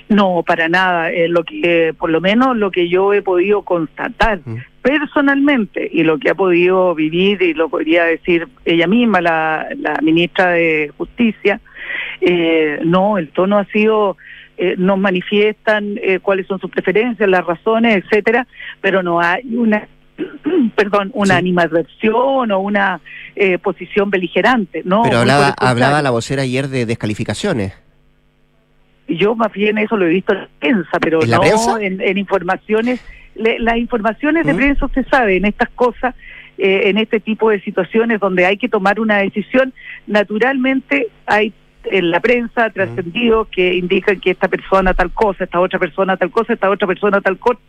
No, 0.09 0.43
para 0.45 0.69
nada. 0.69 1.11
Eh, 1.11 1.27
lo 1.27 1.43
que, 1.43 1.93
por 1.97 2.09
lo 2.09 2.21
menos, 2.21 2.57
lo 2.57 2.71
que 2.71 2.89
yo 2.89 3.13
he 3.13 3.21
podido 3.21 3.63
constatar 3.63 4.41
mm. 4.45 4.57
personalmente 4.81 5.89
y 5.91 6.03
lo 6.03 6.19
que 6.19 6.29
ha 6.29 6.35
podido 6.35 6.93
vivir 6.93 7.41
y 7.41 7.53
lo 7.53 7.69
podría 7.69 8.03
decir 8.03 8.47
ella 8.65 8.87
misma, 8.87 9.21
la, 9.21 9.67
la 9.77 9.99
ministra 10.01 10.51
de 10.51 10.91
Justicia, 10.97 11.61
eh, 12.21 12.79
no, 12.83 13.17
el 13.17 13.29
tono 13.29 13.57
ha 13.57 13.65
sido 13.65 14.17
eh, 14.55 14.75
nos 14.77 14.99
manifiestan 14.99 15.97
eh, 16.01 16.19
cuáles 16.19 16.45
son 16.45 16.59
sus 16.59 16.69
preferencias, 16.69 17.27
las 17.27 17.43
razones, 17.43 18.03
etcétera, 18.03 18.45
pero 18.81 19.01
no 19.01 19.19
hay 19.19 19.43
una 19.55 19.87
perdón, 20.75 21.09
una 21.15 21.37
animadversión 21.37 22.51
o 22.51 22.59
una 22.59 23.01
eh, 23.35 23.57
posición 23.57 24.11
beligerante, 24.11 24.83
¿no? 24.85 25.01
Pero 25.03 25.19
hablaba, 25.19 25.55
hablaba 25.57 26.03
la 26.03 26.11
vocera 26.11 26.43
ayer 26.43 26.67
de 26.67 26.85
descalificaciones. 26.85 27.73
Yo 29.07 29.35
más 29.35 29.51
bien 29.51 29.77
eso 29.77 29.97
lo 29.97 30.05
he 30.05 30.09
visto 30.09 30.33
en 30.33 30.39
la 30.39 30.49
prensa, 30.59 30.99
pero 31.01 31.19
no 31.21 31.77
En, 31.79 32.17
informaciones. 32.17 33.03
las 33.35 33.77
informaciones 33.77 34.45
de 34.45 34.53
¿Mm? 34.53 34.57
prensa, 34.57 34.85
usted 34.85 35.05
sabe, 35.09 35.37
en 35.37 35.45
estas 35.45 35.69
cosas, 35.69 36.15
eh, 36.57 36.81
en 36.85 36.97
este 36.97 37.19
tipo 37.19 37.49
de 37.49 37.59
situaciones 37.61 38.19
donde 38.19 38.45
hay 38.45 38.57
que 38.57 38.69
tomar 38.69 38.99
una 38.99 39.17
decisión, 39.17 39.73
naturalmente 40.07 41.07
hay 41.25 41.53
en 41.85 42.11
la 42.11 42.19
prensa 42.19 42.69
trascendido 42.69 43.45
que 43.45 43.73
indican 43.75 44.19
que 44.19 44.31
esta 44.31 44.47
persona 44.47 44.93
tal 44.93 45.11
cosa, 45.11 45.43
esta 45.43 45.59
otra 45.59 45.79
persona 45.79 46.17
tal 46.17 46.31
cosa, 46.31 46.53
esta 46.53 46.69
otra 46.69 46.87
persona 46.87 47.21
tal 47.21 47.37
cosa, 47.37 47.59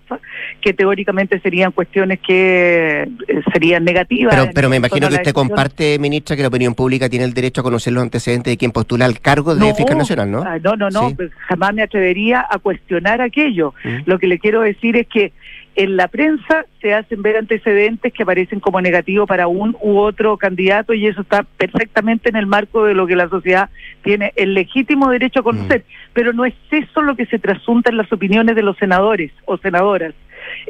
que 0.60 0.72
teóricamente 0.72 1.40
serían 1.40 1.72
cuestiones 1.72 2.20
que 2.20 3.08
eh, 3.28 3.42
serían 3.52 3.84
negativas. 3.84 4.34
Pero, 4.34 4.50
pero 4.54 4.68
me 4.68 4.76
imagino 4.76 5.08
que 5.08 5.14
usted 5.14 5.32
comparte, 5.32 5.98
ministra, 5.98 6.36
que 6.36 6.42
la 6.42 6.48
opinión 6.48 6.74
pública 6.74 7.08
tiene 7.08 7.24
el 7.24 7.34
derecho 7.34 7.60
a 7.60 7.64
conocer 7.64 7.92
los 7.92 8.02
antecedentes 8.02 8.52
de 8.52 8.56
quien 8.56 8.72
postula 8.72 9.04
al 9.04 9.20
cargo 9.20 9.54
de 9.54 9.74
fiscal 9.74 9.98
nacional, 9.98 10.30
¿no? 10.30 10.42
Ah, 10.42 10.58
no, 10.62 10.76
no, 10.76 10.90
no, 10.90 11.14
pues 11.14 11.30
jamás 11.48 11.74
me 11.74 11.82
atrevería 11.82 12.46
a 12.48 12.58
cuestionar 12.58 13.20
aquello. 13.20 13.74
Lo 14.06 14.18
que 14.18 14.26
le 14.26 14.38
quiero 14.38 14.60
decir 14.60 14.96
es 14.96 15.06
que 15.06 15.32
en 15.76 15.96
la 15.96 16.08
prensa 16.08 16.66
se 16.80 16.94
hacen 16.94 17.22
ver 17.22 17.36
antecedentes 17.36 18.12
que 18.12 18.22
aparecen 18.22 18.60
como 18.60 18.80
negativos 18.80 19.26
para 19.26 19.48
un 19.48 19.76
u 19.80 19.98
otro 19.98 20.36
candidato 20.36 20.94
y 20.94 21.06
eso 21.06 21.22
está 21.22 21.42
perfectamente 21.42 22.28
en 22.28 22.36
el 22.36 22.46
marco 22.46 22.84
de 22.84 22.94
lo 22.94 23.06
que 23.06 23.16
la 23.16 23.28
sociedad 23.28 23.70
tiene 24.02 24.32
el 24.36 24.54
legítimo 24.54 25.10
derecho 25.10 25.40
a 25.40 25.44
conocer. 25.44 25.80
Mm. 25.80 26.12
Pero 26.12 26.32
no 26.32 26.44
es 26.44 26.54
eso 26.70 27.02
lo 27.02 27.16
que 27.16 27.26
se 27.26 27.38
trasunta 27.38 27.90
en 27.90 27.96
las 27.96 28.12
opiniones 28.12 28.54
de 28.54 28.62
los 28.62 28.76
senadores 28.76 29.32
o 29.46 29.56
senadoras. 29.58 30.14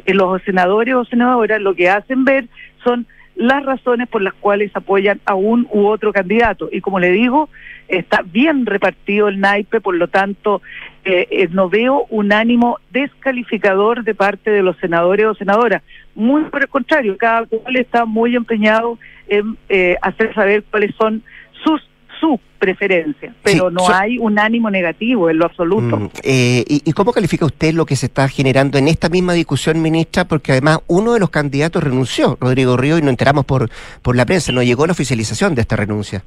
En 0.05 0.13
eh, 0.13 0.17
los 0.17 0.41
senadores 0.43 0.95
o 0.95 1.05
senadoras 1.05 1.61
lo 1.61 1.75
que 1.75 1.89
hacen 1.89 2.25
ver 2.25 2.47
son 2.83 3.05
las 3.35 3.63
razones 3.65 4.07
por 4.07 4.21
las 4.21 4.33
cuales 4.33 4.71
apoyan 4.75 5.19
a 5.25 5.35
un 5.35 5.67
u 5.71 5.87
otro 5.87 6.13
candidato. 6.13 6.69
Y 6.71 6.81
como 6.81 6.99
le 6.99 7.11
digo, 7.11 7.49
está 7.87 8.21
bien 8.23 8.65
repartido 8.65 9.27
el 9.27 9.39
naipe, 9.39 9.81
por 9.81 9.95
lo 9.95 10.07
tanto, 10.07 10.61
eh, 11.05 11.27
eh, 11.29 11.47
no 11.51 11.69
veo 11.69 12.07
un 12.09 12.33
ánimo 12.33 12.79
descalificador 12.89 14.03
de 14.03 14.15
parte 14.15 14.49
de 14.49 14.63
los 14.63 14.75
senadores 14.77 15.27
o 15.27 15.35
senadoras. 15.35 15.83
Muy 16.15 16.45
por 16.45 16.63
el 16.63 16.67
contrario, 16.67 17.15
cada 17.15 17.45
cual 17.45 17.75
está 17.75 18.05
muy 18.05 18.35
empeñado 18.35 18.97
en 19.27 19.55
eh, 19.69 19.97
hacer 20.01 20.33
saber 20.33 20.63
cuáles 20.69 20.95
son 20.95 21.21
sus 21.63 21.81
su 22.19 22.39
preferencia, 22.59 23.35
pero 23.43 23.69
no 23.69 23.89
hay 23.89 24.17
un 24.17 24.39
ánimo 24.39 24.71
negativo 24.71 25.29
en 25.29 25.37
lo 25.37 25.45
absoluto. 25.45 25.97
Mm, 25.97 26.09
y, 26.23 26.93
cómo 26.93 27.11
califica 27.11 27.45
usted 27.45 27.73
lo 27.73 27.85
que 27.85 27.97
se 27.97 28.05
está 28.05 28.29
generando 28.29 28.77
en 28.77 28.87
esta 28.87 29.09
misma 29.09 29.33
discusión, 29.33 29.81
ministra? 29.81 30.25
Porque 30.25 30.53
además 30.53 30.79
uno 30.87 31.13
de 31.13 31.19
los 31.19 31.29
candidatos 31.29 31.83
renunció, 31.83 32.37
Rodrigo 32.39 32.77
Río, 32.77 32.97
y 32.97 33.01
nos 33.01 33.09
enteramos 33.09 33.43
por, 33.43 33.69
por 34.01 34.15
la 34.15 34.25
prensa, 34.25 34.53
no 34.53 34.63
llegó 34.63 34.85
la 34.85 34.93
oficialización 34.93 35.55
de 35.55 35.61
esta 35.61 35.75
renuncia. 35.75 36.23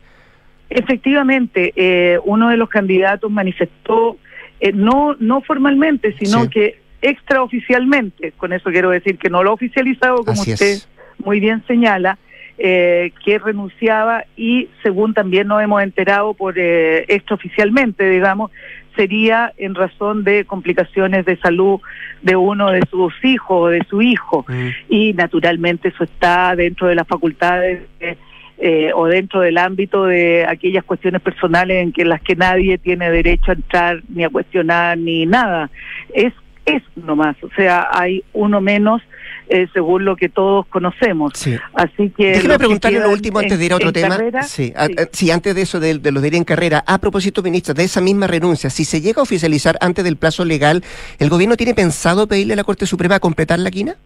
Efectivamente, 0.70 1.72
eh, 1.76 2.18
uno 2.24 2.50
de 2.50 2.58
los 2.58 2.68
candidatos 2.68 3.30
manifestó, 3.30 4.18
eh, 4.60 4.72
no, 4.72 5.16
no 5.18 5.40
formalmente, 5.40 6.14
sino 6.18 6.48
que 6.50 6.80
extraoficialmente, 7.00 8.32
con 8.32 8.52
eso 8.52 8.70
quiero 8.70 8.90
decir 8.90 9.18
que 9.18 9.30
no 9.30 9.42
lo 9.42 9.50
ha 9.50 9.54
oficializado, 9.54 10.24
como 10.24 10.40
usted 10.40 10.78
muy 11.24 11.40
bien 11.40 11.62
señala, 11.66 12.18
eh, 12.58 13.12
que 13.24 13.38
renunciaba 13.38 14.24
y 14.36 14.68
según 14.82 15.14
también 15.14 15.46
nos 15.46 15.62
hemos 15.62 15.80
enterado 15.82 16.34
por 16.34 16.58
extraoficialmente, 16.58 18.08
digamos, 18.10 18.50
sería 18.98 19.52
en 19.56 19.76
razón 19.76 20.24
de 20.24 20.44
complicaciones 20.44 21.24
de 21.24 21.36
salud 21.36 21.80
de 22.20 22.34
uno 22.34 22.72
de 22.72 22.82
sus 22.90 23.14
hijos 23.22 23.56
o 23.62 23.68
de 23.68 23.84
su 23.88 24.02
hijo. 24.02 24.44
Mm. 24.48 24.68
Y 24.88 25.12
naturalmente 25.12 25.88
eso 25.88 26.02
está 26.02 26.56
dentro 26.56 26.88
de 26.88 26.96
las 26.96 27.06
facultades 27.06 27.82
de 28.00 28.18
eh, 28.58 28.90
o 28.94 29.06
dentro 29.06 29.40
del 29.40 29.58
ámbito 29.58 30.04
de 30.04 30.44
aquellas 30.46 30.84
cuestiones 30.84 31.22
personales 31.22 31.82
en 31.82 31.92
que 31.92 32.04
las 32.04 32.20
que 32.20 32.36
nadie 32.36 32.78
tiene 32.78 33.10
derecho 33.10 33.52
a 33.52 33.54
entrar 33.54 34.02
ni 34.08 34.24
a 34.24 34.30
cuestionar 34.30 34.98
ni 34.98 35.26
nada. 35.26 35.70
Es 36.12 36.32
es 36.68 36.82
nomás, 36.96 37.34
o 37.42 37.48
sea, 37.56 37.88
hay 37.90 38.22
uno 38.34 38.60
menos 38.60 39.00
eh, 39.48 39.66
según 39.72 40.04
lo 40.04 40.16
que 40.16 40.28
todos 40.28 40.66
conocemos. 40.66 41.32
Así 41.72 42.10
que 42.10 42.32
déjeme 42.32 42.58
preguntarle 42.58 43.00
lo 43.00 43.10
último 43.10 43.38
antes 43.38 43.58
de 43.58 43.64
ir 43.64 43.72
a 43.72 43.76
otro 43.76 43.92
tema. 43.92 44.18
sí, 44.42 44.74
sí. 45.12 45.30
antes 45.30 45.54
de 45.54 45.62
eso 45.62 45.80
de, 45.80 45.94
los 45.94 46.20
de 46.20 46.28
ir 46.28 46.34
en 46.34 46.44
carrera. 46.44 46.84
A 46.86 46.98
propósito, 46.98 47.42
ministra, 47.42 47.72
de 47.72 47.84
esa 47.84 48.02
misma 48.02 48.26
renuncia, 48.26 48.68
si 48.68 48.84
se 48.84 49.00
llega 49.00 49.20
a 49.20 49.22
oficializar 49.22 49.78
antes 49.80 50.04
del 50.04 50.16
plazo 50.16 50.44
legal, 50.44 50.84
¿el 51.18 51.30
gobierno 51.30 51.56
tiene 51.56 51.74
pensado 51.74 52.26
pedirle 52.26 52.52
a 52.52 52.56
la 52.56 52.64
Corte 52.64 52.86
Suprema 52.86 53.14
a 53.14 53.20
completar 53.20 53.58
la 53.58 53.70
quina? 53.70 53.96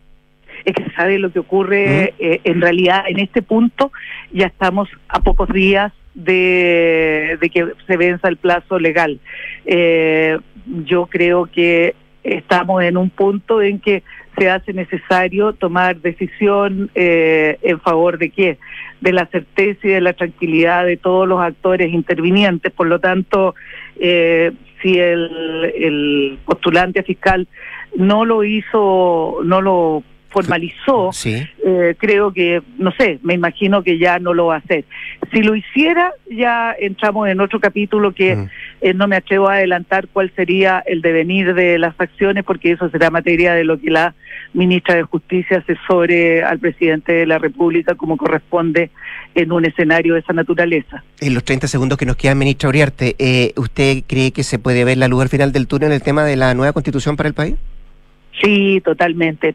Es 0.64 0.74
que 0.74 0.84
se 0.84 0.92
sabe 0.92 1.18
lo 1.18 1.32
que 1.32 1.38
ocurre 1.38 2.14
eh, 2.18 2.40
en 2.44 2.60
realidad 2.60 3.04
en 3.08 3.18
este 3.18 3.42
punto 3.42 3.92
ya 4.32 4.46
estamos 4.46 4.88
a 5.08 5.20
pocos 5.20 5.48
días 5.48 5.92
de, 6.14 7.38
que 7.52 7.68
se 7.86 7.96
venza 7.96 8.28
el 8.28 8.36
plazo 8.36 8.78
legal. 8.78 9.18
Eh, 9.64 10.38
yo 10.84 11.06
creo 11.06 11.46
que 11.46 11.94
estamos 12.22 12.82
en 12.82 12.98
un 12.98 13.08
punto 13.08 13.62
en 13.62 13.80
que 13.80 14.02
se 14.38 14.50
hace 14.50 14.72
necesario 14.74 15.54
tomar 15.54 15.96
decisión 15.96 16.90
eh, 16.94 17.58
en 17.62 17.80
favor 17.80 18.18
de 18.18 18.30
qué, 18.30 18.58
de 19.00 19.12
la 19.12 19.26
certeza 19.26 19.80
y 19.84 19.90
de 19.90 20.00
la 20.02 20.12
tranquilidad 20.12 20.84
de 20.84 20.98
todos 20.98 21.26
los 21.26 21.40
actores 21.40 21.92
intervinientes. 21.92 22.72
Por 22.72 22.88
lo 22.88 23.00
tanto, 23.00 23.54
si 23.98 24.98
el, 24.98 25.72
el 25.74 26.38
postulante 26.44 27.02
fiscal 27.02 27.48
no 27.96 28.24
lo 28.24 28.44
hizo, 28.44 29.40
no 29.44 29.60
lo 29.60 30.02
formalizó, 30.32 31.10
eh, 31.24 31.94
creo 31.98 32.32
que, 32.32 32.62
no 32.78 32.90
sé, 32.92 33.18
me 33.22 33.34
imagino 33.34 33.82
que 33.82 33.98
ya 33.98 34.18
no 34.18 34.34
lo 34.34 34.46
va 34.46 34.56
a 34.56 34.58
hacer. 34.58 34.84
Si 35.32 35.42
lo 35.42 35.54
hiciera, 35.54 36.12
ya 36.30 36.74
entramos 36.78 37.28
en 37.28 37.40
otro 37.40 37.60
capítulo 37.60 38.12
que 38.12 38.36
mm. 38.36 38.48
eh, 38.80 38.94
no 38.94 39.06
me 39.06 39.16
atrevo 39.16 39.48
a 39.48 39.54
adelantar 39.54 40.08
cuál 40.08 40.32
sería 40.34 40.82
el 40.86 41.02
devenir 41.02 41.54
de 41.54 41.78
las 41.78 41.94
acciones, 41.98 42.44
porque 42.44 42.72
eso 42.72 42.88
será 42.90 43.10
materia 43.10 43.54
de 43.54 43.64
lo 43.64 43.78
que 43.78 43.90
la 43.90 44.14
ministra 44.54 44.96
de 44.96 45.02
Justicia 45.02 45.58
asesore 45.58 46.42
al 46.42 46.58
presidente 46.58 47.12
de 47.12 47.26
la 47.26 47.38
República 47.38 47.94
como 47.94 48.16
corresponde 48.16 48.90
en 49.34 49.52
un 49.52 49.64
escenario 49.64 50.14
de 50.14 50.20
esa 50.20 50.32
naturaleza. 50.32 51.04
En 51.20 51.34
los 51.34 51.44
30 51.44 51.68
segundos 51.68 51.98
que 51.98 52.06
nos 52.06 52.16
quedan, 52.16 52.38
ministra 52.38 52.68
Uriarte, 52.68 53.16
eh, 53.18 53.52
¿usted 53.56 54.02
cree 54.06 54.32
que 54.32 54.42
se 54.42 54.58
puede 54.58 54.84
ver 54.84 54.98
la 54.98 55.08
luz 55.08 55.22
al 55.22 55.28
final 55.28 55.52
del 55.52 55.66
túnel 55.66 55.88
en 55.88 55.94
el 55.94 56.02
tema 56.02 56.24
de 56.24 56.36
la 56.36 56.54
nueva 56.54 56.72
constitución 56.72 57.16
para 57.16 57.28
el 57.28 57.34
país? 57.34 57.54
Sí, 58.40 58.80
totalmente. 58.82 59.54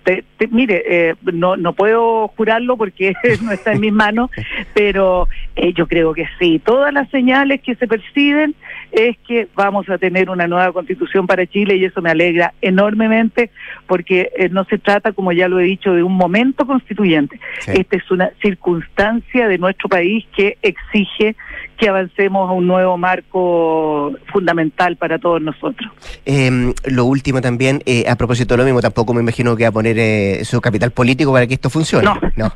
mire, 0.51 0.83
eh, 0.85 1.15
no, 1.33 1.57
no 1.57 1.73
puedo 1.73 2.27
jurarlo 2.29 2.77
porque 2.77 3.13
no 3.41 3.51
está 3.51 3.73
en 3.73 3.81
mis 3.81 3.91
manos, 3.91 4.29
pero 4.73 5.27
eh, 5.55 5.73
yo 5.73 5.87
creo 5.87 6.13
que 6.13 6.27
sí. 6.39 6.59
Todas 6.63 6.93
las 6.93 7.09
señales 7.09 7.61
que 7.61 7.75
se 7.75 7.87
perciben 7.87 8.55
es 8.91 9.17
que 9.27 9.47
vamos 9.55 9.89
a 9.89 9.97
tener 9.97 10.29
una 10.29 10.47
nueva 10.47 10.71
constitución 10.71 11.25
para 11.25 11.45
Chile 11.47 11.75
y 11.75 11.85
eso 11.85 12.01
me 12.01 12.11
alegra 12.11 12.53
enormemente 12.61 13.49
porque 13.87 14.31
eh, 14.37 14.49
no 14.49 14.63
se 14.65 14.77
trata, 14.77 15.11
como 15.11 15.31
ya 15.31 15.47
lo 15.47 15.59
he 15.59 15.63
dicho, 15.63 15.93
de 15.93 16.03
un 16.03 16.13
momento 16.13 16.65
constituyente. 16.65 17.39
Esta 17.65 17.97
es 17.97 18.11
una 18.11 18.31
circunstancia 18.41 19.47
de 19.47 19.57
nuestro 19.57 19.89
país 19.89 20.25
que 20.35 20.57
exige 20.61 21.35
que 21.77 21.89
avancemos 21.89 22.49
a 22.49 22.53
un 22.53 22.67
nuevo 22.67 22.97
marco 22.97 24.13
fundamental 24.31 24.97
para 24.97 25.19
todos 25.19 25.41
nosotros. 25.41 25.91
Em, 26.25 26.73
lo 26.85 27.05
último 27.05 27.39
también, 27.39 27.81
eh, 27.85 28.05
a 28.09 28.15
propósito 28.15 28.55
de 28.55 28.57
lo 28.59 28.63
mismo, 28.63 28.81
tampoco 28.81 29.13
me 29.13 29.21
imagino 29.21 29.55
que 29.55 29.63
va 29.63 29.69
a 29.69 29.71
poner 29.71 29.97
eh, 29.99 30.43
su 30.43 30.59
capital 30.59 30.91
político 30.91 31.31
para 31.31 31.45
que 31.47 31.53
esto 31.53 31.69
funcione. 31.69 32.05
No, 32.05 32.19
no. 32.35 32.51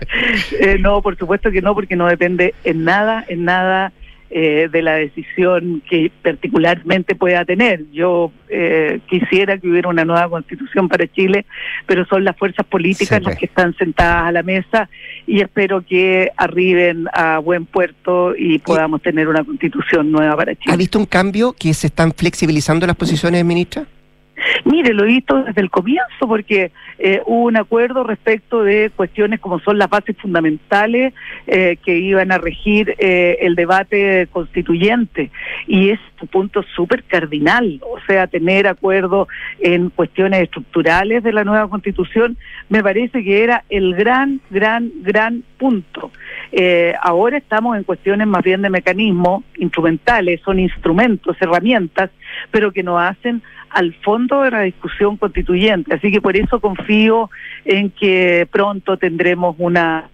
no, 0.80 1.02
por 1.02 1.16
supuesto 1.18 1.50
que 1.50 1.60
no, 1.60 1.74
porque 1.74 1.96
no 1.96 2.06
depende 2.06 2.54
en 2.64 2.84
nada, 2.84 3.24
en 3.28 3.44
nada 3.44 3.92
eh, 4.28 4.68
de 4.70 4.82
la 4.82 4.94
decisión 4.94 5.82
que 5.88 6.10
particularmente 6.22 7.14
pueda 7.14 7.44
tener. 7.44 7.84
Yo 7.92 8.32
eh, 8.48 9.00
quisiera 9.08 9.56
que 9.58 9.68
hubiera 9.68 9.88
una 9.88 10.04
nueva 10.04 10.28
constitución 10.28 10.88
para 10.88 11.06
Chile, 11.06 11.46
pero 11.86 12.04
son 12.06 12.24
las 12.24 12.36
fuerzas 12.36 12.66
políticas 12.66 13.22
las 13.22 13.36
que 13.36 13.46
están 13.46 13.74
sentadas 13.76 14.24
a 14.24 14.32
la 14.32 14.42
mesa 14.42 14.88
y 15.26 15.40
espero 15.40 15.82
que 15.82 16.30
arriben 16.36 17.06
a 17.12 17.38
buen 17.38 17.66
puerto 17.66 18.34
y 18.36 18.58
podamos 18.58 19.00
tener 19.00 19.28
una 19.28 19.44
constitución 19.44 20.10
nueva 20.10 20.36
para 20.36 20.54
Chile. 20.54 20.74
¿Ha 20.74 20.76
visto 20.76 20.98
un 20.98 21.06
cambio 21.06 21.54
que 21.58 21.72
se 21.72 21.86
están 21.86 22.12
flexibilizando 22.12 22.86
las 22.86 22.96
posiciones, 22.96 23.44
ministra? 23.44 23.86
Mire, 24.64 24.92
lo 24.92 25.04
he 25.04 25.08
visto 25.08 25.42
desde 25.42 25.60
el 25.60 25.70
comienzo 25.70 26.26
porque 26.26 26.72
eh, 26.98 27.20
hubo 27.26 27.44
un 27.44 27.56
acuerdo 27.56 28.04
respecto 28.04 28.62
de 28.62 28.90
cuestiones 28.94 29.40
como 29.40 29.60
son 29.60 29.78
las 29.78 29.88
bases 29.88 30.16
fundamentales 30.18 31.14
eh, 31.46 31.78
que 31.84 31.98
iban 31.98 32.32
a 32.32 32.38
regir 32.38 32.94
eh, 32.98 33.38
el 33.40 33.54
debate 33.54 34.28
constituyente 34.30 35.30
y 35.66 35.90
es 35.90 36.00
un 36.20 36.28
punto 36.28 36.62
súper 36.74 37.04
cardinal, 37.04 37.80
o 37.82 37.98
sea, 38.06 38.26
tener 38.26 38.66
acuerdo 38.66 39.28
en 39.60 39.90
cuestiones 39.90 40.42
estructurales 40.42 41.22
de 41.22 41.32
la 41.32 41.44
nueva 41.44 41.68
constitución 41.68 42.36
me 42.68 42.82
parece 42.82 43.22
que 43.22 43.44
era 43.44 43.64
el 43.68 43.94
gran, 43.94 44.40
gran, 44.50 44.90
gran 45.02 45.42
punto. 45.58 46.10
ahora 47.02 47.38
estamos 47.38 47.76
en 47.76 47.84
cuestiones 47.84 48.26
más 48.26 48.42
bien 48.42 48.62
de 48.62 48.70
mecanismos 48.70 49.44
instrumentales, 49.58 50.40
son 50.42 50.58
instrumentos, 50.58 51.36
herramientas, 51.40 52.10
pero 52.50 52.72
que 52.72 52.82
nos 52.82 53.00
hacen 53.00 53.42
al 53.70 53.94
fondo 53.94 54.42
de 54.42 54.50
la 54.50 54.60
discusión 54.62 55.16
constituyente. 55.16 55.94
Así 55.94 56.10
que 56.10 56.20
por 56.20 56.36
eso 56.36 56.60
confío 56.60 57.30
en 57.64 57.90
que 57.90 58.46
pronto 58.50 58.96
tendremos 58.96 59.56
una 59.58 60.08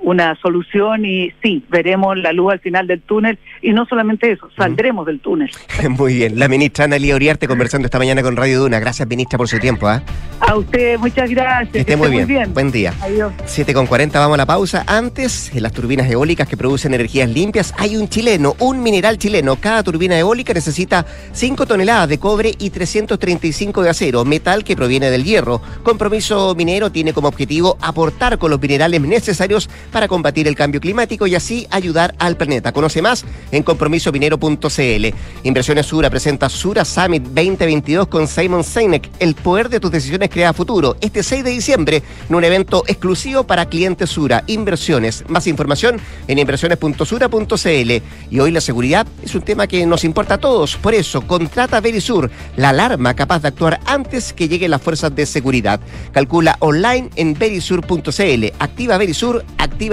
una 0.00 0.34
solución 0.36 1.04
y 1.04 1.32
sí, 1.42 1.64
veremos 1.68 2.16
la 2.16 2.32
luz 2.32 2.52
al 2.52 2.60
final 2.60 2.86
del 2.86 3.00
túnel 3.02 3.38
y 3.62 3.72
no 3.72 3.86
solamente 3.86 4.30
eso, 4.30 4.48
saldremos 4.56 5.06
del 5.06 5.20
túnel. 5.20 5.50
Muy 5.90 6.14
bien. 6.14 6.38
La 6.38 6.48
ministra 6.48 6.84
Analia 6.84 7.14
Uriarte 7.14 7.48
conversando 7.48 7.86
esta 7.86 7.98
mañana 7.98 8.22
con 8.22 8.36
Radio 8.36 8.60
Duna. 8.60 8.78
Gracias, 8.78 9.08
ministra, 9.08 9.38
por 9.38 9.48
su 9.48 9.58
tiempo. 9.58 9.88
¿ah? 9.88 10.02
A 10.40 10.56
usted, 10.56 10.98
muchas 10.98 11.30
gracias. 11.30 11.74
Esté, 11.74 11.96
muy, 11.96 12.24
bien. 12.24 12.52
Buen 12.52 12.70
día. 12.70 12.92
Adiós. 13.00 13.32
7 13.44 13.72
con 13.74 13.86
40, 13.86 14.18
vamos 14.18 14.34
a 14.34 14.38
la 14.38 14.46
pausa. 14.46 14.84
Antes, 14.86 15.54
en 15.54 15.62
las 15.62 15.72
turbinas 15.72 16.10
eólicas 16.10 16.48
que 16.48 16.56
producen 16.56 16.94
energías 16.94 17.28
limpias, 17.28 17.74
hay 17.78 17.96
un 17.96 18.08
chileno, 18.08 18.54
un 18.58 18.82
mineral 18.82 19.18
chileno. 19.18 19.56
Cada 19.56 19.82
turbina 19.82 20.18
eólica 20.18 20.52
necesita 20.52 21.06
5 21.32 21.66
toneladas 21.66 22.08
de 22.08 22.18
cobre 22.18 22.52
y 22.58 22.70
335 22.70 23.82
de 23.82 23.90
acero, 23.90 24.24
metal 24.24 24.64
que 24.64 24.76
proviene 24.76 25.10
del 25.10 25.24
hierro. 25.24 25.60
Compromiso 25.82 26.54
Minero 26.54 26.90
tiene 26.92 27.12
como 27.12 27.28
objetivo 27.28 27.76
aportar 27.80 28.38
con 28.38 28.50
los 28.50 28.60
minerales 28.60 29.00
necesarios 29.00 29.68
para 29.92 30.08
combatir 30.08 30.48
el 30.48 30.54
cambio 30.54 30.80
climático 30.80 31.26
y 31.26 31.34
así 31.34 31.66
ayudar 31.70 32.14
al 32.18 32.36
planeta. 32.36 32.72
Conoce 32.72 33.02
más 33.02 33.24
en 33.50 33.62
compromisominero.cl. 33.62 35.06
Inversiones 35.42 35.86
Sura 35.86 36.10
presenta 36.10 36.48
Sura 36.48 36.84
Summit 36.84 37.22
2022 37.22 38.08
con 38.08 38.28
Simon 38.28 38.64
Sinek. 38.64 39.10
El 39.18 39.34
poder 39.34 39.68
de 39.68 39.80
tus 39.80 39.90
decisiones 39.90 40.30
crea 40.30 40.52
futuro. 40.52 40.96
Este 41.00 41.22
6 41.22 41.44
de 41.44 41.50
diciembre 41.50 42.02
en 42.28 42.34
un 42.34 42.44
evento 42.44 42.84
exclusivo 42.86 43.44
para 43.44 43.66
clientes 43.66 44.10
Sura. 44.10 44.44
Inversiones. 44.46 45.24
Más 45.28 45.46
información 45.46 46.00
en 46.28 46.38
inversiones.sura.cl. 46.38 47.92
Y 48.30 48.40
hoy 48.40 48.50
la 48.50 48.60
seguridad 48.60 49.06
es 49.22 49.34
un 49.34 49.42
tema 49.42 49.66
que 49.66 49.86
nos 49.86 50.04
importa 50.04 50.34
a 50.34 50.38
todos. 50.38 50.76
Por 50.76 50.94
eso, 50.94 51.26
contrata 51.26 51.80
Verisur, 51.80 52.30
la 52.56 52.70
alarma 52.70 53.14
capaz 53.14 53.42
de 53.42 53.48
actuar 53.48 53.80
antes 53.86 54.32
que 54.32 54.48
lleguen 54.48 54.70
las 54.70 54.82
fuerzas 54.82 55.14
de 55.14 55.26
seguridad. 55.26 55.80
Calcula 56.12 56.56
online 56.60 57.10
en 57.16 57.34
verisur.cl. 57.34 58.44
Activa 58.58 58.98
Verisur, 58.98 59.44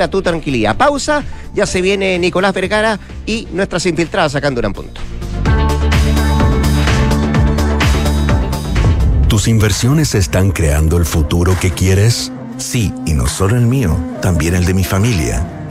tu 0.10 0.22
tranquilidad. 0.22 0.78
Pausa, 0.78 1.24
ya 1.54 1.66
se 1.66 1.82
viene 1.82 2.18
Nicolás 2.20 2.54
Vergara 2.54 3.00
y 3.26 3.48
nuestras 3.52 3.86
infiltradas 3.86 4.32
sacando 4.32 4.62
un 4.66 4.74
punto. 4.74 5.02
¿Tus 9.28 9.48
inversiones 9.48 10.14
están 10.14 10.52
creando 10.52 10.98
el 10.98 11.06
futuro 11.06 11.58
que 11.60 11.72
quieres? 11.72 12.32
Sí, 12.58 12.94
y 13.06 13.14
no 13.14 13.28
solo 13.28 13.56
el 13.56 13.66
mío, 13.66 13.98
también 14.22 14.54
el 14.54 14.66
de 14.66 14.74
mi 14.76 14.84
familia. 14.84 15.62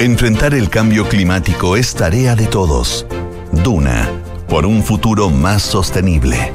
Enfrentar 0.00 0.52
el 0.52 0.68
cambio 0.68 1.08
climático 1.08 1.74
es 1.74 1.94
tarea 1.94 2.36
de 2.36 2.46
todos. 2.46 3.06
Duna, 3.50 4.10
por 4.46 4.66
un 4.66 4.82
futuro 4.82 5.30
más 5.30 5.62
sostenible. 5.62 6.52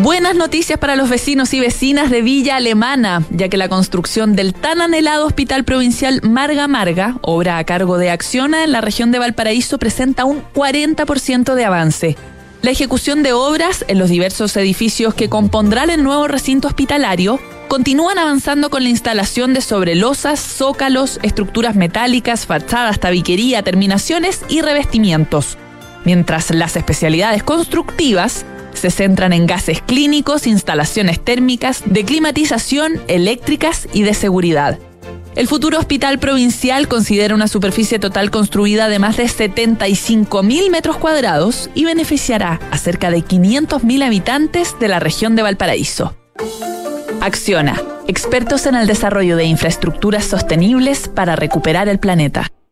Buenas 0.00 0.34
noticias 0.34 0.78
para 0.78 0.96
los 0.96 1.10
vecinos 1.10 1.52
y 1.52 1.60
vecinas 1.60 2.10
de 2.10 2.22
Villa 2.22 2.56
Alemana, 2.56 3.22
ya 3.28 3.50
que 3.50 3.58
la 3.58 3.68
construcción 3.68 4.34
del 4.34 4.54
tan 4.54 4.80
anhelado 4.80 5.26
Hospital 5.26 5.64
Provincial 5.64 6.22
Marga 6.22 6.66
Marga, 6.66 7.18
obra 7.20 7.58
a 7.58 7.64
cargo 7.64 7.98
de 7.98 8.10
Acciona 8.10 8.64
en 8.64 8.72
la 8.72 8.80
región 8.80 9.12
de 9.12 9.18
Valparaíso, 9.18 9.76
presenta 9.76 10.24
un 10.24 10.42
40% 10.54 11.54
de 11.54 11.64
avance. 11.66 12.16
La 12.64 12.70
ejecución 12.70 13.22
de 13.22 13.34
obras 13.34 13.84
en 13.88 13.98
los 13.98 14.08
diversos 14.08 14.56
edificios 14.56 15.12
que 15.12 15.28
compondrán 15.28 15.90
el 15.90 16.02
nuevo 16.02 16.28
recinto 16.28 16.66
hospitalario 16.66 17.38
continúan 17.68 18.16
avanzando 18.16 18.70
con 18.70 18.84
la 18.84 18.88
instalación 18.88 19.52
de 19.52 19.60
sobrelosas, 19.60 20.40
zócalos, 20.40 21.20
estructuras 21.22 21.76
metálicas, 21.76 22.46
fachadas, 22.46 23.00
tabiquería, 23.00 23.62
terminaciones 23.62 24.40
y 24.48 24.62
revestimientos. 24.62 25.58
Mientras 26.06 26.50
las 26.52 26.74
especialidades 26.76 27.42
constructivas 27.42 28.46
se 28.72 28.90
centran 28.90 29.34
en 29.34 29.46
gases 29.46 29.82
clínicos, 29.82 30.46
instalaciones 30.46 31.22
térmicas, 31.22 31.82
de 31.84 32.06
climatización, 32.06 32.98
eléctricas 33.08 33.88
y 33.92 34.04
de 34.04 34.14
seguridad. 34.14 34.78
El 35.36 35.48
futuro 35.48 35.78
hospital 35.78 36.20
provincial 36.20 36.86
considera 36.86 37.34
una 37.34 37.48
superficie 37.48 37.98
total 37.98 38.30
construida 38.30 38.88
de 38.88 39.00
más 39.00 39.16
de 39.16 39.26
75 39.26 40.44
mil 40.44 40.70
metros 40.70 40.96
cuadrados 40.96 41.70
y 41.74 41.84
beneficiará 41.84 42.60
a 42.70 42.78
cerca 42.78 43.10
de 43.10 43.22
500 43.22 43.82
mil 43.82 44.02
habitantes 44.04 44.78
de 44.78 44.86
la 44.86 45.00
región 45.00 45.34
de 45.34 45.42
Valparaíso. 45.42 46.14
Acciona, 47.20 47.82
expertos 48.06 48.66
en 48.66 48.76
el 48.76 48.86
desarrollo 48.86 49.36
de 49.36 49.44
infraestructuras 49.44 50.24
sostenibles 50.24 51.08
para 51.08 51.34
recuperar 51.34 51.88
el 51.88 51.98
planeta. 51.98 52.48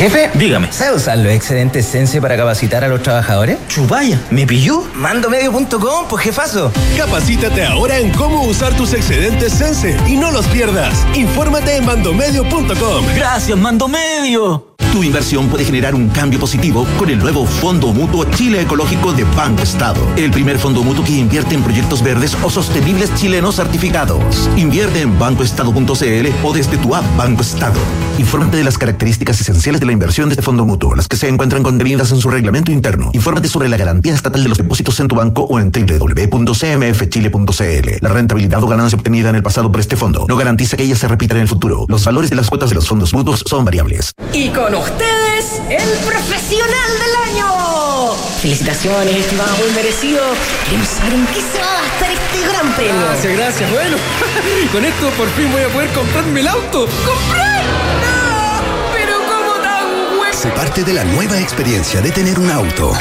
Jefe, 0.00 0.30
dígame. 0.32 0.72
¿Sabe 0.72 0.96
usar 0.96 1.18
los 1.18 1.30
excedentes 1.30 1.84
Sense 1.84 2.22
para 2.22 2.34
capacitar 2.34 2.82
a 2.82 2.88
los 2.88 3.02
trabajadores? 3.02 3.58
Chupaya, 3.68 4.18
¿me 4.30 4.46
pilló? 4.46 4.82
Mandomedio.com, 4.94 6.06
pues 6.08 6.24
jefazo. 6.24 6.72
Capacítate 6.96 7.66
ahora 7.66 7.98
en 7.98 8.10
cómo 8.12 8.44
usar 8.44 8.74
tus 8.78 8.94
excedentes 8.94 9.52
Sense 9.52 9.94
y 10.08 10.16
no 10.16 10.30
los 10.30 10.46
pierdas. 10.46 11.06
Infórmate 11.14 11.76
en 11.76 11.84
mandomedio.com. 11.84 13.04
Gracias, 13.14 13.58
Mandomedio. 13.58 14.69
Tu 14.92 15.04
inversión 15.04 15.48
puede 15.48 15.64
generar 15.64 15.94
un 15.94 16.08
cambio 16.08 16.40
positivo 16.40 16.84
con 16.98 17.08
el 17.10 17.18
nuevo 17.18 17.46
Fondo 17.46 17.92
Mutuo 17.92 18.24
Chile 18.24 18.62
Ecológico 18.62 19.12
de 19.12 19.22
Banco 19.24 19.62
Estado. 19.62 20.00
El 20.16 20.32
primer 20.32 20.58
fondo 20.58 20.82
mutuo 20.82 21.04
que 21.04 21.12
invierte 21.12 21.54
en 21.54 21.62
proyectos 21.62 22.02
verdes 22.02 22.36
o 22.42 22.50
sostenibles 22.50 23.14
chilenos 23.14 23.56
certificados. 23.56 24.50
Invierte 24.56 25.02
en 25.02 25.18
bancoestado.cl 25.18 26.28
o 26.42 26.52
desde 26.52 26.76
tu 26.78 26.94
app 26.94 27.04
Banco 27.16 27.42
Estado. 27.42 27.78
Infórmate 28.18 28.56
de 28.58 28.64
las 28.64 28.76
características 28.76 29.40
esenciales 29.40 29.80
de 29.80 29.86
la 29.86 29.92
inversión 29.92 30.28
de 30.28 30.34
este 30.34 30.42
fondo 30.42 30.66
mutuo, 30.66 30.94
las 30.94 31.08
que 31.08 31.16
se 31.16 31.28
encuentran 31.28 31.62
contenidas 31.62 32.12
en 32.12 32.18
su 32.18 32.28
reglamento 32.28 32.72
interno. 32.72 33.10
Infórmate 33.14 33.48
sobre 33.48 33.68
la 33.68 33.76
garantía 33.76 34.12
estatal 34.12 34.42
de 34.42 34.48
los 34.48 34.58
depósitos 34.58 34.98
en 35.00 35.08
tu 35.08 35.14
banco 35.14 35.44
o 35.44 35.58
en 35.58 35.72
www.cmfchile.cl. 35.72 37.90
La 38.00 38.08
rentabilidad 38.10 38.62
o 38.62 38.66
ganancia 38.66 38.98
obtenida 38.98 39.30
en 39.30 39.36
el 39.36 39.42
pasado 39.42 39.70
por 39.70 39.80
este 39.80 39.96
fondo 39.96 40.26
no 40.28 40.36
garantiza 40.36 40.76
que 40.76 40.82
ella 40.82 40.96
se 40.96 41.08
repita 41.08 41.34
en 41.34 41.42
el 41.42 41.48
futuro. 41.48 41.86
Los 41.88 42.04
valores 42.04 42.28
de 42.28 42.36
las 42.36 42.50
cuotas 42.50 42.68
de 42.68 42.74
los 42.74 42.86
fondos 42.86 43.14
mutuos 43.14 43.42
son 43.46 43.64
variables. 43.64 44.12
Ustedes, 44.78 45.60
el 45.68 45.90
profesional 46.06 46.90
del 46.98 47.34
año. 47.34 48.14
Felicitaciones, 48.40 49.16
estimado, 49.16 49.56
muy 49.56 49.70
merecido. 49.72 50.22
Queremos 50.64 50.88
saber 50.88 51.14
en 51.14 51.26
qué 51.26 51.40
se 51.40 51.58
va 51.60 51.78
a 51.78 51.82
gastar 51.82 52.10
este 52.10 52.48
gran 52.48 52.74
premio. 52.74 53.00
Gracias, 53.00 53.36
gracias. 53.36 53.70
Bueno, 53.70 53.96
con 54.72 54.84
esto 54.84 55.10
por 55.10 55.28
fin 55.30 55.50
voy 55.52 55.62
a 55.62 55.68
poder 55.68 55.90
comprarme 55.90 56.40
el 56.40 56.48
auto. 56.48 56.86
¡Comprar! 57.06 57.62
¡No! 58.02 58.92
Pero 58.94 59.16
¿cómo 59.26 59.52
tan 59.62 60.16
bueno? 60.18 60.34
Se 60.34 60.48
parte 60.50 60.84
de 60.84 60.92
la 60.92 61.04
nueva 61.04 61.38
experiencia 61.38 62.00
de 62.00 62.10
tener 62.10 62.38
un 62.38 62.50
auto. 62.50 62.92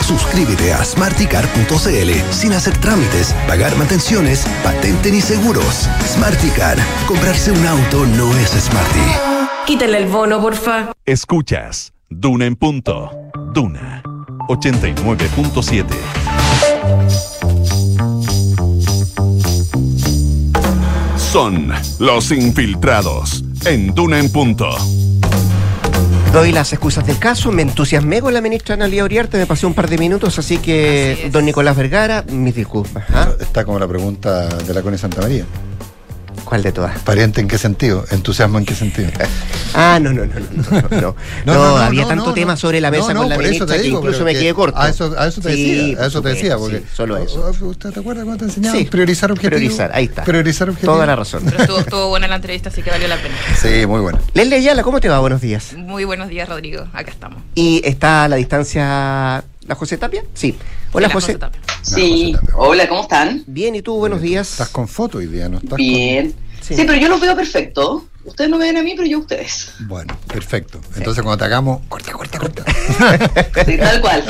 Suscríbete 0.00 0.72
a 0.72 0.84
smarticar.cl 0.84 2.32
sin 2.32 2.52
hacer 2.52 2.76
trámites, 2.78 3.34
pagar 3.46 3.76
mantenciones, 3.76 4.46
patente 4.64 5.10
ni 5.10 5.20
seguros. 5.20 5.88
Smarticar. 6.06 6.76
Comprarse 7.06 7.52
un 7.52 7.66
auto 7.66 8.04
no 8.06 8.36
es 8.36 8.50
smarty. 8.50 9.31
Quítale 9.66 9.98
el 9.98 10.08
bono, 10.08 10.40
porfa. 10.40 10.92
Escuchas 11.04 11.92
Duna 12.10 12.46
en 12.46 12.56
punto. 12.56 13.10
Duna 13.54 14.02
89.7. 14.48 15.86
Son 21.16 21.72
los 22.00 22.32
infiltrados 22.32 23.44
en 23.64 23.94
Duna 23.94 24.18
en 24.18 24.32
punto. 24.32 24.68
Doy 26.32 26.50
las 26.50 26.72
excusas 26.72 27.06
del 27.06 27.18
caso, 27.18 27.52
me 27.52 27.62
entusiasmé 27.62 28.20
con 28.20 28.34
la 28.34 28.40
ministra 28.40 28.74
Analia 28.74 29.04
Oriarte, 29.04 29.36
me 29.36 29.46
pasé 29.46 29.66
un 29.66 29.74
par 29.74 29.88
de 29.88 29.98
minutos, 29.98 30.38
así 30.38 30.58
que, 30.58 31.28
don 31.30 31.44
Nicolás 31.44 31.76
Vergara, 31.76 32.24
mis 32.28 32.54
disculpas. 32.54 33.04
¿ah? 33.10 33.28
Está 33.38 33.64
como 33.64 33.78
la 33.78 33.86
pregunta 33.86 34.48
de 34.48 34.74
la 34.74 34.82
Cone 34.82 34.96
Santa 34.96 35.20
María. 35.20 35.44
¿Cuál 36.44 36.62
de 36.62 36.72
todas? 36.72 36.98
¿Pariente 37.00 37.40
en 37.40 37.48
qué 37.48 37.56
sentido? 37.58 38.04
¿Entusiasmo 38.10 38.58
en 38.58 38.66
qué 38.66 38.74
sentido? 38.74 39.10
Ah, 39.74 39.98
no, 40.00 40.12
no, 40.12 40.26
no, 40.26 40.34
no, 40.34 40.82
no, 40.90 41.00
no, 41.00 41.54
no, 41.54 41.76
había 41.78 42.06
tanto 42.06 42.32
tema 42.34 42.56
sobre 42.56 42.80
la 42.80 42.90
mesa 42.90 43.14
con 43.14 43.28
la 43.28 43.38
ministra 43.38 43.78
que 43.78 43.88
incluso 43.88 44.24
me 44.24 44.32
quedé 44.34 44.52
corto. 44.52 44.78
A 44.78 44.88
eso, 44.88 45.14
a 45.18 45.28
eso 45.28 45.40
te 45.40 45.54
Sí, 45.54 45.74
decía, 45.74 46.02
a 46.02 46.06
eso 46.06 46.22
te 46.22 46.28
decía, 46.30 46.58
porque 46.58 46.78
sí, 46.78 46.84
solo 46.94 47.16
eso. 47.16 47.50
¿Usted 47.62 47.90
te 47.90 48.00
acuerda 48.00 48.24
cuando 48.24 48.44
te 48.44 48.50
enseñaba? 48.50 48.76
Sí. 48.76 48.84
Priorizar 48.84 49.30
objetivos. 49.32 49.58
Priorizar, 49.58 49.90
ahí 49.94 50.04
está. 50.04 50.24
Priorizar 50.24 50.68
objetivos. 50.68 50.94
Toda 50.94 51.06
la 51.06 51.16
razón. 51.16 51.42
Pero 51.44 51.58
estuvo, 51.58 51.78
estuvo 51.78 52.08
buena 52.08 52.28
la 52.28 52.36
entrevista, 52.36 52.68
así 52.68 52.82
que 52.82 52.90
valió 52.90 53.08
la 53.08 53.16
pena. 53.16 53.34
Sí, 53.60 53.86
muy 53.86 54.00
buena. 54.00 54.20
Leslie 54.34 54.56
Ayala, 54.56 54.82
¿cómo 54.82 55.00
te 55.00 55.08
va? 55.08 55.18
Buenos 55.20 55.40
días. 55.40 55.72
Muy 55.74 56.04
buenos 56.04 56.28
días, 56.28 56.48
Rodrigo. 56.48 56.86
Acá 56.92 57.10
estamos. 57.10 57.42
¿Y 57.54 57.80
está 57.84 58.24
a 58.24 58.28
la 58.28 58.36
distancia 58.36 59.44
la 59.66 59.74
José 59.74 59.96
Tapia? 59.98 60.24
Sí. 60.34 60.56
Hola, 60.92 61.08
la 61.08 61.14
José. 61.14 61.26
José 61.34 61.38
Tapia. 61.38 61.60
Sí, 61.82 62.36
hola, 62.54 62.88
¿cómo 62.88 63.02
están? 63.02 63.42
Bien, 63.46 63.74
¿y 63.74 63.82
tú? 63.82 63.96
Buenos 63.96 64.20
días. 64.20 64.50
Estás 64.52 64.68
con 64.68 64.88
foto 64.88 65.18
hoy 65.18 65.26
día, 65.26 65.48
¿no? 65.48 65.58
Estás 65.58 65.76
Bien. 65.76 66.34
Sí. 66.60 66.76
Sí. 66.76 66.84
pero 66.86 66.94
yo 66.96 67.08
los 67.08 67.20
veo 67.20 67.34
perfecto. 67.34 68.06
Ustedes 68.24 68.48
no 68.48 68.56
me 68.56 68.66
ven 68.66 68.76
a 68.76 68.82
mí, 68.84 68.94
pero 68.96 69.08
yo 69.08 69.16
a 69.18 69.20
ustedes. 69.22 69.72
Bueno, 69.80 70.16
perfecto. 70.28 70.80
Entonces 70.96 71.24
cuando 71.24 71.38
te 71.38 71.44
hagamos, 71.44 71.80
corta, 71.88 72.12
corta, 72.12 72.38
corta. 72.38 72.64
Sí, 73.66 73.76
tal 73.76 74.00
cual. 74.00 74.24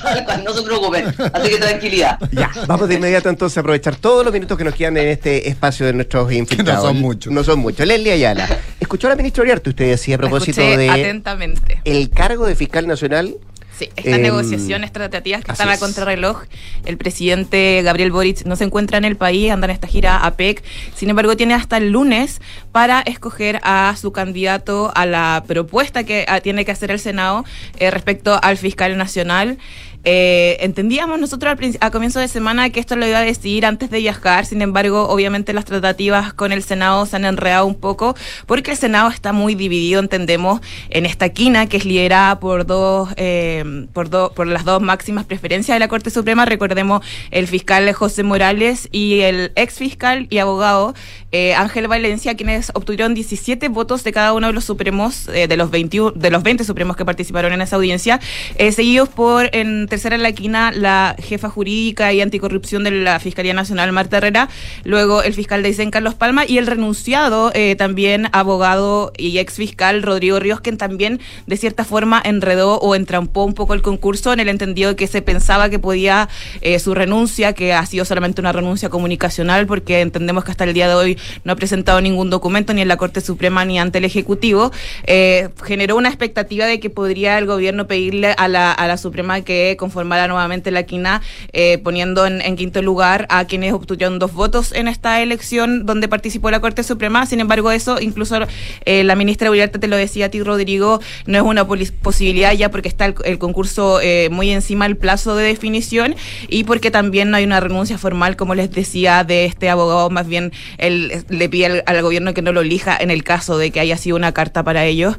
tal 0.00 0.24
cual, 0.24 0.44
no 0.44 0.54
se 0.54 0.62
preocupen. 0.62 1.06
Así 1.32 1.48
que 1.50 1.58
tranquilidad. 1.58 2.18
Ya, 2.30 2.52
vamos 2.68 2.88
de 2.88 2.94
inmediato 2.94 3.28
entonces 3.28 3.56
a 3.56 3.60
aprovechar 3.62 3.96
todos 3.96 4.24
los 4.24 4.32
minutos 4.32 4.56
que 4.56 4.62
nos 4.62 4.74
quedan 4.76 4.96
en 4.96 5.08
este 5.08 5.48
espacio 5.48 5.84
de 5.86 5.92
nuestros 5.92 6.30
infiltrados. 6.32 6.84
son 6.84 7.00
muchos. 7.00 7.32
No 7.32 7.42
son 7.42 7.58
muchos. 7.58 7.84
Leslie 7.84 8.12
Ayala, 8.12 8.48
¿escuchó 8.78 9.08
a 9.08 9.10
la 9.10 9.16
ministra 9.16 9.42
Oriarte? 9.42 9.70
Usted 9.70 9.88
decía 9.90 10.14
a 10.14 10.18
propósito 10.18 10.60
Escuché 10.60 10.76
de 10.78 10.90
atentamente. 10.90 11.80
el 11.84 12.10
cargo 12.10 12.46
de 12.46 12.54
fiscal 12.54 12.86
nacional. 12.86 13.34
Sí, 13.78 13.88
estas 13.96 14.14
Em, 14.14 14.22
negociaciones 14.22 14.92
tratativas 14.92 15.44
que 15.44 15.52
están 15.52 15.68
a 15.68 15.78
contrarreloj, 15.78 16.42
el 16.84 16.98
presidente 16.98 17.80
Gabriel 17.82 18.12
Boric 18.12 18.44
no 18.44 18.54
se 18.56 18.64
encuentra 18.64 18.98
en 18.98 19.04
el 19.04 19.16
país, 19.16 19.50
anda 19.50 19.66
en 19.66 19.70
esta 19.70 19.86
gira 19.86 20.24
APEC, 20.26 20.62
sin 20.94 21.08
embargo 21.08 21.36
tiene 21.36 21.54
hasta 21.54 21.78
el 21.78 21.90
lunes 21.90 22.40
para 22.70 23.00
escoger 23.00 23.60
a 23.62 23.94
su 23.96 24.12
candidato 24.12 24.92
a 24.94 25.06
la 25.06 25.44
propuesta 25.46 26.04
que 26.04 26.26
tiene 26.42 26.64
que 26.64 26.72
hacer 26.72 26.90
el 26.90 26.98
Senado 26.98 27.44
eh, 27.78 27.90
respecto 27.90 28.38
al 28.42 28.58
fiscal 28.58 28.96
nacional. 28.98 29.58
Eh, 30.04 30.56
entendíamos 30.60 31.20
nosotros 31.20 31.52
al 31.52 31.76
a 31.80 31.90
comienzo 31.90 32.18
de 32.18 32.26
semana 32.26 32.70
que 32.70 32.80
esto 32.80 32.96
lo 32.96 33.06
iba 33.06 33.18
a 33.18 33.22
decidir 33.22 33.64
antes 33.66 33.88
de 33.90 33.98
viajar, 33.98 34.46
sin 34.46 34.60
embargo, 34.60 35.08
obviamente 35.08 35.52
las 35.52 35.64
tratativas 35.64 36.32
con 36.32 36.50
el 36.50 36.62
Senado 36.64 37.06
se 37.06 37.14
han 37.16 37.24
enredado 37.24 37.66
un 37.66 37.76
poco 37.76 38.16
porque 38.46 38.72
el 38.72 38.76
Senado 38.76 39.10
está 39.10 39.32
muy 39.32 39.54
dividido, 39.54 40.00
entendemos, 40.00 40.60
en 40.90 41.06
esta 41.06 41.28
quina 41.28 41.66
que 41.68 41.76
es 41.76 41.84
liderada 41.84 42.40
por 42.40 42.66
dos, 42.66 43.10
eh, 43.16 43.86
por, 43.92 44.10
do- 44.10 44.32
por 44.34 44.46
las 44.48 44.64
dos 44.64 44.82
máximas 44.82 45.24
preferencias 45.24 45.76
de 45.76 45.80
la 45.80 45.88
Corte 45.88 46.10
Suprema. 46.10 46.44
Recordemos 46.46 47.04
el 47.30 47.46
fiscal 47.46 47.90
José 47.92 48.24
Morales 48.24 48.88
y 48.90 49.20
el 49.20 49.52
ex 49.54 49.74
fiscal 49.74 50.26
y 50.30 50.38
abogado 50.38 50.94
eh, 51.30 51.54
Ángel 51.54 51.86
Valencia, 51.88 52.34
quienes 52.36 52.70
obtuvieron 52.74 53.14
17 53.14 53.68
votos 53.68 54.02
de 54.04 54.12
cada 54.12 54.32
uno 54.34 54.48
de 54.48 54.52
los 54.52 54.64
supremos, 54.64 55.28
eh, 55.28 55.46
de 55.48 55.56
los 55.56 55.70
21, 55.70 56.10
de 56.12 56.30
los 56.30 56.42
20 56.42 56.64
supremos 56.64 56.96
que 56.96 57.04
participaron 57.04 57.52
en 57.52 57.62
esa 57.62 57.76
audiencia, 57.76 58.20
eh, 58.56 58.72
seguidos 58.72 59.08
por 59.08 59.48
en 59.54 59.86
tercera 59.92 60.16
en 60.16 60.22
la 60.22 60.32
quina 60.32 60.72
la 60.72 61.14
jefa 61.18 61.50
jurídica 61.50 62.14
y 62.14 62.22
anticorrupción 62.22 62.82
de 62.82 62.92
la 62.92 63.20
Fiscalía 63.20 63.52
Nacional, 63.52 63.92
Marta 63.92 64.16
Herrera, 64.16 64.48
luego 64.84 65.22
el 65.22 65.34
fiscal 65.34 65.62
de 65.62 65.68
Isen, 65.68 65.90
Carlos 65.90 66.14
Palma, 66.14 66.46
y 66.48 66.56
el 66.56 66.66
renunciado 66.66 67.50
eh, 67.52 67.76
también 67.76 68.30
abogado 68.32 69.12
y 69.18 69.36
ex 69.36 69.56
fiscal 69.56 70.02
Rodrigo 70.02 70.40
Ríos, 70.40 70.62
quien 70.62 70.78
también 70.78 71.20
de 71.46 71.58
cierta 71.58 71.84
forma 71.84 72.22
enredó 72.24 72.78
o 72.78 72.94
entrampó 72.94 73.44
un 73.44 73.52
poco 73.52 73.74
el 73.74 73.82
concurso 73.82 74.32
en 74.32 74.40
el 74.40 74.48
entendido 74.48 74.96
que 74.96 75.06
se 75.06 75.20
pensaba 75.20 75.68
que 75.68 75.78
podía 75.78 76.30
eh, 76.62 76.78
su 76.78 76.94
renuncia, 76.94 77.52
que 77.52 77.74
ha 77.74 77.84
sido 77.84 78.06
solamente 78.06 78.40
una 78.40 78.52
renuncia 78.52 78.88
comunicacional, 78.88 79.66
porque 79.66 80.00
entendemos 80.00 80.42
que 80.42 80.52
hasta 80.52 80.64
el 80.64 80.72
día 80.72 80.88
de 80.88 80.94
hoy 80.94 81.18
no 81.44 81.52
ha 81.52 81.56
presentado 81.56 82.00
ningún 82.00 82.30
documento 82.30 82.72
ni 82.72 82.80
en 82.80 82.88
la 82.88 82.96
Corte 82.96 83.20
Suprema 83.20 83.66
ni 83.66 83.78
ante 83.78 83.98
el 83.98 84.06
Ejecutivo, 84.06 84.72
eh, 85.04 85.50
generó 85.62 85.96
una 85.96 86.08
expectativa 86.08 86.64
de 86.64 86.80
que 86.80 86.88
podría 86.88 87.36
el 87.36 87.44
gobierno 87.44 87.86
pedirle 87.86 88.32
a 88.38 88.48
la, 88.48 88.72
a 88.72 88.88
la 88.88 88.96
Suprema 88.96 89.42
que 89.42 89.76
conformara 89.82 90.28
nuevamente 90.28 90.70
la 90.70 90.84
quina, 90.84 91.22
eh, 91.52 91.78
poniendo 91.78 92.24
en, 92.24 92.54
quinto 92.54 92.82
lugar 92.82 93.26
a 93.30 93.46
quienes 93.46 93.72
obtuvieron 93.72 94.20
dos 94.20 94.32
votos 94.32 94.70
en 94.72 94.86
esta 94.86 95.20
elección 95.22 95.86
donde 95.86 96.06
participó 96.06 96.52
la 96.52 96.60
Corte 96.60 96.84
Suprema. 96.84 97.26
Sin 97.26 97.40
embargo, 97.40 97.72
eso, 97.72 98.00
incluso 98.00 98.38
eh, 98.84 99.02
la 99.02 99.16
ministra 99.16 99.50
Uriarte 99.50 99.80
te 99.80 99.88
lo 99.88 99.96
decía 99.96 100.26
a 100.26 100.28
ti, 100.28 100.40
Rodrigo, 100.40 101.00
no 101.26 101.36
es 101.36 101.42
una 101.42 101.66
posibilidad 101.66 102.52
ya 102.52 102.70
porque 102.70 102.86
está 102.86 103.06
el, 103.06 103.38
concurso 103.38 104.00
eh, 104.00 104.28
muy 104.30 104.50
encima 104.50 104.86
del 104.86 104.96
plazo 104.96 105.34
de 105.34 105.44
definición 105.44 106.14
y 106.48 106.62
porque 106.62 106.92
también 106.92 107.30
no 107.30 107.36
hay 107.38 107.44
una 107.44 107.58
renuncia 107.58 107.98
formal, 107.98 108.36
como 108.36 108.54
les 108.54 108.70
decía, 108.70 109.24
de 109.24 109.46
este 109.46 109.68
abogado, 109.68 110.10
más 110.10 110.28
bien 110.28 110.52
él 110.78 111.24
le 111.28 111.48
pide 111.48 111.66
al, 111.66 111.82
al 111.86 112.02
gobierno 112.02 112.34
que 112.34 112.42
no 112.42 112.52
lo 112.52 112.60
elija 112.60 112.96
en 112.96 113.10
el 113.10 113.24
caso 113.24 113.58
de 113.58 113.72
que 113.72 113.80
haya 113.80 113.96
sido 113.96 114.14
una 114.14 114.30
carta 114.30 114.62
para 114.62 114.84
ellos 114.84 115.16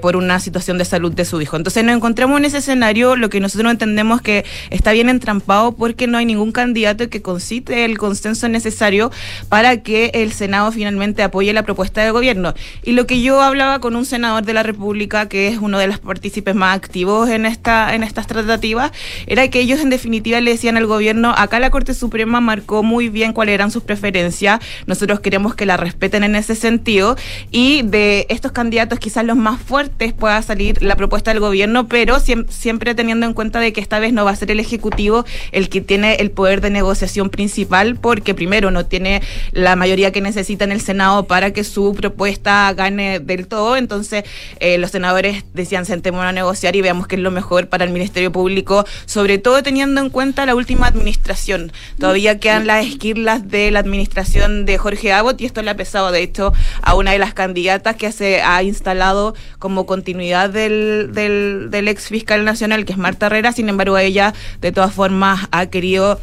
por 0.00 0.16
una 0.16 0.40
situación 0.40 0.78
de 0.78 0.86
salud 0.86 1.12
de 1.12 1.26
su 1.26 1.42
hijo. 1.42 1.56
Entonces 1.56 1.84
nos 1.84 1.94
encontramos 1.94 2.38
en 2.38 2.46
ese 2.46 2.58
escenario, 2.58 3.16
lo 3.16 3.28
que 3.28 3.40
nosotros 3.40 3.70
entendemos 3.70 3.97
que 4.22 4.44
está 4.70 4.92
bien 4.92 5.08
entrampado 5.08 5.72
porque 5.72 6.06
no 6.06 6.18
hay 6.18 6.26
ningún 6.26 6.52
candidato 6.52 7.08
que 7.10 7.20
concite 7.20 7.84
el 7.84 7.98
consenso 7.98 8.48
necesario 8.48 9.10
para 9.48 9.82
que 9.82 10.10
el 10.14 10.32
Senado 10.32 10.70
finalmente 10.72 11.22
apoye 11.22 11.52
la 11.52 11.64
propuesta 11.64 12.02
del 12.02 12.12
gobierno. 12.12 12.54
Y 12.84 12.92
lo 12.92 13.06
que 13.06 13.20
yo 13.20 13.40
hablaba 13.42 13.80
con 13.80 13.96
un 13.96 14.04
senador 14.04 14.44
de 14.44 14.52
la 14.52 14.62
República, 14.62 15.28
que 15.28 15.48
es 15.48 15.58
uno 15.58 15.78
de 15.78 15.88
los 15.88 15.98
partícipes 15.98 16.54
más 16.54 16.76
activos 16.76 17.28
en, 17.28 17.44
esta, 17.44 17.94
en 17.94 18.02
estas 18.02 18.26
tratativas, 18.26 18.92
era 19.26 19.48
que 19.48 19.60
ellos 19.60 19.80
en 19.80 19.90
definitiva 19.90 20.40
le 20.40 20.52
decían 20.52 20.76
al 20.76 20.86
gobierno, 20.86 21.34
acá 21.36 21.58
la 21.58 21.70
Corte 21.70 21.94
Suprema 21.94 22.40
marcó 22.40 22.82
muy 22.82 23.08
bien 23.08 23.32
cuáles 23.32 23.54
eran 23.54 23.70
sus 23.70 23.82
preferencias, 23.82 24.60
nosotros 24.86 25.20
queremos 25.20 25.54
que 25.54 25.66
la 25.66 25.76
respeten 25.76 26.24
en 26.24 26.36
ese 26.36 26.54
sentido, 26.54 27.16
y 27.50 27.82
de 27.82 28.26
estos 28.28 28.52
candidatos 28.52 28.98
quizás 28.98 29.24
los 29.24 29.36
más 29.36 29.60
fuertes 29.60 30.12
pueda 30.12 30.40
salir 30.42 30.82
la 30.82 30.96
propuesta 30.96 31.30
del 31.32 31.40
gobierno, 31.40 31.88
pero 31.88 32.16
siem- 32.16 32.46
siempre 32.48 32.94
teniendo 32.94 33.26
en 33.26 33.32
cuenta 33.34 33.60
de 33.60 33.72
que 33.72 33.80
esta 33.88 34.00
vez 34.00 34.12
no 34.12 34.26
va 34.26 34.32
a 34.32 34.36
ser 34.36 34.50
el 34.50 34.60
Ejecutivo 34.60 35.24
el 35.50 35.70
que 35.70 35.80
tiene 35.80 36.16
el 36.16 36.30
poder 36.30 36.60
de 36.60 36.68
negociación 36.68 37.30
principal, 37.30 37.96
porque 37.96 38.34
primero 38.34 38.70
no 38.70 38.84
tiene 38.84 39.22
la 39.52 39.76
mayoría 39.76 40.12
que 40.12 40.20
necesita 40.20 40.64
en 40.64 40.72
el 40.72 40.82
Senado 40.82 41.26
para 41.26 41.54
que 41.54 41.64
su 41.64 41.94
propuesta 41.94 42.70
gane 42.74 43.18
del 43.18 43.46
todo, 43.46 43.78
entonces 43.78 44.24
eh, 44.60 44.76
los 44.76 44.90
senadores 44.90 45.46
decían 45.54 45.86
sentémonos 45.86 46.26
a 46.26 46.32
negociar 46.32 46.76
y 46.76 46.82
veamos 46.82 47.06
qué 47.06 47.16
es 47.16 47.22
lo 47.22 47.30
mejor 47.30 47.68
para 47.70 47.84
el 47.84 47.90
Ministerio 47.90 48.30
Público, 48.30 48.84
sobre 49.06 49.38
todo 49.38 49.62
teniendo 49.62 50.02
en 50.02 50.10
cuenta 50.10 50.44
la 50.44 50.54
última 50.54 50.86
administración. 50.86 51.72
Todavía 51.98 52.38
quedan 52.38 52.66
las 52.66 52.84
esquirlas 52.84 53.48
de 53.48 53.70
la 53.70 53.78
administración 53.78 54.66
de 54.66 54.76
Jorge 54.76 55.14
Abbott 55.14 55.40
y 55.40 55.46
esto 55.46 55.62
le 55.62 55.70
ha 55.70 55.76
pesado, 55.76 56.12
de 56.12 56.22
hecho, 56.22 56.52
a 56.82 56.94
una 56.94 57.12
de 57.12 57.18
las 57.18 57.32
candidatas 57.32 57.96
que 57.96 58.12
se 58.12 58.42
ha 58.42 58.62
instalado 58.62 59.34
como 59.58 59.86
continuidad 59.86 60.50
del, 60.50 61.12
del, 61.14 61.68
del 61.70 61.88
ex 61.88 62.08
fiscal 62.08 62.44
nacional, 62.44 62.84
que 62.84 62.92
es 62.92 62.98
Marta 62.98 63.26
Herrera, 63.26 63.52
sin 63.52 63.70
embargo 63.70 63.77
ella 63.98 64.34
de 64.60 64.72
todas 64.72 64.92
formas 64.92 65.46
ha 65.50 65.66
querido 65.66 66.20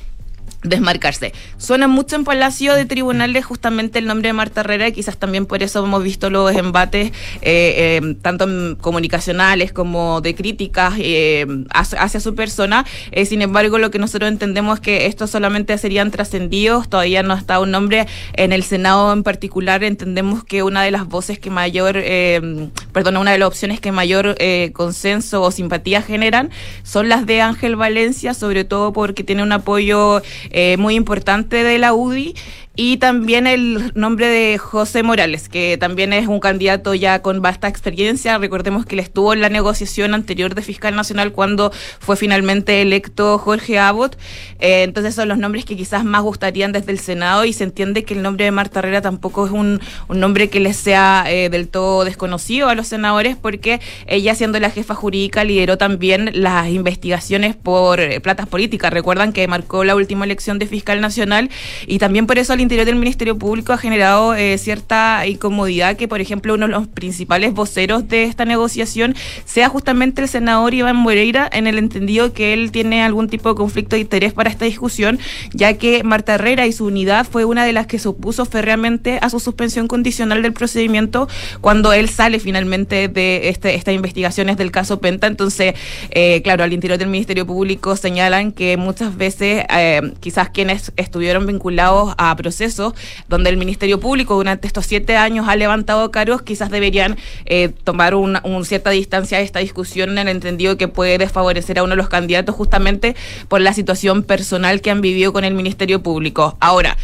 desmarcarse. 0.66 1.34
Suena 1.58 1.88
mucho 1.88 2.16
en 2.16 2.24
Palacio 2.24 2.74
de 2.76 2.86
Tribunales 2.86 3.46
justamente 3.46 4.00
el 4.00 4.06
nombre 4.06 4.30
de 4.30 4.34
Marta 4.34 4.62
Herrera 4.62 4.88
y 4.88 4.92
quizás 4.92 5.18
también 5.18 5.46
por 5.46 5.64
eso 5.64 5.84
hemos 5.84 6.04
visto 6.04 6.30
los 6.30 6.54
embates 6.56 7.12
eh, 7.42 7.76
eh, 7.78 8.16
tanto 8.22 8.46
comunicacionales 8.80 9.72
como 9.72 10.22
de 10.22 10.36
críticas 10.36 10.94
eh, 10.98 11.46
hacia, 11.70 12.20
su 12.20 12.36
persona. 12.36 12.86
Eh, 13.12 13.26
sin 13.26 13.42
embargo, 13.42 13.78
lo 13.78 13.92
que 13.92 14.00
nosotros 14.00 14.32
entendemos 14.32 14.80
es 14.80 14.82
que 14.82 15.06
estos 15.06 15.30
solamente 15.30 15.78
serían 15.78 16.12
trascendidos, 16.12 16.90
todavía 16.90 17.24
no 17.24 17.34
está 17.34 17.60
un 17.60 17.72
nombre 17.72 18.08
en 18.34 18.54
el 18.54 18.64
Senado 18.64 19.14
en 19.14 19.24
particular. 19.24 19.84
Entendemos 19.84 20.44
que 20.44 20.64
una 20.64 20.84
de 20.84 20.92
las 20.92 21.06
voces 21.08 21.40
que 21.40 21.50
mayor, 21.50 21.94
perdón, 22.94 23.18
una 23.18 23.32
de 23.32 23.38
las 23.38 23.48
opciones 23.48 23.80
que 23.80 23.92
mayor 23.92 24.36
consenso 24.74 25.42
o 25.42 25.52
simpatía 25.52 26.02
generan 26.02 26.50
son 26.84 27.10
las 27.10 27.26
de 27.26 27.42
Ángel 27.42 27.76
Valencia, 27.76 28.34
sobre 28.34 28.64
todo 28.64 28.94
porque 28.94 29.24
tiene 29.24 29.44
un 29.44 29.52
apoyo 29.52 30.22
eh, 30.58 30.78
muy 30.78 30.96
importante 30.96 31.66
de 31.66 31.78
la 31.78 31.94
UDI 31.94 32.34
y 32.76 32.98
también 32.98 33.48
el 33.48 33.92
nombre 33.96 34.28
de 34.28 34.58
José 34.58 35.02
Morales, 35.02 35.48
que 35.48 35.78
también 35.78 36.12
es 36.12 36.28
un 36.28 36.40
candidato 36.40 36.94
ya 36.94 37.22
con 37.22 37.42
vasta 37.42 37.68
experiencia. 37.68 38.38
Recordemos 38.38 38.86
que 38.86 38.96
él 38.96 39.00
estuvo 39.00 39.34
en 39.34 39.42
la 39.42 39.50
negociación 39.50 40.14
anterior 40.14 40.56
de 40.56 40.62
Fiscal 40.62 40.96
Nacional 40.96 41.32
cuando 41.32 41.72
fue 42.00 42.18
finalmente 42.18 42.82
electo 42.82 43.38
Jorge 43.38 43.80
Abbott. 43.80 44.18
Eh, 44.60 44.84
entonces 44.84 45.16
son 45.16 45.30
los 45.30 45.38
nombres 45.38 45.64
que 45.64 45.78
quizás 45.78 46.04
más 46.04 46.22
gustarían 46.22 46.72
desde 46.74 46.92
el 46.92 47.00
Senado 47.00 47.46
y 47.46 47.54
se 47.54 47.64
entiende 47.64 48.04
que 48.04 48.14
el 48.14 48.22
nombre 48.22 48.46
de 48.46 48.52
Marta 48.52 48.80
Herrera 48.80 49.02
tampoco 49.02 49.46
es 49.46 49.52
un, 49.52 49.80
nombre 50.10 50.50
que 50.50 50.60
les 50.60 50.76
sea 50.76 51.26
eh, 51.28 51.50
del 51.50 51.70
todo 51.70 52.04
desconocido 52.04 52.68
a 52.68 52.76
los 52.76 52.88
senadores 52.88 53.38
porque 53.38 53.80
ella 54.08 54.36
siendo 54.36 54.60
la 54.60 54.70
jefa 54.70 54.96
jurídica 54.96 55.44
lideró 55.44 55.78
también 55.78 56.32
las 56.34 56.70
investigaciones 56.70 57.56
por 57.56 58.00
eh, 58.00 58.20
platas 58.20 58.48
políticas. 58.48 58.92
Recuerdan 58.92 59.32
que 59.32 59.48
marcó 59.48 59.84
la 59.84 59.96
última 59.96 60.26
elección 60.26 60.60
de 60.60 60.68
Fiscal 60.68 61.00
Nacional 61.00 61.50
y 61.88 62.00
también 62.00 62.28
por 62.28 62.38
eso 62.38 62.54
al 62.54 62.65
interior 62.66 62.86
del 62.86 62.96
Ministerio 62.96 63.38
Público 63.38 63.74
ha 63.74 63.78
generado 63.78 64.34
eh, 64.34 64.58
cierta 64.58 65.26
incomodidad 65.28 65.96
que, 65.96 66.08
por 66.08 66.20
ejemplo, 66.20 66.56
uno 66.56 66.66
de 66.66 66.74
los 66.74 66.88
principales 66.88 67.54
voceros 67.54 68.08
de 68.08 68.24
esta 68.24 68.44
negociación 68.44 69.16
sea 69.46 69.70
justamente 69.70 70.22
el 70.22 70.28
senador 70.28 70.74
Iván 70.74 70.96
Moreira, 70.96 71.48
en 71.52 71.68
el 71.68 71.78
entendido 71.78 72.34
que 72.34 72.54
él 72.54 72.72
tiene 72.72 73.04
algún 73.04 73.30
tipo 73.30 73.50
de 73.50 73.56
conflicto 73.56 73.96
de 73.96 74.02
interés 74.02 74.34
para 74.34 74.50
esta 74.50 74.66
discusión, 74.66 75.20
ya 75.54 75.78
que 75.78 76.04
Marta 76.04 76.36
Herrera 76.36 76.66
y 76.66 76.74
su 76.74 76.86
unidad 76.86 77.28
fue 77.30 77.46
una 77.46 77.66
de 77.66 77.74
las 77.74 77.86
que 77.88 78.00
se 78.00 78.08
opuso 78.08 78.46
férreamente 78.46 79.20
a 79.22 79.30
su 79.30 79.40
suspensión 79.40 79.88
condicional 79.88 80.42
del 80.42 80.54
procedimiento 80.54 81.30
cuando 81.62 81.94
él 81.94 82.10
sale 82.10 82.40
finalmente 82.40 83.08
de 83.08 83.50
este, 83.50 83.76
estas 83.76 83.94
investigaciones 83.94 84.58
del 84.58 84.72
caso 84.72 85.00
Penta. 85.00 85.28
Entonces, 85.28 85.76
eh, 86.10 86.42
claro, 86.42 86.64
al 86.64 86.74
interior 86.74 86.98
del 86.98 87.10
Ministerio 87.10 87.46
Público 87.46 87.96
señalan 87.96 88.52
que 88.52 88.76
muchas 88.76 89.16
veces 89.16 89.66
eh, 89.70 90.02
quizás 90.20 90.50
quienes 90.50 90.92
estuvieron 90.96 91.46
vinculados 91.46 92.16
a 92.18 92.36
procesos 92.36 92.55
donde 93.28 93.50
el 93.50 93.58
Ministerio 93.58 94.00
Público 94.00 94.36
durante 94.36 94.68
estos 94.68 94.86
siete 94.86 95.18
años 95.18 95.48
ha 95.48 95.56
levantado 95.56 96.12
cargos, 96.12 96.42
quizás 96.42 96.70
deberían 96.70 97.18
eh, 97.46 97.70
tomar 97.84 98.16
una 98.16 98.42
un 98.44 98.66
cierta 98.66 98.90
distancia 98.90 99.38
de 99.38 99.44
esta 99.44 99.60
discusión 99.60 100.12
en 100.12 100.18
el 100.20 100.28
entendido 100.30 100.78
que 100.78 100.88
puede 100.88 101.18
desfavorecer 101.18 101.80
a 101.80 101.84
uno 101.84 101.92
de 101.92 101.98
los 101.98 102.10
candidatos 102.10 102.56
justamente 102.56 103.16
por 103.48 103.62
la 103.62 103.74
situación 103.74 104.24
personal 104.24 104.82
que 104.82 104.92
han 104.92 105.02
vivido 105.02 105.34
con 105.34 105.44
el 105.44 105.54
Ministerio 105.54 106.02
Público. 106.02 106.58
Ahora, 106.60 106.98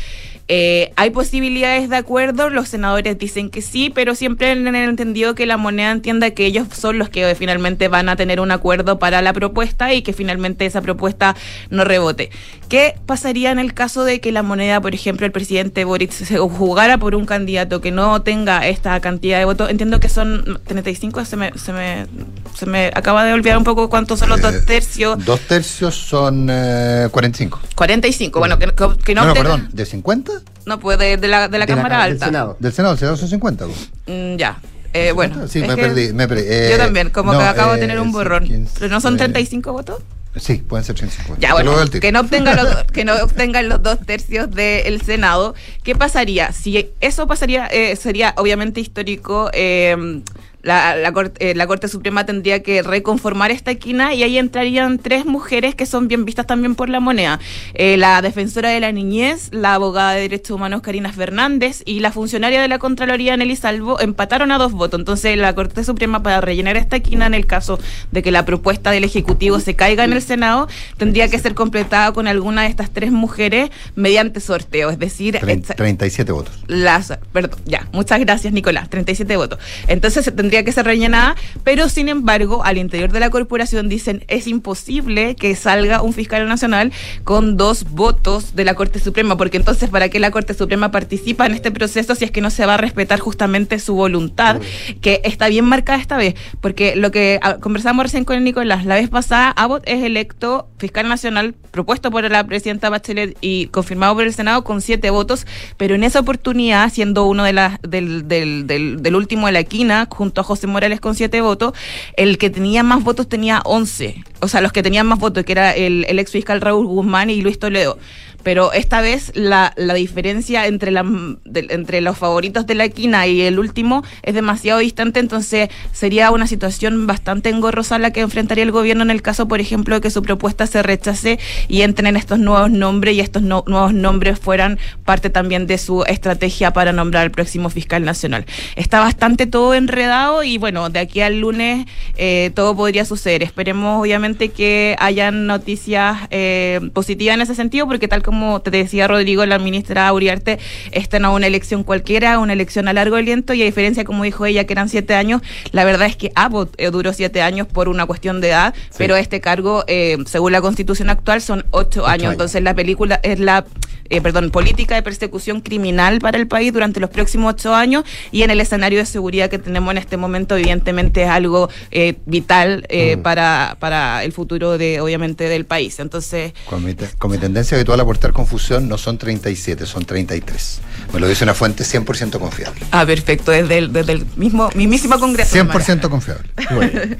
eh, 0.53 0.91
hay 0.97 1.11
posibilidades 1.11 1.89
de 1.89 1.95
acuerdo, 1.95 2.49
los 2.49 2.67
senadores 2.67 3.17
dicen 3.17 3.49
que 3.49 3.61
sí, 3.61 3.89
pero 3.89 4.15
siempre 4.15 4.51
en 4.51 4.67
el 4.67 4.89
entendido 4.89 5.33
que 5.33 5.45
la 5.45 5.55
moneda 5.55 5.91
entienda 5.91 6.31
que 6.31 6.45
ellos 6.45 6.67
son 6.73 6.97
los 6.97 7.07
que 7.07 7.35
finalmente 7.35 7.87
van 7.87 8.09
a 8.09 8.17
tener 8.17 8.41
un 8.41 8.51
acuerdo 8.51 8.99
para 8.99 9.21
la 9.21 9.31
propuesta 9.31 9.93
y 9.93 10.01
que 10.01 10.11
finalmente 10.11 10.65
esa 10.65 10.81
propuesta 10.81 11.37
no 11.69 11.85
rebote. 11.85 12.31
¿Qué 12.71 12.95
pasaría 13.05 13.51
en 13.51 13.59
el 13.59 13.73
caso 13.73 14.05
de 14.05 14.21
que 14.21 14.31
la 14.31 14.43
moneda, 14.43 14.79
por 14.79 14.93
ejemplo, 14.95 15.25
el 15.25 15.33
presidente 15.33 15.83
Boric 15.83 16.09
se 16.09 16.37
jugara 16.37 16.97
por 16.99 17.15
un 17.15 17.25
candidato 17.25 17.81
que 17.81 17.91
no 17.91 18.21
tenga 18.21 18.65
esta 18.65 18.97
cantidad 19.01 19.39
de 19.39 19.43
votos? 19.43 19.69
Entiendo 19.69 19.99
que 19.99 20.07
son 20.07 20.57
35, 20.65 21.25
se 21.25 21.35
me, 21.35 21.51
se 21.57 21.73
me, 21.73 22.07
se 22.55 22.65
me 22.65 22.87
acaba 22.95 23.25
de 23.25 23.33
olvidar 23.33 23.57
un 23.57 23.65
poco 23.65 23.89
cuántos 23.89 24.19
son 24.19 24.29
los 24.29 24.39
dos 24.39 24.63
tercios. 24.65 25.17
Dos 25.25 25.41
tercios 25.41 25.95
son 25.95 26.47
eh, 26.49 27.09
45. 27.11 27.59
45, 27.75 28.39
bueno, 28.39 28.57
que, 28.57 28.67
que- 28.67 28.97
que 29.03 29.15
no, 29.15 29.23
no, 29.23 29.27
no, 29.27 29.33
perdón, 29.33 29.67
¿de 29.73 29.85
50? 29.85 30.31
No, 30.65 30.79
pues 30.79 30.97
de, 30.97 31.17
de 31.17 31.27
la, 31.27 31.49
de 31.49 31.59
la 31.59 31.67
Cámara 31.67 32.03
Alta. 32.03 32.25
Del 32.57 32.71
Senado, 32.71 32.93
el 32.93 32.97
Senado 32.99 33.17
son 33.17 33.27
50. 33.27 33.65
pues. 33.65 33.89
Mm, 34.07 34.37
ya. 34.37 34.61
Eh, 34.93 35.11
bueno. 35.11 35.45
Sí, 35.49 35.59
me 35.59 35.75
perdí, 35.75 36.13
me 36.13 36.25
perdí. 36.25 36.43
Eh, 36.45 36.69
yo 36.71 36.77
también, 36.77 37.09
como 37.09 37.33
no, 37.33 37.39
que 37.39 37.43
acabo 37.45 37.71
de 37.73 37.79
eh, 37.79 37.81
tener 37.81 37.99
un 37.99 38.13
borrón. 38.13 38.45
15, 38.45 38.75
¿Pero 38.79 38.93
no 38.93 39.01
son 39.01 39.15
eh, 39.15 39.17
35 39.17 39.73
votos? 39.73 40.01
Sí, 40.37 40.57
pueden 40.57 40.85
ser 40.85 40.97
150. 40.97 41.41
Ya, 41.41 41.53
bueno, 41.53 41.75
que 41.99 42.11
no 42.11 42.21
obtengan 42.21 42.55
los, 42.55 42.83
que 42.85 43.03
no 43.03 43.15
obtengan 43.15 43.67
los 43.67 43.83
dos 43.83 43.99
tercios 44.05 44.49
del 44.51 45.01
Senado. 45.01 45.55
¿Qué 45.83 45.95
pasaría? 45.95 46.53
Si 46.53 46.89
eso 47.01 47.27
pasaría, 47.27 47.67
eh, 47.67 47.95
sería 47.95 48.33
obviamente 48.37 48.79
histórico. 48.79 49.49
eh, 49.53 50.21
la, 50.63 50.95
la, 50.95 51.11
corte, 51.11 51.51
eh, 51.51 51.55
la 51.55 51.65
Corte 51.67 51.87
Suprema 51.87 52.25
tendría 52.25 52.61
que 52.63 52.83
reconformar 52.83 53.51
esta 53.51 53.71
esquina 53.71 54.13
y 54.13 54.23
ahí 54.23 54.37
entrarían 54.37 54.99
tres 54.99 55.25
mujeres 55.25 55.73
que 55.75 55.85
son 55.85 56.07
bien 56.07 56.25
vistas 56.25 56.45
también 56.47 56.75
por 56.75 56.89
la 56.89 56.99
moneda. 56.99 57.39
Eh, 57.73 57.97
la 57.97 58.21
defensora 58.21 58.69
de 58.69 58.79
la 58.79 58.91
niñez, 58.91 59.49
la 59.51 59.73
abogada 59.73 60.13
de 60.13 60.21
derechos 60.21 60.51
humanos 60.51 60.81
Karina 60.81 61.11
Fernández 61.11 61.81
y 61.85 61.99
la 61.99 62.11
funcionaria 62.11 62.61
de 62.61 62.67
la 62.67 62.77
Contraloría 62.79 63.35
Nelly 63.37 63.55
Salvo 63.55 63.99
empataron 63.99 64.51
a 64.51 64.57
dos 64.57 64.71
votos. 64.73 64.99
Entonces 64.99 65.37
la 65.37 65.55
Corte 65.55 65.83
Suprema 65.83 66.21
para 66.21 66.41
rellenar 66.41 66.77
esta 66.77 66.97
esquina 66.97 67.25
en 67.25 67.33
el 67.33 67.45
caso 67.47 67.79
de 68.11 68.21
que 68.21 68.31
la 68.31 68.45
propuesta 68.45 68.91
del 68.91 69.03
Ejecutivo 69.03 69.59
se 69.59 69.75
caiga 69.75 70.03
en 70.03 70.13
el 70.13 70.21
Senado, 70.21 70.67
tendría 70.97 71.27
que 71.29 71.39
ser 71.39 71.55
completada 71.55 72.11
con 72.13 72.27
alguna 72.27 72.63
de 72.63 72.67
estas 72.67 72.91
tres 72.91 73.11
mujeres 73.11 73.69
mediante 73.95 74.39
sorteo. 74.39 74.89
Es 74.89 74.99
decir, 74.99 75.35
Trein- 75.39 75.61
esta- 75.61 75.73
37 75.75 76.31
votos. 76.31 76.53
las, 76.67 77.17
perdón, 77.33 77.59
ya, 77.65 77.87
muchas 77.93 78.19
gracias 78.19 78.53
Nicolás, 78.53 78.89
37 78.89 79.37
votos. 79.37 79.59
Entonces 79.87 80.23
se 80.25 80.31
tendría 80.31 80.50
que 80.51 80.71
ser 80.71 80.85
rellenada, 80.85 81.35
pero 81.63 81.89
sin 81.89 82.09
embargo, 82.09 82.63
al 82.63 82.77
interior 82.77 83.11
de 83.11 83.19
la 83.19 83.29
corporación 83.29 83.89
dicen 83.89 84.23
es 84.27 84.47
imposible 84.47 85.35
que 85.35 85.55
salga 85.55 86.01
un 86.01 86.13
fiscal 86.13 86.47
nacional 86.47 86.91
con 87.23 87.57
dos 87.57 87.85
votos 87.89 88.55
de 88.55 88.65
la 88.65 88.75
Corte 88.75 88.99
Suprema, 88.99 89.37
porque 89.37 89.57
entonces 89.57 89.89
¿para 89.89 90.09
qué 90.09 90.19
la 90.19 90.31
Corte 90.31 90.53
Suprema 90.53 90.91
participa 90.91 91.45
en 91.45 91.53
este 91.53 91.71
proceso 91.71 92.15
si 92.15 92.25
es 92.25 92.31
que 92.31 92.41
no 92.41 92.49
se 92.49 92.65
va 92.65 92.75
a 92.75 92.77
respetar 92.77 93.19
justamente 93.19 93.79
su 93.79 93.95
voluntad, 93.95 94.59
que 95.01 95.21
está 95.23 95.47
bien 95.47 95.65
marcada 95.65 95.99
esta 95.99 96.17
vez? 96.17 96.35
Porque 96.59 96.95
lo 96.95 97.11
que 97.11 97.39
ah, 97.41 97.57
conversamos 97.59 98.03
recién 98.03 98.25
con 98.25 98.43
Nicolás, 98.43 98.85
la 98.85 98.95
vez 98.95 99.09
pasada, 99.09 99.49
Abbott 99.51 99.83
es 99.85 100.03
electo 100.03 100.67
fiscal 100.77 101.07
nacional 101.07 101.55
propuesto 101.71 102.11
por 102.11 102.29
la 102.29 102.43
presidenta 102.45 102.89
Bachelet 102.89 103.37
y 103.41 103.67
confirmado 103.67 104.15
por 104.15 104.23
el 104.23 104.33
Senado 104.33 104.63
con 104.63 104.81
siete 104.81 105.09
votos, 105.09 105.47
pero 105.77 105.95
en 105.95 106.03
esa 106.03 106.19
oportunidad, 106.19 106.91
siendo 106.91 107.25
uno 107.25 107.43
de 107.43 107.53
las 107.53 107.81
del, 107.81 108.27
del, 108.27 108.67
del, 108.67 109.01
del 109.01 109.15
último 109.15 109.47
de 109.47 109.53
la 109.53 109.63
quina, 109.63 110.07
junto 110.09 110.41
a 110.41 110.43
José 110.43 110.67
Morales 110.67 110.99
con 110.99 111.15
siete 111.15 111.41
votos, 111.41 111.73
el 112.17 112.37
que 112.37 112.49
tenía 112.49 112.83
más 112.83 113.03
votos 113.03 113.27
tenía 113.27 113.61
once. 113.65 114.23
O 114.41 114.47
sea, 114.47 114.61
los 114.61 114.71
que 114.71 114.83
tenían 114.83 115.07
más 115.07 115.19
votos, 115.19 115.43
que 115.43 115.51
era 115.51 115.75
el, 115.75 116.05
el 116.07 116.19
ex 116.19 116.31
fiscal 116.31 116.61
Raúl 116.61 116.85
Guzmán 116.85 117.29
y 117.29 117.41
Luis 117.41 117.59
Toledo. 117.59 117.97
Pero 118.43 118.73
esta 118.73 119.01
vez 119.01 119.31
la, 119.35 119.73
la 119.75 119.93
diferencia 119.93 120.67
entre, 120.67 120.91
la, 120.91 121.05
entre 121.53 122.01
los 122.01 122.17
favoritos 122.17 122.65
de 122.65 122.75
la 122.75 122.89
quina 122.89 123.27
y 123.27 123.41
el 123.41 123.59
último 123.59 124.03
es 124.23 124.33
demasiado 124.33 124.79
distante, 124.79 125.19
entonces 125.19 125.69
sería 125.91 126.31
una 126.31 126.47
situación 126.47 127.07
bastante 127.07 127.49
engorrosa 127.49 127.99
la 127.99 128.11
que 128.11 128.21
enfrentaría 128.21 128.63
el 128.63 128.71
gobierno 128.71 129.03
en 129.03 129.11
el 129.11 129.21
caso, 129.21 129.47
por 129.47 129.59
ejemplo, 129.59 129.95
de 129.95 130.01
que 130.01 130.09
su 130.09 130.21
propuesta 130.23 130.67
se 130.67 130.83
rechace 130.83 131.39
y 131.67 131.81
entren 131.81 132.07
en 132.07 132.17
estos 132.17 132.39
nuevos 132.39 132.71
nombres 132.71 133.15
y 133.15 133.19
estos 133.19 133.41
nuevos 133.41 133.93
nombres 133.93 134.39
fueran 134.39 134.79
parte 135.05 135.29
también 135.29 135.67
de 135.67 135.77
su 135.77 136.03
estrategia 136.03 136.71
para 136.73 136.93
nombrar 136.93 137.23
al 137.23 137.31
próximo 137.31 137.69
fiscal 137.69 138.03
nacional. 138.03 138.45
Está 138.75 138.99
bastante 138.99 139.47
todo 139.47 139.73
enredado 139.73 140.43
y 140.43 140.57
bueno, 140.57 140.89
de 140.89 140.99
aquí 140.99 141.21
al 141.21 141.39
lunes 141.39 141.85
eh, 142.17 142.51
todo 142.55 142.75
podría 142.75 143.05
suceder. 143.05 143.43
Esperemos 143.43 144.01
obviamente 144.01 144.49
que 144.49 144.95
hayan 144.99 145.47
noticias 145.47 146.17
eh, 146.29 146.79
positivas 146.93 147.35
en 147.35 147.41
ese 147.41 147.55
sentido, 147.55 147.87
porque 147.87 148.07
tal 148.07 148.23
como 148.23 148.30
te 148.63 148.71
decía 148.71 149.07
Rodrigo, 149.07 149.45
la 149.45 149.59
ministra 149.59 150.11
Uriarte 150.11 150.59
está 150.91 151.17
en 151.17 151.25
una 151.25 151.47
elección 151.47 151.83
cualquiera, 151.83 152.39
una 152.39 152.53
elección 152.53 152.87
a 152.87 152.93
largo 152.93 153.15
aliento 153.15 153.53
y 153.53 153.61
a 153.61 153.65
diferencia, 153.65 154.03
como 154.03 154.23
dijo 154.23 154.45
ella, 154.45 154.65
que 154.65 154.73
eran 154.73 154.89
siete 154.89 155.15
años, 155.15 155.41
la 155.71 155.83
verdad 155.83 156.07
es 156.07 156.15
que 156.15 156.31
Abbott 156.35 156.73
eh, 156.77 156.89
duró 156.91 157.13
siete 157.13 157.41
años 157.41 157.67
por 157.67 157.89
una 157.89 158.05
cuestión 158.05 158.41
de 158.41 158.49
edad, 158.49 158.73
pero 158.97 159.15
este 159.15 159.41
cargo, 159.41 159.83
eh, 159.87 160.17
según 160.25 160.51
la 160.51 160.61
constitución 160.61 161.09
actual, 161.09 161.41
son 161.41 161.65
ocho, 161.71 162.05
años. 162.05 162.23
años. 162.23 162.31
Entonces 162.33 162.63
la 162.63 162.73
película 162.73 163.19
es 163.23 163.39
la, 163.39 163.65
eh, 164.11 164.21
perdón, 164.21 164.51
política 164.51 164.95
de 164.95 165.01
persecución 165.03 165.61
criminal 165.61 166.19
para 166.19 166.37
el 166.37 166.47
país 166.47 166.71
durante 166.71 166.99
los 166.99 167.09
próximos 167.09 167.53
ocho 167.55 167.73
años 167.73 168.03
y 168.31 168.43
en 168.43 168.51
el 168.51 168.59
escenario 168.61 168.99
de 168.99 169.05
seguridad 169.05 169.49
que 169.49 169.57
tenemos 169.57 169.91
en 169.91 169.97
este 169.97 170.17
momento, 170.17 170.55
evidentemente 170.55 171.23
es 171.23 171.29
algo 171.29 171.69
eh, 171.91 172.15
vital 172.25 172.85
eh, 172.89 173.15
Mm. 173.17 173.21
para, 173.23 173.77
para 173.79 174.23
el 174.23 174.31
futuro 174.33 174.77
de, 174.77 175.01
obviamente, 175.01 175.45
del 175.49 175.65
país. 175.65 175.99
Entonces, 175.99 176.53
Con 176.69 176.83
mi, 176.85 176.93
te- 176.93 177.09
con 177.17 177.31
mi 177.31 177.37
tendencia 177.37 177.75
habitual 177.77 177.99
a 177.99 178.03
aportar 178.03 178.31
confusión, 178.33 178.87
no 178.87 178.97
son 178.97 179.17
37, 179.17 179.85
son 179.85 180.05
33. 180.05 180.81
Me 181.13 181.19
lo 181.19 181.27
dice 181.27 181.43
una 181.43 181.53
fuente 181.53 181.83
100% 181.83 182.37
confiable. 182.39 182.81
ah, 182.91 183.05
perfecto, 183.05 183.51
desde 183.51 183.77
el, 183.77 183.91
desde 183.93 184.11
el 184.13 184.25
mismo, 184.35 184.69
mismísimo 184.75 185.17
Congreso. 185.19 185.55
100% 185.57 186.09
confiable. 186.09 186.49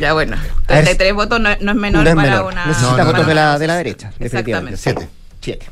Ya 0.00 0.12
bueno, 0.12 0.36
A 0.36 0.74
ver, 0.74 0.84
33 0.84 1.14
votos 1.14 1.40
no, 1.40 1.48
no 1.60 1.70
es 1.72 1.76
menor 1.76 2.04
no 2.04 2.10
es 2.10 2.16
para 2.16 2.30
menor. 2.30 2.52
una... 2.52 2.66
Necesita 2.66 2.90
No, 2.92 2.98
no, 2.98 3.04
votos 3.06 3.22
no. 3.22 3.28
de 3.28 3.34
la, 3.34 3.58
de 3.58 3.66
la 3.66 3.76
derecha, 3.76 4.12
Exactamente. 4.18 4.72
definitivamente. 4.72 4.76
Siete. 4.78 5.08
Siete. 5.40 5.66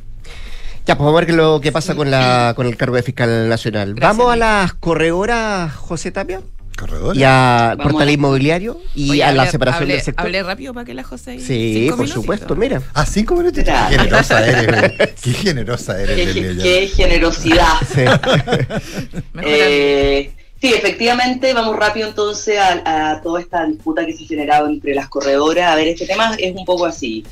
Ya, 0.87 0.97
pues 0.97 1.05
vamos 1.07 1.23
a 1.23 1.25
ver 1.25 1.35
lo 1.35 1.61
que 1.61 1.71
pasa 1.71 1.95
con 1.95 2.11
la 2.11 2.53
con 2.57 2.67
el 2.67 2.77
cargo 2.77 2.97
de 2.97 3.03
fiscal 3.03 3.49
nacional. 3.49 3.95
Gracias, 3.95 4.17
vamos 4.19 4.33
a 4.33 4.37
las 4.37 4.75
corredoras, 4.75 5.73
José 5.75 6.11
Tapia, 6.11 6.41
Corredor. 6.77 7.17
y 7.17 7.23
a 7.23 7.75
Vamos 7.79 7.93
portal 7.93 8.09
a- 8.09 8.13
inmobiliario 8.13 8.81
y 8.95 9.11
Oye, 9.13 9.23
a 9.25 9.31
la 9.33 9.45
hablé- 9.45 9.51
separación 9.53 9.85
hablé- 9.85 9.93
del 9.95 10.03
sector. 10.03 10.27
Hablé 10.27 10.43
rápido 10.43 10.75
para 10.75 10.85
que 10.85 10.95
la 10.95 11.05
José... 11.05 11.39
Sí, 11.39 11.45
cinco 11.85 11.97
por 11.97 12.05
minutitos. 12.07 12.13
supuesto, 12.15 12.57
mira. 12.57 12.83
Ah, 12.95 13.07
cinco 13.07 13.37
minutos. 13.37 13.63
Qué 13.65 13.73
generosa 13.97 14.45
eres. 14.45 15.11
Qué 15.23 15.33
generosa 15.33 16.03
eres, 16.03 16.17
Qué, 16.35 16.57
qué 16.63 16.89
generosidad. 16.89 17.75
Sí. 17.95 18.03
Eh, 19.45 20.33
sí, 20.61 20.73
efectivamente, 20.75 21.53
vamos 21.55 21.77
rápido 21.77 22.09
entonces 22.09 22.59
a, 22.59 23.11
a 23.13 23.21
toda 23.23 23.41
esta 23.41 23.65
disputa 23.67 24.05
que 24.07 24.13
se 24.13 24.25
ha 24.25 24.27
generado 24.27 24.67
entre 24.69 24.95
las 24.95 25.09
corredoras. 25.09 25.71
A 25.71 25.77
ver, 25.77 25.89
este 25.89 26.07
tema 26.07 26.35
es 26.39 26.55
un 26.57 26.65
poco 26.65 26.87
así. 26.87 27.25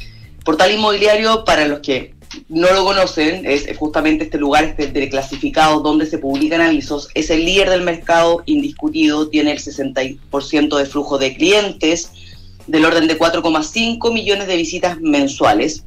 Portal 0.44 0.70
inmobiliario, 0.72 1.44
para 1.44 1.66
los 1.66 1.80
que 1.80 2.14
no 2.48 2.72
lo 2.72 2.84
conocen, 2.84 3.44
es 3.46 3.66
justamente 3.76 4.24
este 4.24 4.38
lugar 4.38 4.64
este 4.64 4.86
de 4.88 5.10
donde 5.82 6.06
se 6.06 6.18
publican 6.18 6.60
avisos. 6.60 7.08
Es 7.14 7.30
el 7.30 7.44
líder 7.44 7.70
del 7.70 7.82
mercado 7.82 8.42
indiscutido, 8.46 9.28
tiene 9.28 9.52
el 9.52 9.58
60% 9.58 10.76
de 10.76 10.86
flujo 10.86 11.18
de 11.18 11.36
clientes, 11.36 12.10
del 12.66 12.84
orden 12.84 13.08
de 13.08 13.18
4,5 13.18 14.12
millones 14.12 14.46
de 14.46 14.56
visitas 14.56 15.00
mensuales. 15.00 15.84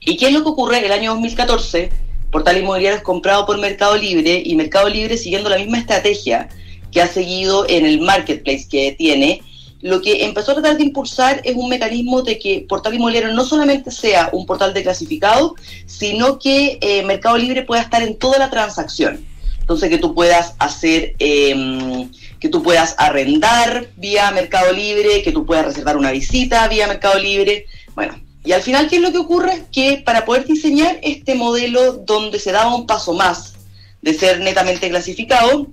¿Y 0.00 0.16
qué 0.16 0.28
es 0.28 0.32
lo 0.32 0.42
que 0.42 0.50
ocurre? 0.50 0.84
El 0.84 0.92
año 0.92 1.12
2014, 1.12 1.90
Portal 2.30 2.58
Inmobiliario 2.58 2.98
es 2.98 3.02
comprado 3.02 3.46
por 3.46 3.58
Mercado 3.58 3.96
Libre 3.96 4.42
y 4.44 4.54
Mercado 4.56 4.88
Libre, 4.88 5.16
siguiendo 5.16 5.48
la 5.48 5.58
misma 5.58 5.78
estrategia 5.78 6.48
que 6.92 7.00
ha 7.00 7.08
seguido 7.08 7.66
en 7.68 7.84
el 7.84 8.00
marketplace 8.00 8.66
que 8.68 8.92
tiene, 8.92 9.42
lo 9.86 10.02
que 10.02 10.24
empezó 10.24 10.50
a 10.50 10.54
tratar 10.54 10.76
de 10.76 10.84
impulsar 10.84 11.40
es 11.44 11.54
un 11.54 11.68
mecanismo 11.68 12.22
de 12.22 12.38
que 12.38 12.66
Portal 12.68 12.94
Inmobiliario 12.94 13.32
no 13.32 13.44
solamente 13.44 13.90
sea 13.90 14.30
un 14.32 14.44
portal 14.44 14.74
de 14.74 14.82
clasificado, 14.82 15.54
sino 15.86 16.38
que 16.38 16.78
eh, 16.80 17.04
Mercado 17.04 17.38
Libre 17.38 17.62
pueda 17.62 17.82
estar 17.82 18.02
en 18.02 18.18
toda 18.18 18.38
la 18.38 18.50
transacción. 18.50 19.24
Entonces 19.60 19.88
que 19.88 19.98
tú 19.98 20.14
puedas 20.14 20.54
hacer, 20.58 21.14
eh, 21.18 22.08
que 22.40 22.48
tú 22.48 22.62
puedas 22.62 22.96
arrendar 22.98 23.88
vía 23.96 24.30
Mercado 24.32 24.72
Libre, 24.72 25.22
que 25.22 25.32
tú 25.32 25.46
puedas 25.46 25.66
reservar 25.66 25.96
una 25.96 26.10
visita 26.10 26.66
vía 26.68 26.88
Mercado 26.88 27.18
Libre. 27.18 27.66
Bueno, 27.94 28.20
y 28.44 28.52
al 28.52 28.62
final, 28.62 28.88
¿qué 28.88 28.96
es 28.96 29.02
lo 29.02 29.12
que 29.12 29.18
ocurre? 29.18 29.64
Que 29.72 30.02
para 30.04 30.24
poder 30.24 30.46
diseñar 30.46 30.98
este 31.02 31.34
modelo 31.34 31.92
donde 31.92 32.38
se 32.40 32.52
daba 32.52 32.74
un 32.74 32.86
paso 32.86 33.12
más 33.12 33.54
de 34.02 34.14
ser 34.14 34.40
netamente 34.40 34.88
clasificado, 34.88 35.68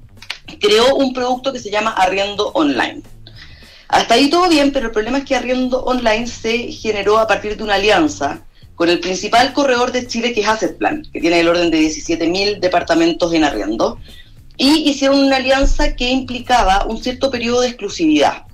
creó 0.60 0.96
un 0.96 1.14
producto 1.14 1.52
que 1.52 1.60
se 1.60 1.72
llama 1.72 1.92
Arriendo 1.92 2.52
Online. 2.54 3.02
Hasta 3.94 4.16
ahí 4.16 4.28
todo 4.28 4.50
bien, 4.50 4.72
pero 4.72 4.88
el 4.88 4.92
problema 4.92 5.20
es 5.20 5.24
que 5.24 5.36
Arriendo 5.36 5.84
Online 5.84 6.26
se 6.26 6.72
generó 6.72 7.20
a 7.20 7.28
partir 7.28 7.56
de 7.56 7.64
una 7.64 7.76
alianza 7.76 8.42
con 8.74 8.90
el 8.90 9.00
principal 9.00 9.54
corredor 9.54 9.92
de 9.92 10.08
Chile, 10.08 10.34
que 10.34 10.42
es 10.42 10.48
Asset 10.48 10.80
Plan, 10.80 11.04
que 11.14 11.22
tiene 11.22 11.40
el 11.40 11.48
orden 11.48 11.70
de 11.70 11.80
17.000 11.80 12.60
departamentos 12.60 13.32
en 13.36 13.44
arriendo, 13.44 14.00
y 14.58 14.90
hicieron 14.90 15.20
una 15.20 15.36
alianza 15.36 15.96
que 15.96 16.10
implicaba 16.10 16.86
un 16.86 17.04
cierto 17.04 17.30
periodo 17.30 17.62
de 17.62 17.68
exclusividad. 17.68 18.48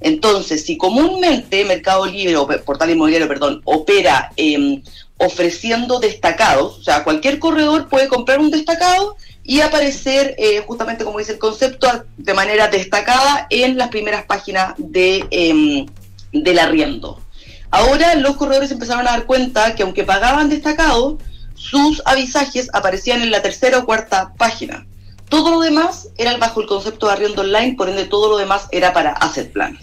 Entonces, 0.00 0.64
si 0.64 0.78
comúnmente 0.78 1.66
Mercado 1.66 2.06
Libre 2.06 2.38
o 2.38 2.48
Portal 2.64 2.88
Inmobiliario, 2.88 3.28
perdón, 3.28 3.60
opera 3.66 4.32
eh, 4.38 4.80
ofreciendo 5.18 6.00
destacados, 6.00 6.78
o 6.78 6.82
sea, 6.82 7.04
cualquier 7.04 7.38
corredor 7.38 7.90
puede 7.90 8.08
comprar 8.08 8.38
un 8.40 8.50
destacado 8.50 9.16
y 9.48 9.62
aparecer, 9.62 10.34
eh, 10.36 10.62
justamente 10.66 11.04
como 11.04 11.18
dice 11.18 11.32
el 11.32 11.38
concepto, 11.38 12.04
de 12.18 12.34
manera 12.34 12.68
destacada 12.68 13.46
en 13.48 13.78
las 13.78 13.88
primeras 13.88 14.26
páginas 14.26 14.74
de, 14.76 15.26
eh, 15.30 15.86
del 16.32 16.58
arriendo. 16.58 17.22
Ahora 17.70 18.14
los 18.16 18.36
corredores 18.36 18.70
empezaron 18.72 19.08
a 19.08 19.12
dar 19.12 19.24
cuenta 19.24 19.74
que 19.74 19.84
aunque 19.84 20.04
pagaban 20.04 20.50
destacado, 20.50 21.16
sus 21.54 22.02
avisajes 22.04 22.68
aparecían 22.74 23.22
en 23.22 23.30
la 23.30 23.40
tercera 23.40 23.78
o 23.78 23.86
cuarta 23.86 24.34
página. 24.36 24.86
Todo 25.30 25.50
lo 25.50 25.60
demás 25.60 26.10
era 26.18 26.36
bajo 26.36 26.60
el 26.60 26.66
concepto 26.66 27.06
de 27.06 27.14
arriendo 27.14 27.40
online, 27.40 27.74
por 27.74 27.88
ende 27.88 28.04
todo 28.04 28.28
lo 28.28 28.36
demás 28.36 28.68
era 28.70 28.92
para 28.92 29.12
asset 29.12 29.50
plan. 29.50 29.78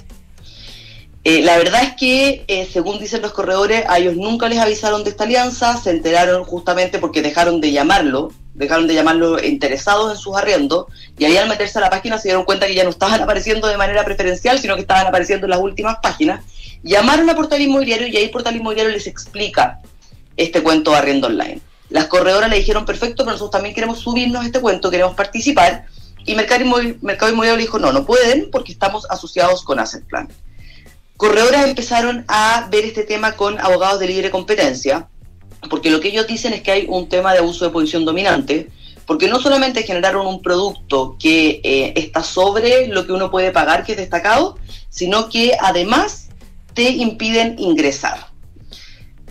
Eh, 1.23 1.41
la 1.41 1.57
verdad 1.57 1.81
es 1.81 1.95
que, 1.95 2.45
eh, 2.47 2.69
según 2.71 2.99
dicen 2.99 3.23
los 3.23 3.31
corredores, 3.31 3.83
a 3.89 3.97
ellos 3.97 4.15
nunca 4.15 4.47
les 4.47 4.59
avisaron 4.59 5.03
de 5.03 5.09
esta 5.09 5.23
alianza, 5.23 5.75
se 5.75 5.89
enteraron 5.89 6.43
justamente 6.43 6.99
porque 6.99 7.23
dejaron 7.23 7.61
de 7.61 7.71
llamarlo, 7.71 8.31
dejaron 8.55 8.87
de 8.87 8.93
llamarlo 8.93 9.43
interesados 9.43 10.11
en 10.11 10.17
sus 10.17 10.35
arriendos, 10.35 10.85
y 11.17 11.25
ahí 11.25 11.37
al 11.37 11.47
meterse 11.47 11.77
a 11.77 11.81
la 11.81 11.89
página 11.89 12.17
se 12.17 12.29
dieron 12.29 12.45
cuenta 12.45 12.67
que 12.67 12.75
ya 12.75 12.83
no 12.83 12.89
estaban 12.89 13.21
apareciendo 13.21 13.67
de 13.67 13.77
manera 13.77 14.03
preferencial, 14.03 14.59
sino 14.59 14.75
que 14.75 14.81
estaban 14.81 15.05
apareciendo 15.07 15.45
en 15.45 15.51
las 15.51 15.59
últimas 15.59 15.97
páginas. 16.01 16.43
Llamaron 16.83 17.29
a 17.29 17.35
Portal 17.35 17.61
Inmobiliario 17.61 18.07
y 18.07 18.17
ahí 18.17 18.29
Portal 18.29 18.55
Inmobiliario 18.55 18.91
les 18.91 19.07
explica 19.07 19.79
este 20.37 20.63
cuento 20.63 20.91
de 20.91 20.97
arriendo 20.97 21.27
online. 21.27 21.61
Las 21.89 22.07
corredoras 22.07 22.49
le 22.49 22.57
dijeron, 22.57 22.85
perfecto, 22.85 23.23
pero 23.23 23.33
nosotros 23.33 23.51
también 23.51 23.75
queremos 23.75 23.99
subirnos 23.99 24.45
este 24.45 24.59
cuento, 24.59 24.89
queremos 24.89 25.15
participar, 25.15 25.85
y 26.25 26.33
Mercado 26.33 26.61
Inmobiliario 26.63 27.55
le 27.55 27.61
dijo, 27.61 27.77
no, 27.77 27.91
no 27.91 28.05
pueden 28.05 28.49
porque 28.51 28.71
estamos 28.71 29.05
asociados 29.09 29.63
con 29.63 29.79
Asset 29.79 30.03
Plan 30.05 30.27
corredoras 31.17 31.65
empezaron 31.65 32.25
a 32.27 32.67
ver 32.69 32.85
este 32.85 33.03
tema 33.03 33.33
con 33.33 33.59
abogados 33.59 33.99
de 33.99 34.07
libre 34.07 34.29
competencia, 34.29 35.07
porque 35.69 35.89
lo 35.89 35.99
que 35.99 36.09
ellos 36.09 36.27
dicen 36.27 36.53
es 36.53 36.61
que 36.61 36.71
hay 36.71 36.85
un 36.87 37.09
tema 37.09 37.33
de 37.33 37.39
abuso 37.39 37.65
de 37.65 37.71
posición 37.71 38.05
dominante, 38.05 38.69
porque 39.05 39.27
no 39.27 39.39
solamente 39.39 39.83
generaron 39.83 40.25
un 40.25 40.41
producto 40.41 41.15
que 41.19 41.61
eh, 41.63 41.93
está 41.95 42.23
sobre 42.23 42.87
lo 42.87 43.05
que 43.05 43.11
uno 43.11 43.29
puede 43.29 43.51
pagar, 43.51 43.85
que 43.85 43.93
es 43.93 43.97
destacado, 43.97 44.57
sino 44.89 45.29
que 45.29 45.53
además 45.59 46.29
te 46.73 46.89
impiden 46.89 47.55
ingresar. 47.59 48.27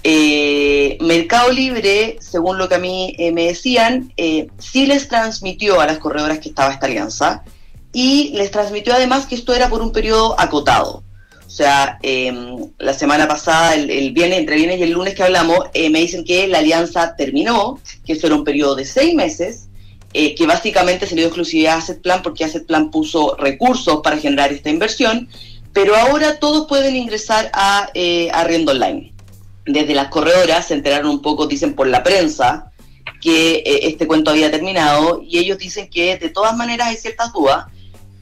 Eh, 0.03 0.99
Mercado 1.01 1.51
Libre, 1.51 2.19
según 2.21 2.59
lo 2.59 2.69
que 2.69 2.75
a 2.75 2.79
mí 2.79 3.15
eh, 3.19 3.33
me 3.33 3.47
decían, 3.47 4.13
sí 4.59 4.87
les 4.87 5.09
transmitió 5.09 5.81
a 5.81 5.87
las 5.87 5.99
corredoras 5.99 6.39
que 6.39 6.51
estaba 6.51 6.73
esta 6.73 6.87
alianza 6.87 7.43
y 7.93 8.31
les 8.35 8.51
transmitió 8.51 8.93
además 8.95 9.27
que 9.27 9.35
esto 9.35 9.55
era 9.55 9.69
por 9.69 9.81
un 9.81 9.93
periodo 9.93 10.39
acotado. 10.39 11.03
O 11.55 11.57
sea, 11.57 12.01
eh, 12.03 12.35
la 12.79 12.93
semana 12.93 13.29
pasada, 13.29 13.77
el, 13.77 13.89
el, 13.89 14.11
viernes, 14.11 14.41
entre 14.41 14.57
viernes 14.57 14.81
y 14.81 14.83
el 14.83 14.91
lunes 14.91 15.15
que 15.15 15.23
hablamos, 15.23 15.61
eh, 15.73 15.89
me 15.89 16.01
dicen 16.01 16.25
que 16.25 16.49
la 16.49 16.59
alianza 16.59 17.15
terminó, 17.15 17.79
que 18.05 18.15
eso 18.15 18.27
era 18.27 18.35
un 18.35 18.43
periodo 18.43 18.75
de 18.75 18.85
seis 18.85 19.15
meses, 19.15 19.69
eh, 20.13 20.35
que 20.35 20.49
básicamente 20.49 21.07
se 21.07 21.15
le 21.15 21.21
dio 21.21 21.29
exclusividad 21.29 21.75
a 21.75 21.79
Asset 21.79 22.03
Plan 22.03 22.23
porque 22.25 22.43
Asset 22.43 22.67
Plan 22.67 22.91
puso 22.91 23.37
recursos 23.37 24.01
para 24.03 24.19
generar 24.19 24.53
esta 24.53 24.69
inversión, 24.69 25.29
pero 25.73 25.95
ahora 25.95 26.41
todos 26.41 26.67
pueden 26.67 26.97
ingresar 26.97 27.53
a 27.53 27.89
eh, 27.95 28.31
Arriendo 28.33 28.73
Online. 28.73 29.15
Desde 29.65 29.95
las 29.95 30.09
corredoras 30.09 30.67
se 30.67 30.75
enteraron 30.75 31.09
un 31.09 31.23
poco, 31.23 31.47
dicen 31.47 31.77
por 31.77 31.87
la 31.87 32.03
prensa, 32.03 32.73
que 33.21 33.59
eh, 33.59 33.79
este 33.83 34.09
cuento 34.09 34.33
había 34.33 34.51
terminado 34.51 35.23
y 35.25 35.39
ellos 35.39 35.59
dicen 35.59 35.89
que 35.89 36.17
de 36.17 36.31
todas 36.31 36.57
maneras 36.57 36.89
hay 36.89 36.97
ciertas 36.97 37.33
dudas 37.33 37.67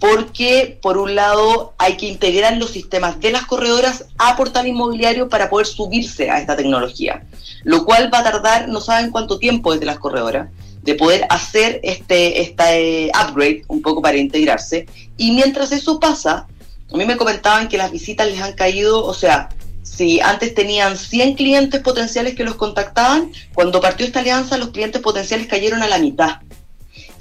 porque 0.02 0.80
por 0.82 0.98
un 0.98 1.14
lado 1.14 1.74
hay 1.78 1.96
que 1.96 2.06
integrar 2.06 2.56
los 2.56 2.72
sistemas 2.72 3.20
de 3.20 3.30
las 3.30 3.46
corredoras 3.46 4.06
a 4.18 4.34
portal 4.36 4.66
inmobiliario 4.66 5.28
para 5.28 5.48
poder 5.48 5.68
subirse 5.68 6.28
a 6.28 6.40
esta 6.40 6.56
tecnología, 6.56 7.24
lo 7.62 7.84
cual 7.84 8.12
va 8.12 8.18
a 8.18 8.24
tardar 8.24 8.68
no 8.68 8.80
saben 8.80 9.12
cuánto 9.12 9.38
tiempo 9.38 9.72
desde 9.72 9.86
las 9.86 10.00
corredoras 10.00 10.50
de 10.82 10.96
poder 10.96 11.24
hacer 11.30 11.78
este, 11.84 12.42
este 12.42 13.12
upgrade 13.14 13.62
un 13.68 13.80
poco 13.80 14.02
para 14.02 14.16
integrarse. 14.16 14.86
Y 15.16 15.30
mientras 15.30 15.70
eso 15.70 16.00
pasa, 16.00 16.48
a 16.92 16.96
mí 16.96 17.04
me 17.04 17.16
comentaban 17.16 17.68
que 17.68 17.78
las 17.78 17.92
visitas 17.92 18.26
les 18.26 18.42
han 18.42 18.54
caído, 18.54 19.06
o 19.06 19.14
sea, 19.14 19.50
si 19.84 20.18
antes 20.18 20.52
tenían 20.52 20.96
100 20.98 21.34
clientes 21.34 21.80
potenciales 21.80 22.34
que 22.34 22.42
los 22.42 22.56
contactaban, 22.56 23.30
cuando 23.54 23.80
partió 23.80 24.04
esta 24.04 24.18
alianza 24.18 24.58
los 24.58 24.70
clientes 24.70 25.00
potenciales 25.00 25.46
cayeron 25.46 25.80
a 25.80 25.86
la 25.86 25.98
mitad. 25.98 26.40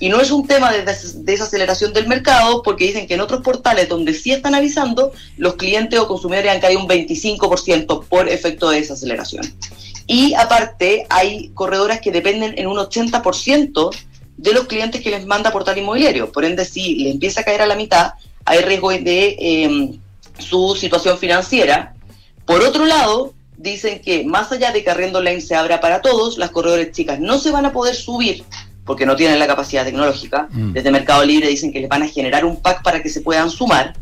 Y 0.01 0.09
no 0.09 0.19
es 0.19 0.31
un 0.31 0.47
tema 0.47 0.71
de 0.71 0.83
desaceleración 0.83 1.93
del 1.93 2.07
mercado, 2.07 2.63
porque 2.63 2.85
dicen 2.85 3.05
que 3.05 3.13
en 3.13 3.21
otros 3.21 3.41
portales 3.41 3.87
donde 3.87 4.15
sí 4.15 4.31
están 4.31 4.55
avisando, 4.55 5.11
los 5.37 5.53
clientes 5.57 5.99
o 5.99 6.07
consumidores 6.07 6.51
han 6.51 6.59
caído 6.59 6.81
un 6.81 6.89
25% 6.89 8.05
por 8.05 8.27
efecto 8.27 8.71
de 8.71 8.79
desaceleración. 8.79 9.43
Y 10.07 10.33
aparte, 10.33 11.05
hay 11.07 11.49
corredoras 11.49 12.01
que 12.01 12.11
dependen 12.11 12.57
en 12.57 12.65
un 12.65 12.77
80% 12.77 13.91
de 14.37 14.53
los 14.53 14.65
clientes 14.65 15.01
que 15.01 15.11
les 15.11 15.27
manda 15.27 15.51
portal 15.51 15.77
inmobiliario. 15.77 16.31
Por 16.31 16.45
ende, 16.45 16.65
si 16.65 16.95
le 16.95 17.11
empieza 17.11 17.41
a 17.41 17.43
caer 17.43 17.61
a 17.61 17.67
la 17.67 17.75
mitad, 17.75 18.13
hay 18.43 18.61
riesgo 18.61 18.89
de 18.89 19.35
em, 19.37 19.99
su 20.39 20.75
situación 20.75 21.19
financiera. 21.19 21.93
Por 22.47 22.63
otro 22.63 22.87
lado, 22.87 23.35
dicen 23.55 24.01
que 24.01 24.23
más 24.23 24.51
allá 24.51 24.71
de 24.71 24.83
que 24.83 24.89
Arriendo 24.89 25.21
Lane 25.21 25.41
se 25.41 25.53
abra 25.53 25.79
para 25.79 26.01
todos, 26.01 26.39
las 26.39 26.49
corredores 26.49 26.91
chicas 26.91 27.19
no 27.19 27.37
se 27.37 27.51
van 27.51 27.67
a 27.67 27.71
poder 27.71 27.93
subir 27.93 28.43
porque 28.91 29.05
no 29.05 29.15
tienen 29.15 29.39
la 29.39 29.47
capacidad 29.47 29.85
tecnológica. 29.85 30.49
Mm. 30.51 30.73
Desde 30.73 30.91
Mercado 30.91 31.23
Libre 31.23 31.47
dicen 31.47 31.71
que 31.71 31.79
les 31.79 31.87
van 31.87 32.03
a 32.03 32.09
generar 32.09 32.43
un 32.43 32.61
pack 32.61 32.83
para 32.83 33.01
que 33.01 33.07
se 33.07 33.21
puedan 33.21 33.49
sumar, 33.49 33.93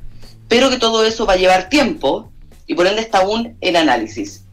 pero 0.47 0.71
que 0.71 0.79
todo 0.79 1.05
eso 1.05 1.27
va 1.27 1.33
a 1.33 1.35
llevar 1.35 1.69
tiempo 1.69 2.31
y 2.65 2.73
por 2.73 2.87
ende 2.87 3.03
está 3.03 3.19
aún 3.19 3.55
en 3.61 3.77
análisis. 3.77 4.45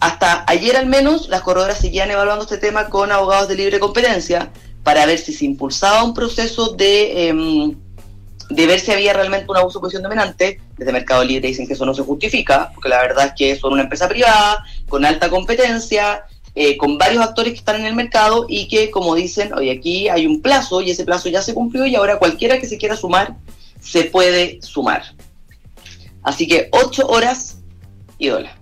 Hasta 0.00 0.44
ayer 0.48 0.76
al 0.76 0.86
menos 0.86 1.28
las 1.28 1.42
corredoras 1.42 1.78
seguían 1.78 2.10
evaluando 2.10 2.42
este 2.42 2.58
tema 2.58 2.88
con 2.88 3.12
abogados 3.12 3.46
de 3.46 3.54
libre 3.54 3.78
competencia 3.78 4.50
para 4.82 5.06
ver 5.06 5.20
si 5.20 5.32
se 5.32 5.44
impulsaba 5.44 6.02
un 6.02 6.12
proceso 6.12 6.72
de, 6.72 7.28
em, 7.28 7.76
de 8.50 8.66
ver 8.66 8.80
si 8.80 8.90
había 8.90 9.12
realmente 9.12 9.46
un 9.48 9.58
abuso 9.58 9.78
de 9.78 9.82
posición 9.82 10.02
dominante. 10.02 10.60
Desde 10.76 10.90
Mercado 10.90 11.22
Libre 11.22 11.46
dicen 11.46 11.68
que 11.68 11.74
eso 11.74 11.86
no 11.86 11.94
se 11.94 12.02
justifica, 12.02 12.72
porque 12.74 12.88
la 12.88 13.00
verdad 13.00 13.26
es 13.26 13.32
que 13.36 13.54
son 13.54 13.74
una 13.74 13.82
empresa 13.82 14.08
privada, 14.08 14.64
con 14.88 15.04
alta 15.04 15.30
competencia, 15.30 16.24
eh, 16.54 16.76
con 16.76 16.98
varios 16.98 17.22
actores 17.22 17.52
que 17.52 17.58
están 17.58 17.76
en 17.76 17.86
el 17.86 17.94
mercado 17.94 18.46
y 18.48 18.68
que, 18.68 18.90
como 18.90 19.14
dicen, 19.14 19.52
hoy 19.54 19.70
aquí 19.70 20.08
hay 20.08 20.26
un 20.26 20.40
plazo 20.40 20.80
y 20.80 20.90
ese 20.90 21.04
plazo 21.04 21.28
ya 21.28 21.42
se 21.42 21.54
cumplió 21.54 21.86
y 21.86 21.96
ahora 21.96 22.18
cualquiera 22.18 22.58
que 22.58 22.66
se 22.66 22.78
quiera 22.78 22.96
sumar 22.96 23.36
se 23.80 24.04
puede 24.04 24.60
sumar. 24.62 25.02
Así 26.22 26.46
que 26.46 26.68
ocho 26.72 27.06
horas 27.06 27.58
y 28.18 28.28
dólar. 28.28 28.56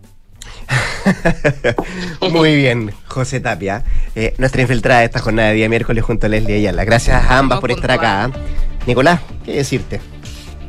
Muy 2.31 2.57
bien, 2.57 2.93
José 3.07 3.41
Tapia. 3.41 3.85
Eh, 4.15 4.35
nuestra 4.39 4.63
infiltrada 4.63 5.05
esta 5.05 5.21
jornada 5.21 5.51
de 5.51 5.55
día 5.57 5.69
miércoles 5.69 6.03
junto 6.05 6.27
a 6.27 6.29
Leslie 6.29 6.57
Ayala. 6.57 6.85
Gracias 6.85 7.23
a 7.23 7.39
ambas 7.39 7.61
por 7.61 7.71
estar 7.71 7.91
acá. 7.91 8.31
Nicolás, 8.87 9.21
¿qué 9.45 9.53
decirte? 9.53 10.01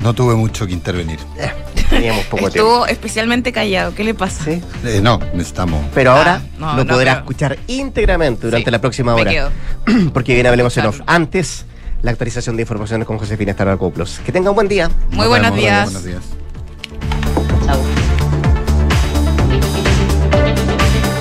No 0.04 0.14
tuve 0.14 0.36
mucho 0.36 0.68
que 0.68 0.74
intervenir. 0.74 1.18
Eh, 1.38 1.49
teníamos 1.89 2.26
poco 2.26 2.49
Estuvo 2.49 2.86
especialmente 2.86 3.54
callado. 3.54 3.95
¿Qué 3.95 4.04
le 4.04 4.14
pasa? 4.14 4.43
¿Sí? 4.43 4.62
Eh, 4.84 4.99
no, 5.01 5.18
necesitamos. 5.34 5.82
Pero 5.93 6.12
ahora 6.12 6.41
ah, 6.60 6.76
lo 6.76 6.86
podrás 6.86 7.20
escuchar 7.20 7.58
íntegramente 7.68 8.47
durante 8.47 8.70
la 8.70 8.82
próxima 8.82 9.16
hora. 9.16 9.49
Porque 10.14 10.34
bien 10.34 10.45
hablemos 10.45 10.76
en 10.76 10.88
off. 10.88 10.99
Antes, 11.08 11.66
la 12.01 12.12
actualización 12.12 12.58
de 12.58 12.64
informaciones 12.64 13.08
con 13.08 13.18
Josefina 13.18 13.51
Estaracoplos. 13.51 14.20
Que 14.26 14.34
tenga 14.34 14.49
un 14.49 14.56
buen 14.56 14.68
día. 14.68 14.91
Muy 15.12 15.28
buenos 15.28 15.56
días. 15.56 15.86
Buenos 15.86 16.04
días. 16.04 16.22